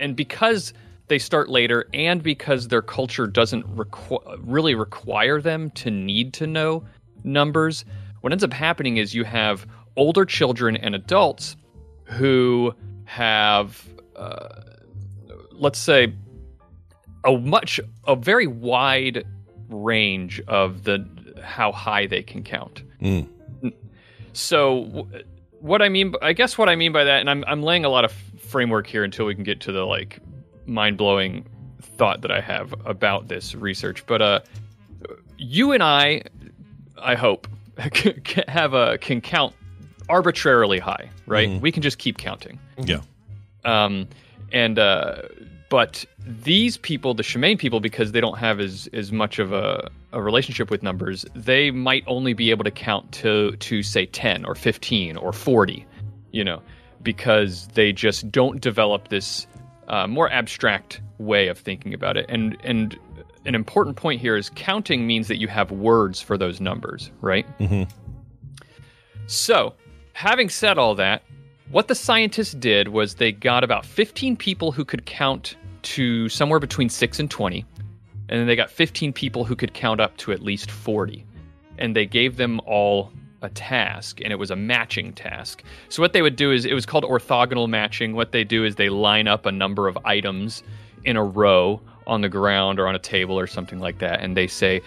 [0.00, 0.72] and because
[1.08, 6.46] they start later, and because their culture doesn't requ- really require them to need to
[6.46, 6.84] know
[7.22, 7.84] numbers,
[8.22, 9.66] what ends up happening is you have
[9.96, 11.56] older children and adults
[12.04, 12.74] who
[13.04, 14.48] have, uh,
[15.52, 16.12] let's say,
[17.24, 19.24] a much a very wide
[19.68, 21.06] range of the
[21.42, 22.82] how high they can count.
[23.00, 23.28] Mm.
[24.32, 25.06] So
[25.66, 27.88] what I mean, I guess what I mean by that, and I'm I'm laying a
[27.88, 30.20] lot of framework here until we can get to the like
[30.66, 31.44] mind blowing
[31.80, 34.06] thought that I have about this research.
[34.06, 34.40] But uh,
[35.38, 36.22] you and I,
[36.98, 37.48] I hope,
[38.48, 39.54] have a can count
[40.08, 41.60] arbitrarily high, right?
[41.60, 42.58] We can just keep counting.
[42.78, 43.00] Yeah.
[43.64, 44.08] Um,
[44.52, 45.22] and uh,
[45.68, 49.90] but these people, the Tsimane people, because they don't have as as much of a,
[50.12, 54.44] a relationship with numbers, they might only be able to count to to say ten
[54.44, 55.86] or fifteen or forty,
[56.32, 56.62] you know,
[57.02, 59.46] because they just don't develop this
[59.88, 62.26] uh, more abstract way of thinking about it.
[62.28, 62.96] And and
[63.44, 67.46] an important point here is counting means that you have words for those numbers, right?
[67.58, 67.84] Mm-hmm.
[69.26, 69.74] So,
[70.12, 71.22] having said all that,
[71.70, 76.60] what the scientists did was they got about 15 people who could count to somewhere
[76.60, 77.64] between 6 and 20,
[78.28, 81.24] and then they got 15 people who could count up to at least 40.
[81.78, 83.12] And they gave them all
[83.42, 85.62] a task, and it was a matching task.
[85.88, 88.14] So, what they would do is it was called orthogonal matching.
[88.14, 90.62] What they do is they line up a number of items
[91.04, 94.36] in a row on the ground or on a table or something like that, and
[94.36, 94.80] they say,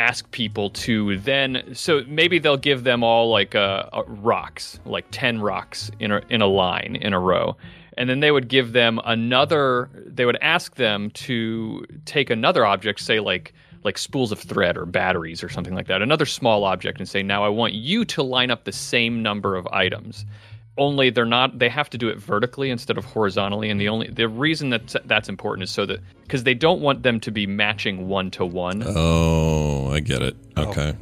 [0.00, 5.04] ask people to then so maybe they'll give them all like uh, uh, rocks like
[5.10, 7.54] 10 rocks in a, in a line in a row.
[7.98, 13.00] And then they would give them another they would ask them to take another object
[13.00, 13.52] say like
[13.82, 17.22] like spools of thread or batteries or something like that another small object and say
[17.22, 20.24] now i want you to line up the same number of items
[20.80, 24.08] only they're not they have to do it vertically instead of horizontally and the only
[24.08, 27.46] the reason that that's important is so that because they don't want them to be
[27.46, 30.36] matching one to one Oh, I get it.
[30.56, 30.94] Okay.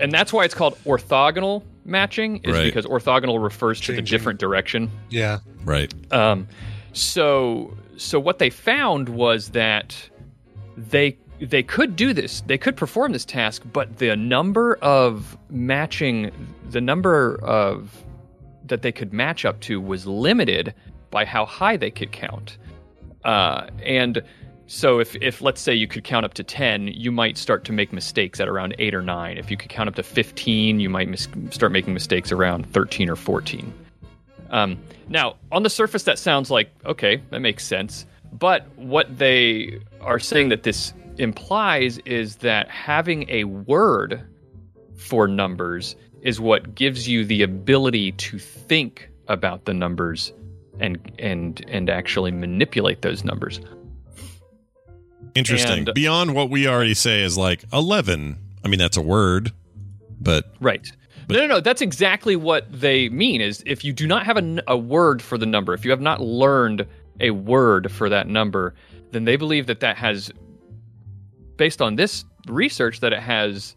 [0.00, 2.64] and that's why it's called orthogonal matching is Right.
[2.64, 5.38] because orthogonal refers to the different direction Yeah.
[5.64, 5.92] Right.
[6.12, 6.48] um,
[6.92, 9.94] so so what they found was that
[10.76, 12.40] they they could do this.
[12.46, 16.30] They could perform this task, but the number of matching
[16.70, 18.02] the number of
[18.68, 20.74] that they could match up to was limited
[21.10, 22.58] by how high they could count.
[23.24, 24.22] Uh, and
[24.66, 27.72] so if, if let's say you could count up to 10, you might start to
[27.72, 29.38] make mistakes at around 8 or 9.
[29.38, 33.08] If you could count up to 15, you might mis- start making mistakes around 13
[33.08, 33.72] or 14.
[34.50, 34.78] Um,
[35.08, 38.06] now, on the surface, that sounds like okay, that makes sense.
[38.32, 44.22] But what they are saying that this implies is that having a word
[44.96, 45.96] for numbers
[46.26, 50.32] is what gives you the ability to think about the numbers
[50.80, 53.60] and and and actually manipulate those numbers.
[55.36, 55.86] Interesting.
[55.86, 58.38] And- Beyond what we already say is like 11.
[58.64, 59.52] I mean, that's a word,
[60.20, 60.86] but Right.
[61.28, 61.60] But, no, no, no.
[61.60, 63.40] That's exactly what they mean.
[63.40, 66.00] Is if you do not have a, a word for the number, if you have
[66.00, 66.86] not learned
[67.20, 68.74] a word for that number,
[69.12, 70.30] then they believe that that has,
[71.56, 73.74] based on this research, that it has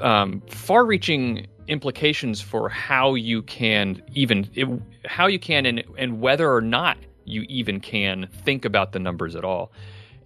[0.00, 4.68] um, far-reaching implications for how you can even it,
[5.06, 9.36] how you can and and whether or not you even can think about the numbers
[9.36, 9.72] at all.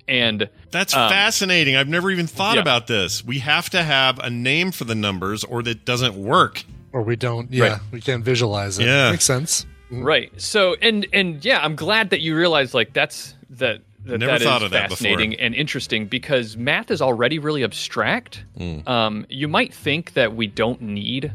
[0.06, 1.76] And That's um, fascinating.
[1.76, 2.62] I've never even thought yeah.
[2.62, 3.24] about this.
[3.24, 6.62] We have to have a name for the numbers or that doesn't work.
[6.92, 7.50] Or we don't.
[7.50, 7.64] Yeah.
[7.64, 7.80] Right.
[7.90, 8.84] We can't visualize it.
[8.84, 9.10] Yeah.
[9.10, 9.66] Makes sense.
[9.90, 10.32] Right.
[10.40, 14.40] So and and yeah, I'm glad that you realize like that's that that, Never that
[14.42, 15.44] is thought of that fascinating before.
[15.46, 18.44] and interesting because math is already really abstract.
[18.58, 18.86] Mm.
[18.86, 21.32] Um, you might think that we don't need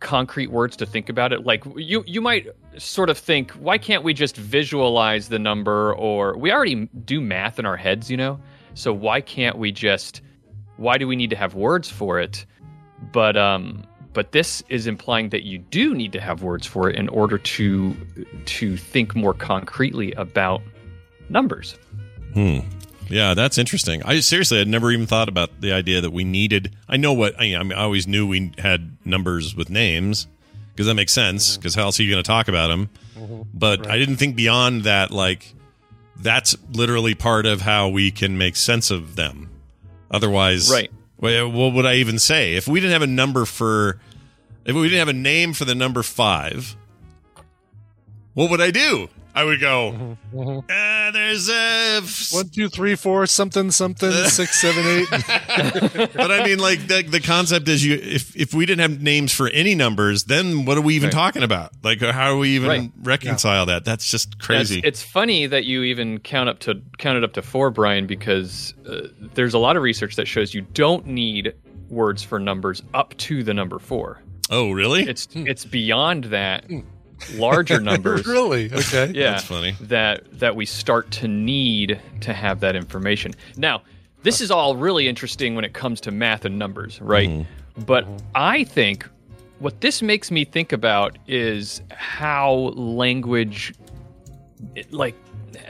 [0.00, 1.44] concrete words to think about it.
[1.44, 2.48] Like you you might
[2.78, 7.58] sort of think, why can't we just visualize the number or we already do math
[7.58, 8.38] in our heads, you know?
[8.74, 10.20] So why can't we just
[10.76, 12.44] why do we need to have words for it?
[13.12, 16.96] But um but this is implying that you do need to have words for it
[16.96, 17.94] in order to
[18.46, 20.62] to think more concretely about
[21.28, 21.76] numbers.
[22.34, 22.58] Hmm.
[23.08, 24.02] Yeah, that's interesting.
[24.04, 26.74] I seriously had never even thought about the idea that we needed.
[26.88, 30.26] I know what I, I, mean, I always knew we had numbers with names
[30.72, 31.56] because that makes sense.
[31.56, 32.90] Because how else are you going to talk about them?
[33.54, 35.10] But I didn't think beyond that.
[35.10, 35.54] Like
[36.16, 39.50] that's literally part of how we can make sense of them.
[40.10, 40.90] Otherwise, Right.
[41.18, 43.98] What would I even say if we didn't have a number for?
[44.66, 46.76] If we didn't have a name for the number five,
[48.34, 49.08] what would I do?
[49.36, 50.16] I would go.
[50.34, 52.00] Uh, there's a
[52.32, 55.10] One, two, three, four, something, something, six, seven, eight.
[56.14, 59.32] but I mean, like the the concept is you if if we didn't have names
[59.34, 61.12] for any numbers, then what are we even Right.
[61.12, 61.72] talking about?
[61.82, 62.90] Like, how do we even Right.
[63.02, 63.84] reconcile that?
[63.84, 64.80] That's just It's- crazy.
[64.82, 68.72] It's, funny that you even count up to count it up to four, Brian, because
[68.88, 71.52] uh, there's a lot of research that shows you don't need
[71.90, 74.22] words for numbers up to the number four.
[74.50, 75.02] oh, really?
[75.02, 76.64] It's it's beyond that.
[77.34, 78.72] Larger numbers, really?
[78.72, 79.10] Okay.
[79.14, 79.76] yeah, That's funny.
[79.80, 83.34] That that we start to need to have that information.
[83.56, 83.82] Now,
[84.22, 87.28] this is all really interesting when it comes to math and numbers, right?
[87.28, 87.82] Mm-hmm.
[87.82, 89.08] But I think
[89.58, 93.74] what this makes me think about is how language
[94.90, 95.14] like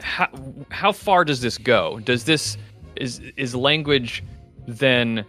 [0.00, 0.28] how
[0.70, 2.00] how far does this go?
[2.00, 2.56] Does this
[2.96, 4.22] is is language
[4.66, 5.24] then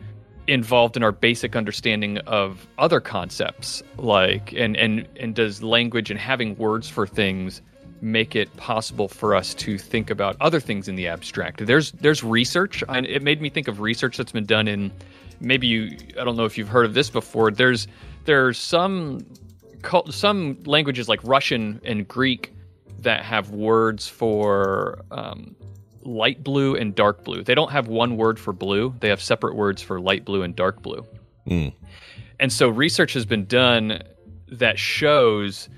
[0.47, 6.19] involved in our basic understanding of other concepts like and and and does language and
[6.19, 7.61] having words for things
[7.99, 11.65] make it possible for us to think about other things in the abstract?
[11.65, 14.91] There's there's research and it made me think of research that's been done in
[15.39, 17.87] maybe you i don't know if you've heard of this before there's
[18.25, 19.25] there's some
[20.09, 22.53] some languages like russian and greek
[22.99, 25.55] that have words for um,
[26.01, 27.43] light blue and dark blue.
[27.43, 30.55] They don't have one word for blue, they have separate words for light blue and
[30.55, 31.05] dark blue.
[31.47, 31.69] Hmm.
[32.39, 34.03] And so research has been done
[34.49, 35.69] that shows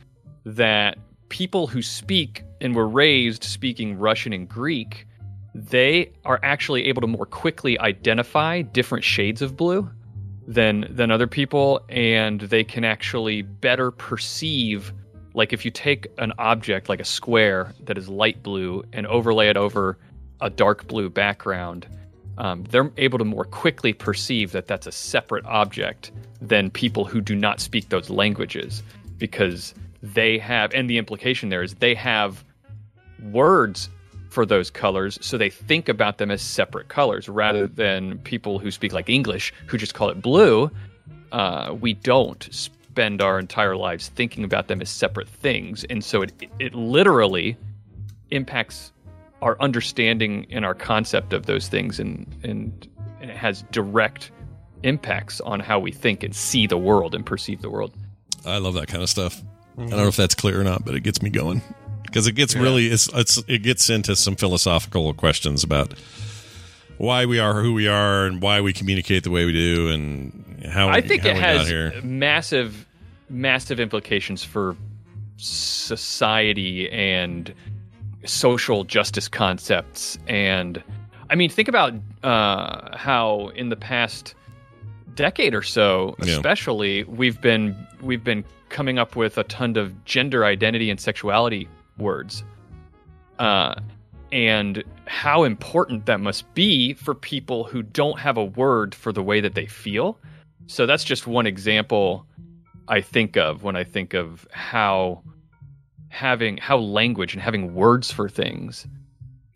[0.45, 0.97] that
[1.29, 5.07] people who speak and were raised speaking Russian and Greek,
[5.55, 9.89] they are actually able to more quickly identify different shades of blue
[10.47, 14.91] than than other people and they can actually better perceive
[15.35, 19.47] like if you take an object like a square that is light blue and overlay
[19.47, 19.97] it over
[20.41, 21.87] a dark blue background
[22.37, 26.11] um, they're able to more quickly perceive that that's a separate object
[26.41, 28.81] than people who do not speak those languages
[29.17, 32.43] because they have and the implication there is they have
[33.31, 33.89] words
[34.29, 38.71] for those colors so they think about them as separate colors rather than people who
[38.71, 40.71] speak like english who just call it blue.
[41.31, 46.21] Uh, we don't spend our entire lives thinking about them as separate things, and so
[46.21, 47.55] it it literally
[48.31, 48.91] impacts
[49.41, 52.87] our understanding and our concept of those things, and and,
[53.21, 54.31] and it has direct
[54.83, 57.93] impacts on how we think and see the world and perceive the world.
[58.45, 59.41] I love that kind of stuff.
[59.41, 59.97] I don't mm-hmm.
[59.97, 61.61] know if that's clear or not, but it gets me going
[62.03, 65.93] because it gets really it's, it's it gets into some philosophical questions about
[66.97, 70.65] why we are who we are and why we communicate the way we do and
[70.65, 71.93] how I think how it we has here.
[72.03, 72.85] massive,
[73.29, 74.75] massive implications for
[75.37, 77.53] society and
[78.25, 80.17] social justice concepts.
[80.27, 80.83] And
[81.29, 81.93] I mean, think about
[82.23, 84.35] uh, how in the past
[85.15, 86.33] decade or so, Yeah.
[86.33, 91.67] especially, we've been we've been coming up with a ton of gender identity and sexuality
[91.97, 92.43] words.
[93.39, 93.75] Uh,
[94.31, 99.23] and how important that must be for people who don't have a word for the
[99.23, 100.19] way that they feel.
[100.67, 102.25] So that's just one example
[102.87, 105.23] I think of when I think of how
[106.09, 108.85] having how language and having words for things.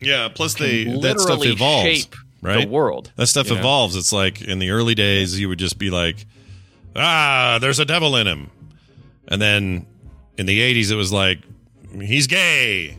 [0.00, 2.62] Yeah, plus they that stuff evolves, shape right?
[2.62, 3.56] the world, That stuff know?
[3.56, 3.96] evolves.
[3.96, 6.26] It's like in the early days, you would just be like,
[6.96, 8.50] "Ah, there's a devil in him,"
[9.28, 9.86] and then
[10.36, 11.38] in the '80s, it was like,
[12.00, 12.96] "He's gay,"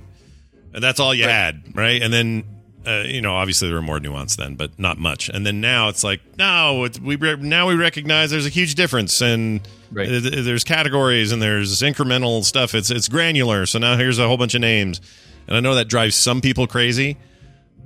[0.74, 2.02] and that's all you had, right?
[2.02, 2.44] And then.
[2.88, 5.28] Uh, you know, obviously there were more nuance then, but not much.
[5.28, 8.76] And then now it's like, no, it's, we re- now we recognize there's a huge
[8.76, 10.10] difference, and Right.
[10.10, 12.76] there's categories and there's incremental stuff.
[12.76, 13.66] It's it's granular.
[13.66, 15.00] So now here's a whole bunch of names,
[15.48, 17.18] and I know that drives some people crazy,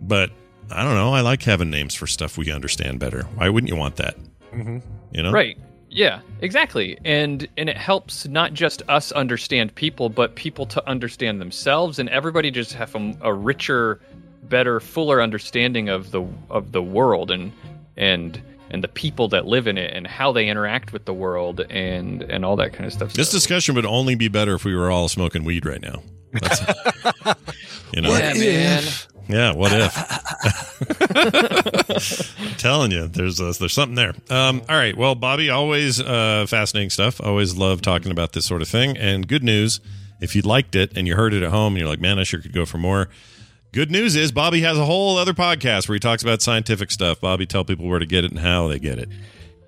[0.01, 0.31] but
[0.71, 1.13] I don't know.
[1.13, 3.23] I like having names for stuff we understand better.
[3.35, 4.15] Why wouldn't you want that?
[4.53, 4.81] Mhm.
[5.11, 5.57] You know, Right.
[5.91, 6.97] Yeah, exactly.
[7.03, 12.07] And and it helps not just us understand people, but people to understand themselves and
[12.09, 13.99] everybody just have a, a richer,
[14.43, 17.51] better, fuller understanding of the of the world and
[17.97, 18.39] and
[18.71, 22.23] and the people that live in it and how they interact with the world and
[22.23, 23.13] and all that kind of stuff.
[23.13, 26.01] This discussion would only be better if we were all smoking weed right now.
[26.31, 26.61] That's,
[27.93, 28.83] you know, yeah, man.
[29.29, 29.95] Yeah, what if?
[32.39, 34.15] I'm telling you, there's a, there's something there.
[34.31, 37.21] Um, all right, well, Bobby, always uh, fascinating stuff.
[37.21, 38.97] Always love talking about this sort of thing.
[38.97, 39.81] And good news,
[40.19, 42.23] if you liked it and you heard it at home, and you're like, man, I
[42.23, 43.09] sure could go for more.
[43.71, 47.21] Good news is Bobby has a whole other podcast where he talks about scientific stuff.
[47.21, 49.09] Bobby, tell people where to get it and how they get it.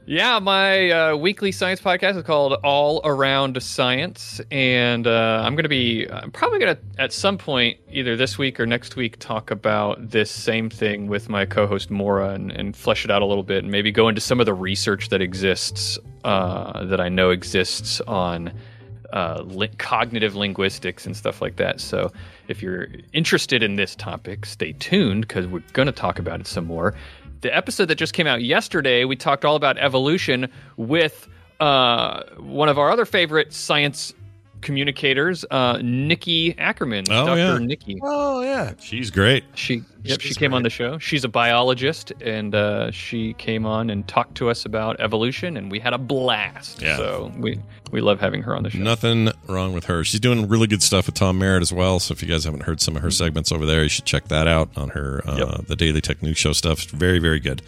[0.07, 5.63] Yeah, my uh, weekly science podcast is called All Around Science, and uh, I'm going
[5.63, 9.19] to be I'm probably going to at some point either this week or next week
[9.19, 13.25] talk about this same thing with my co-host Mora and, and flesh it out a
[13.25, 17.07] little bit, and maybe go into some of the research that exists uh, that I
[17.07, 18.51] know exists on
[19.13, 21.79] uh, li- cognitive linguistics and stuff like that.
[21.79, 22.11] So
[22.47, 26.47] if you're interested in this topic, stay tuned because we're going to talk about it
[26.47, 26.93] some more.
[27.41, 31.27] The episode that just came out yesterday, we talked all about evolution with
[31.59, 34.13] uh, one of our other favorite science
[34.61, 37.05] communicators, uh, Nikki Ackerman.
[37.09, 37.37] Oh, Dr.
[37.37, 37.57] yeah.
[37.57, 37.99] Nikki.
[38.01, 39.43] Oh yeah, She's great.
[39.55, 40.97] She yep, she came on the show.
[40.99, 45.71] She's a biologist, and uh, she came on and talked to us about evolution, and
[45.71, 46.81] we had a blast.
[46.81, 46.97] Yeah.
[46.97, 47.59] So we
[47.91, 48.79] we love having her on the show.
[48.79, 50.03] Nothing wrong with her.
[50.03, 51.99] She's doing really good stuff with Tom Merritt as well.
[51.99, 54.27] So if you guys haven't heard some of her segments over there, you should check
[54.29, 56.83] that out on her uh, the Daily Tech News Show stuff.
[56.83, 57.61] It's very very good.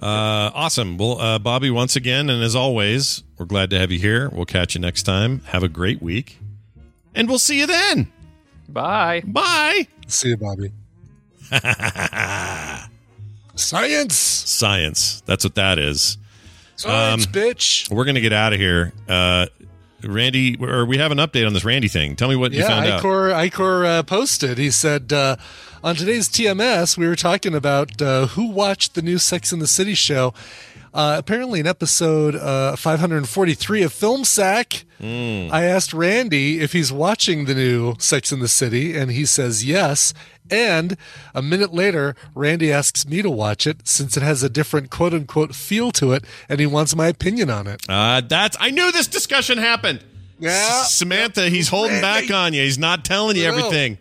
[0.00, 0.98] Uh, awesome.
[0.98, 4.28] Well, uh, Bobby, once again, and as always, we're glad to have you here.
[4.30, 5.40] We'll catch you next time.
[5.46, 6.38] Have a great week,
[7.14, 8.12] and we'll see you then.
[8.68, 9.22] Bye.
[9.26, 9.86] Bye.
[10.06, 10.72] See you, Bobby.
[13.56, 14.14] Science.
[14.16, 15.22] Science.
[15.26, 16.18] That's what that is.
[16.76, 17.90] Science, Um, bitch.
[17.90, 18.92] We're gonna get out of here.
[19.08, 19.46] Uh,
[20.02, 22.16] Randy, or we have an update on this Randy thing.
[22.16, 23.02] Tell me what you Yeah, found out.
[23.02, 24.58] Icor, Icor uh, posted.
[24.58, 25.36] He said uh,
[25.84, 29.66] on today's TMS, we were talking about uh, who watched the new Sex and the
[29.66, 30.34] City show.
[30.94, 35.48] Uh, apparently, in episode uh, 543 of Film Sack, Hmm.
[35.52, 39.64] I asked Randy if he's watching the new Sex and the City, and he says
[39.64, 40.14] yes.
[40.50, 40.96] And
[41.34, 45.12] a minute later, Randy asks me to watch it since it has a different quote
[45.12, 47.82] unquote feel to it, and he wants my opinion on it.
[47.88, 48.56] Uh, that's.
[48.60, 50.02] I knew this discussion happened.
[50.38, 50.50] Yeah.
[50.50, 52.62] S- Samantha, he's holding back on you.
[52.62, 53.98] He's not telling you everything.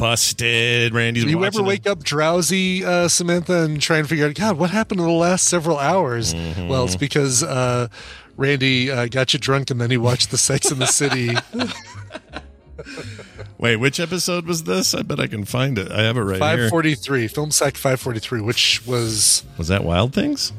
[0.00, 0.94] Busted.
[0.94, 1.24] Randy's.
[1.24, 1.64] Do you ever it.
[1.64, 5.12] wake up drowsy, uh, Samantha, and try and figure out, God, what happened in the
[5.12, 6.34] last several hours?
[6.34, 6.68] Mm-hmm.
[6.68, 7.88] Well, it's because uh,
[8.36, 11.34] Randy uh, got you drunk and then he watched the Sex and the City.
[13.58, 14.94] Wait, which episode was this?
[14.94, 15.92] I bet I can find it.
[15.92, 16.70] I have it right here.
[16.70, 20.54] 543, Film Sack 543, which was, Was that Wild Things?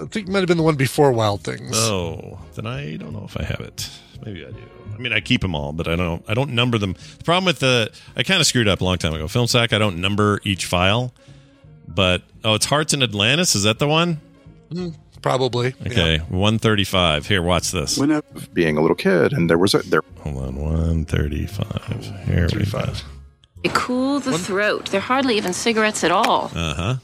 [0.00, 1.72] I think, it might have been the one before Wild Things.
[1.74, 3.90] Oh, then I don't know if I have it.
[4.24, 4.62] Maybe I do.
[5.00, 6.22] I mean, I keep them all, but I don't.
[6.28, 6.94] I don't number them.
[7.16, 9.26] The problem with the, I kind of screwed up a long time ago.
[9.28, 11.14] Film Sack, I don't number each file.
[11.88, 13.54] But oh, it's Hearts in Atlantis.
[13.54, 14.20] Is that the one?
[14.70, 15.74] Mm, Probably.
[15.86, 17.26] Okay, 135.
[17.26, 17.96] Here, watch this.
[17.96, 18.20] When I
[18.52, 20.02] being a little kid, and there was a there.
[20.18, 22.26] Hold on, 135.
[22.26, 22.92] Here we go.
[23.62, 24.90] They cool the throat.
[24.90, 26.50] They're hardly even cigarettes at all.
[26.54, 26.94] Uh huh.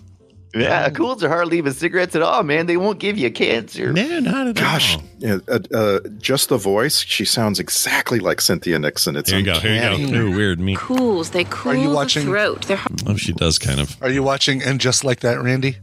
[0.56, 2.66] Yeah, cools are hardly even cigarettes at all, man.
[2.66, 3.92] They won't give you cancer.
[3.92, 7.00] No, not at Gosh, yeah, uh, uh, just the voice.
[7.00, 9.16] She sounds exactly like Cynthia Nixon.
[9.16, 9.58] It's Here you go.
[9.58, 9.92] Here you go.
[9.94, 10.18] uncanny.
[10.18, 10.58] Ooh, weird.
[10.60, 10.74] Me.
[10.76, 11.30] Cools.
[11.30, 12.62] They cool Are you the watching- throat.
[12.66, 13.96] They're Oh, she does kind of.
[14.02, 15.76] Are you watching And Just Like That, Randy?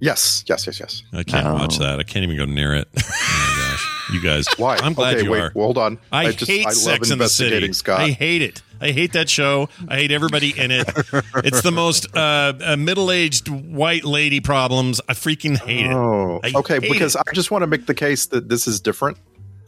[0.00, 1.02] Yes, yes, yes, yes.
[1.12, 2.00] I can't watch that.
[2.00, 2.88] I can't even go near it.
[3.02, 4.46] Oh my gosh, you guys.
[4.56, 4.76] Why?
[4.76, 5.52] I'm glad okay, you wait, are.
[5.54, 5.98] well, hold on.
[6.10, 7.48] I, just hate I love Sex and the City.
[7.48, 8.00] investigating Scott.
[8.00, 8.62] I hate it.
[8.80, 9.68] I hate that show.
[9.88, 10.88] I hate everybody in it.
[11.44, 15.00] It's the most uh, uh, middle-aged white lady problems.
[15.08, 15.92] I freaking hate it.
[15.92, 16.80] Oh, I okay.
[16.80, 17.22] hate Because it.
[17.28, 19.18] I just want to make the case that this is different.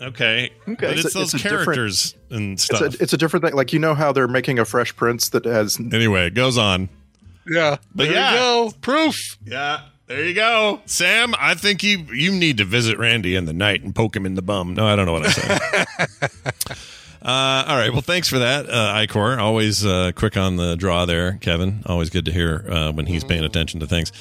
[0.00, 0.74] Okay, Okay.
[0.74, 2.80] but it's, It's a- those it's different- characters and It's stuff.
[2.80, 3.54] a, it's a different thing.
[3.54, 5.78] Like you know how they're making a Fresh Prince that has.
[5.78, 6.88] anyway, it goes on.
[7.48, 7.76] Yeah.
[7.94, 8.32] But there yeah.
[8.32, 8.72] you go.
[8.80, 9.38] Proof.
[9.44, 11.34] Yeah, there you go, Sam.
[11.38, 14.34] I think you you need to visit Randy in the night and poke him in
[14.34, 14.74] the bum.
[14.74, 16.78] No, I don't know what I said.
[17.24, 17.92] uh, all right.
[17.92, 19.38] Well, thanks for that, uh, Icor.
[19.38, 21.82] Always uh, quick on the draw there, Kevin.
[21.86, 24.12] Always good to hear uh, when he's paying attention to things.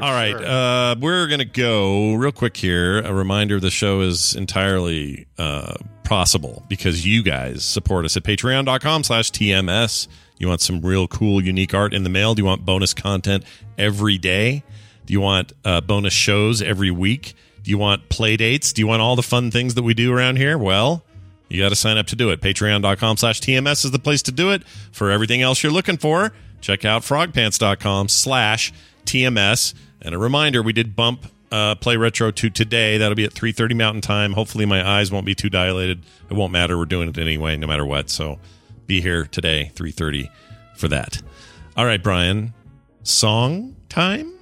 [0.00, 3.00] All right, uh, we're gonna go real quick here.
[3.00, 5.74] A reminder: the show is entirely uh,
[6.04, 10.08] possible because you guys support us at Patreon.com/slash TMS.
[10.38, 12.34] You want some real cool, unique art in the mail?
[12.34, 13.44] Do you want bonus content
[13.76, 14.62] every day?
[15.06, 17.34] Do you want uh, bonus shows every week?
[17.62, 18.72] Do you want play dates?
[18.72, 20.56] Do you want all the fun things that we do around here?
[20.56, 21.04] Well,
[21.48, 22.40] you got to sign up to do it.
[22.40, 24.66] Patreon.com slash TMS is the place to do it.
[24.92, 28.72] For everything else you're looking for, check out frogpants.com slash
[29.04, 29.74] TMS.
[30.02, 32.98] And a reminder, we did bump uh, Play Retro to today.
[32.98, 34.32] That'll be at 3.30 Mountain Time.
[34.32, 36.02] Hopefully my eyes won't be too dilated.
[36.30, 36.76] It won't matter.
[36.76, 38.10] We're doing it anyway, no matter what.
[38.10, 38.38] So
[38.86, 40.28] be here today, 3.30
[40.76, 41.22] for that.
[41.76, 42.52] All right, Brian.
[43.02, 44.37] Song time?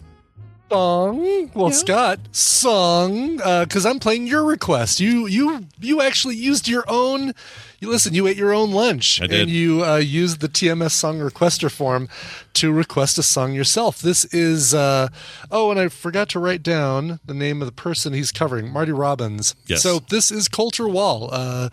[0.70, 1.50] Song.
[1.54, 3.36] Well, Scott, song.
[3.36, 5.00] Because I'm playing your request.
[5.00, 7.32] You you you actually used your own.
[7.78, 8.14] You listen.
[8.14, 9.42] You ate your own lunch, I did.
[9.42, 12.08] and you uh, used the TMS song requester form
[12.54, 14.00] to request a song yourself.
[14.00, 14.74] This is.
[14.74, 15.08] Uh,
[15.50, 18.92] oh, and I forgot to write down the name of the person he's covering, Marty
[18.92, 19.54] Robbins.
[19.66, 19.82] Yes.
[19.82, 21.68] So this is Colter Wall, uh,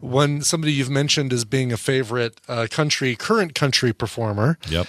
[0.00, 4.86] one somebody you've mentioned as being a favorite uh, country, current country performer Yep.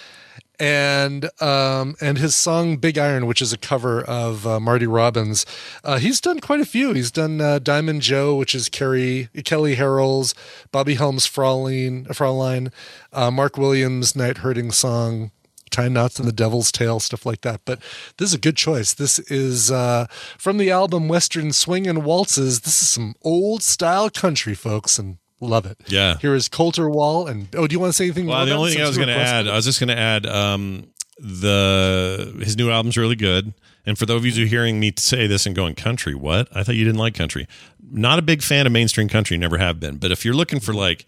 [0.60, 5.46] And um, and his song "Big Iron," which is a cover of uh, Marty Robbins.
[5.86, 6.92] Uh, he's done quite a few.
[6.94, 10.36] He's done uh, "Diamond Joe," which is Kerry Kelly Harrell's,
[10.74, 12.74] Bobby Helms Fraulein, Fraulein
[13.14, 15.32] uh, Mark Williams' "Night Herding" song.
[15.70, 17.62] Tie knots in the devil's tail, stuff like that.
[17.64, 17.80] But
[18.18, 18.94] this is a good choice.
[18.94, 20.08] This is uh,
[20.38, 22.62] from the album Western Swing and Waltzes.
[22.62, 25.78] This is some old style country, folks, and love it.
[25.88, 26.18] Yeah.
[26.18, 27.28] Here is Colter Wall.
[27.28, 28.26] And oh, do you want to say anything?
[28.28, 29.48] Well, the about only thing I was going to add.
[29.48, 30.88] I was just going to add um,
[31.20, 33.54] the his new album's really good.
[33.86, 36.48] And for those of you who are hearing me say this and going country, what?
[36.56, 37.48] I thought you didn't like country.
[37.92, 39.98] Not a big fan of mainstream country, never have been.
[39.98, 41.06] But if you're looking for like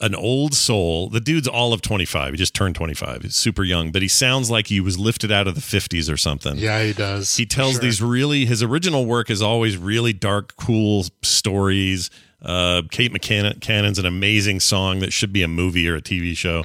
[0.00, 2.32] an old soul, the dude's all of 25.
[2.32, 3.22] He just turned 25.
[3.22, 6.16] He's super young, but he sounds like he was lifted out of the 50s or
[6.16, 6.56] something.
[6.56, 7.36] Yeah, he does.
[7.36, 7.80] He tells Sure.
[7.82, 12.08] these really his original work is always really dark, cool stories.
[12.44, 16.36] Uh, Kate McCann- Cannon's an amazing song that should be a movie or a TV
[16.36, 16.62] show.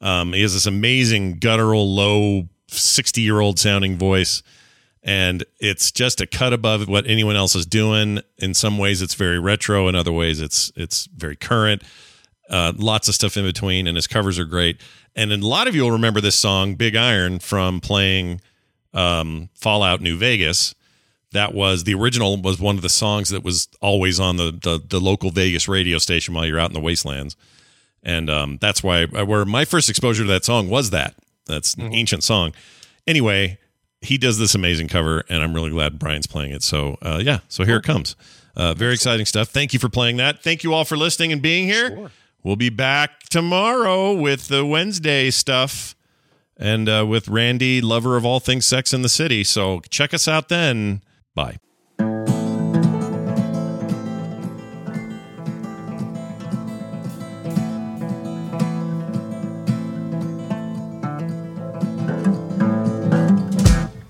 [0.00, 4.42] Um, he has this amazing guttural, low, sixty-year-old sounding voice,
[5.02, 8.20] and it's just a cut above what anyone else is doing.
[8.38, 9.88] In some ways, it's very retro.
[9.88, 11.82] In other ways, it's it's very current.
[12.50, 14.78] Uh, lots of stuff in between, and his covers are great.
[15.16, 18.42] And a lot of you will remember this song, "Big Iron," from playing
[18.92, 20.74] um, Fallout New Vegas.
[21.34, 22.40] That was the original.
[22.40, 25.98] Was one of the songs that was always on the the, the local Vegas radio
[25.98, 27.36] station while you're out in the wastelands,
[28.02, 31.14] and um, that's why where my first exposure to that song was that.
[31.46, 32.54] That's an ancient song.
[33.06, 33.58] Anyway,
[34.00, 36.62] he does this amazing cover, and I'm really glad Brian's playing it.
[36.62, 38.16] So uh, yeah, so here it comes.
[38.56, 39.48] Uh, very exciting stuff.
[39.48, 40.42] Thank you for playing that.
[40.42, 42.10] Thank you all for listening and being here.
[42.44, 45.96] We'll be back tomorrow with the Wednesday stuff
[46.56, 49.42] and uh, with Randy, lover of all things sex in the city.
[49.42, 51.02] So check us out then.
[51.34, 51.58] Bye.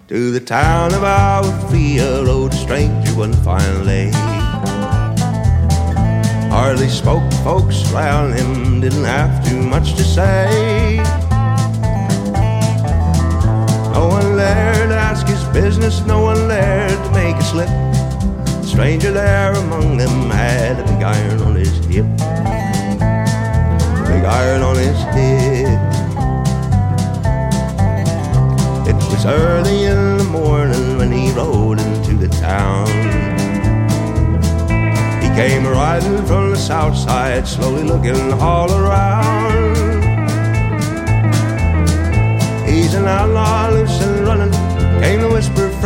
[0.08, 4.12] To the town of Agua Fria rode a stranger one fine lady.
[6.50, 11.02] Hardly spoke, folks around him didn't have too much to say.
[13.94, 14.33] No one
[15.54, 17.68] business, no one there to make a slip.
[17.68, 22.04] The stranger there among them had a big iron on his hip.
[24.00, 25.78] A big iron on his hip.
[28.90, 32.88] It was early in the morning when he rode into the town.
[35.22, 40.02] He came riding from the south side, slowly looking all around.
[42.66, 43.70] He's an outlaw,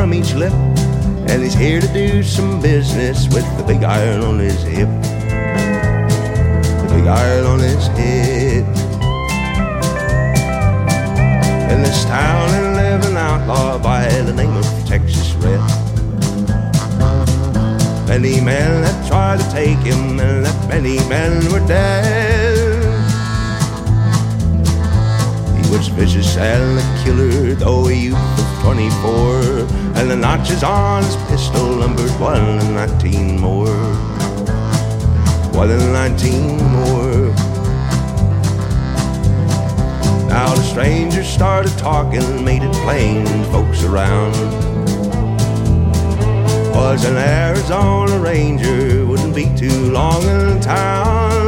[0.09, 0.53] from each lip.
[1.29, 4.89] And he's here to do some business with the big iron on his hip.
[6.81, 8.67] The big iron on his hip.
[11.73, 15.61] In this town, and live an outlaw by the name of Texas Red.
[18.09, 22.48] Many men that tried to take him, and that many men were dead.
[25.71, 29.41] Was vicious and a killer, though a youth of 24.
[29.97, 33.77] And the notches on his pistol numbered one and 19 more.
[35.53, 37.35] One and 19 more.
[40.29, 44.35] Now the stranger started talking, made it plain, folks around.
[46.75, 51.48] Was an Arizona Ranger, wouldn't be too long in town.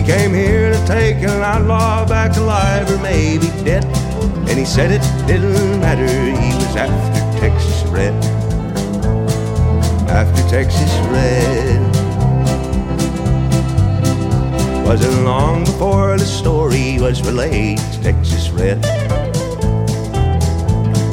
[0.00, 3.84] He came here to take an outlaw back alive or maybe dead.
[4.48, 8.14] And he said it didn't matter, he was after Texas Red.
[10.08, 11.80] After Texas Red.
[14.86, 18.80] Wasn't long before the story was relayed to Texas Red.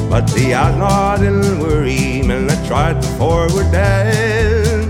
[0.08, 4.88] But the outlaw didn't worry, men that tried before were dead.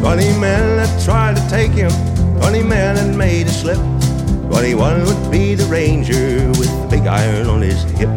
[0.00, 1.90] Twenty men tried to take him,
[2.38, 3.78] twenty men that made a slip.
[4.50, 8.10] Twenty-one would be the ranger with the big iron on his hip.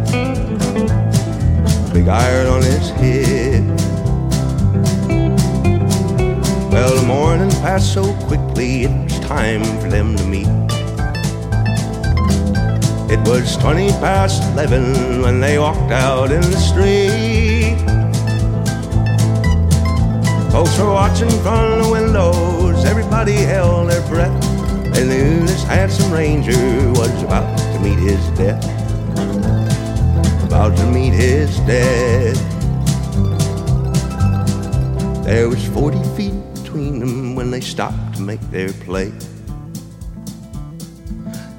[1.94, 3.64] Big iron on his hip.
[6.70, 10.50] Well, the morning passed so quickly, it was time for them to meet.
[13.10, 17.91] It was 20 past 11 when they walked out in the street.
[20.52, 24.42] Folks were watching from the windows, everybody held their breath.
[24.94, 28.62] They knew this handsome ranger was about to meet his death.
[30.44, 32.36] About to meet his death.
[35.24, 39.14] There was 40 feet between them when they stopped to make their play.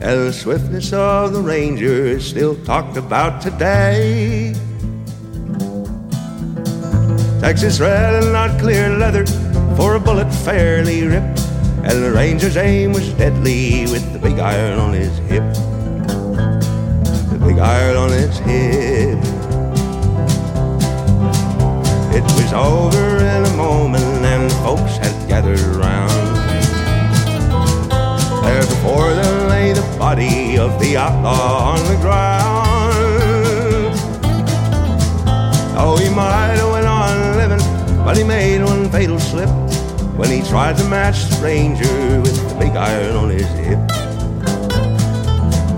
[0.03, 4.55] And the swiftness of the ranger is still talked about today.
[7.43, 9.27] Texas red and not clear leather
[9.75, 11.41] for a bullet fairly ripped.
[11.83, 15.43] And the ranger's aim was deadly with the big iron on his hip.
[17.33, 19.19] The big iron on his hip.
[22.15, 26.11] It was over in a moment and folks had gathered around.
[28.45, 32.63] There before them lay the body of the outlaw on the ground.
[35.77, 36.72] Oh, he might
[38.05, 39.49] but he made one fatal slip
[40.17, 43.79] when he tried to match the ranger with the big iron on his hip.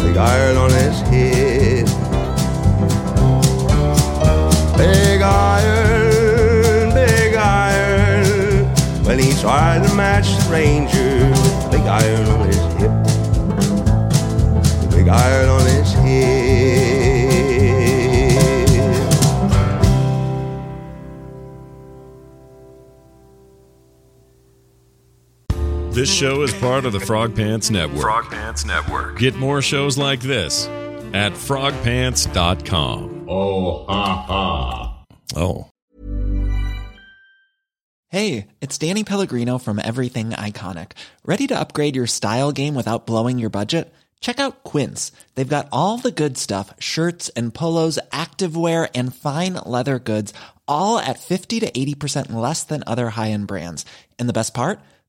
[0.01, 1.87] Big iron on his hip.
[4.77, 8.65] Big iron, big iron.
[9.05, 12.93] When he tried to match the ranger with the big iron on his hip.
[14.81, 16.24] The big iron on his hip.
[25.95, 28.01] This show is part of the Frog Pants Network.
[28.01, 29.17] Frog Pants Network.
[29.17, 30.67] Get more shows like this
[31.15, 33.27] at frogpants.com.
[33.29, 35.05] Oh, ha, ha.
[35.37, 35.71] Oh.
[38.09, 40.95] Hey, it's Danny Pellegrino from Everything Iconic.
[41.25, 43.95] Ready to upgrade your style game without blowing your budget?
[44.19, 45.13] Check out Quince.
[45.37, 50.35] They've got all the good stuff shirts and polos, activewear, and fine leather goods,
[50.67, 53.87] all at 50 to 80% less than other high end brands.
[54.19, 54.81] And the best part?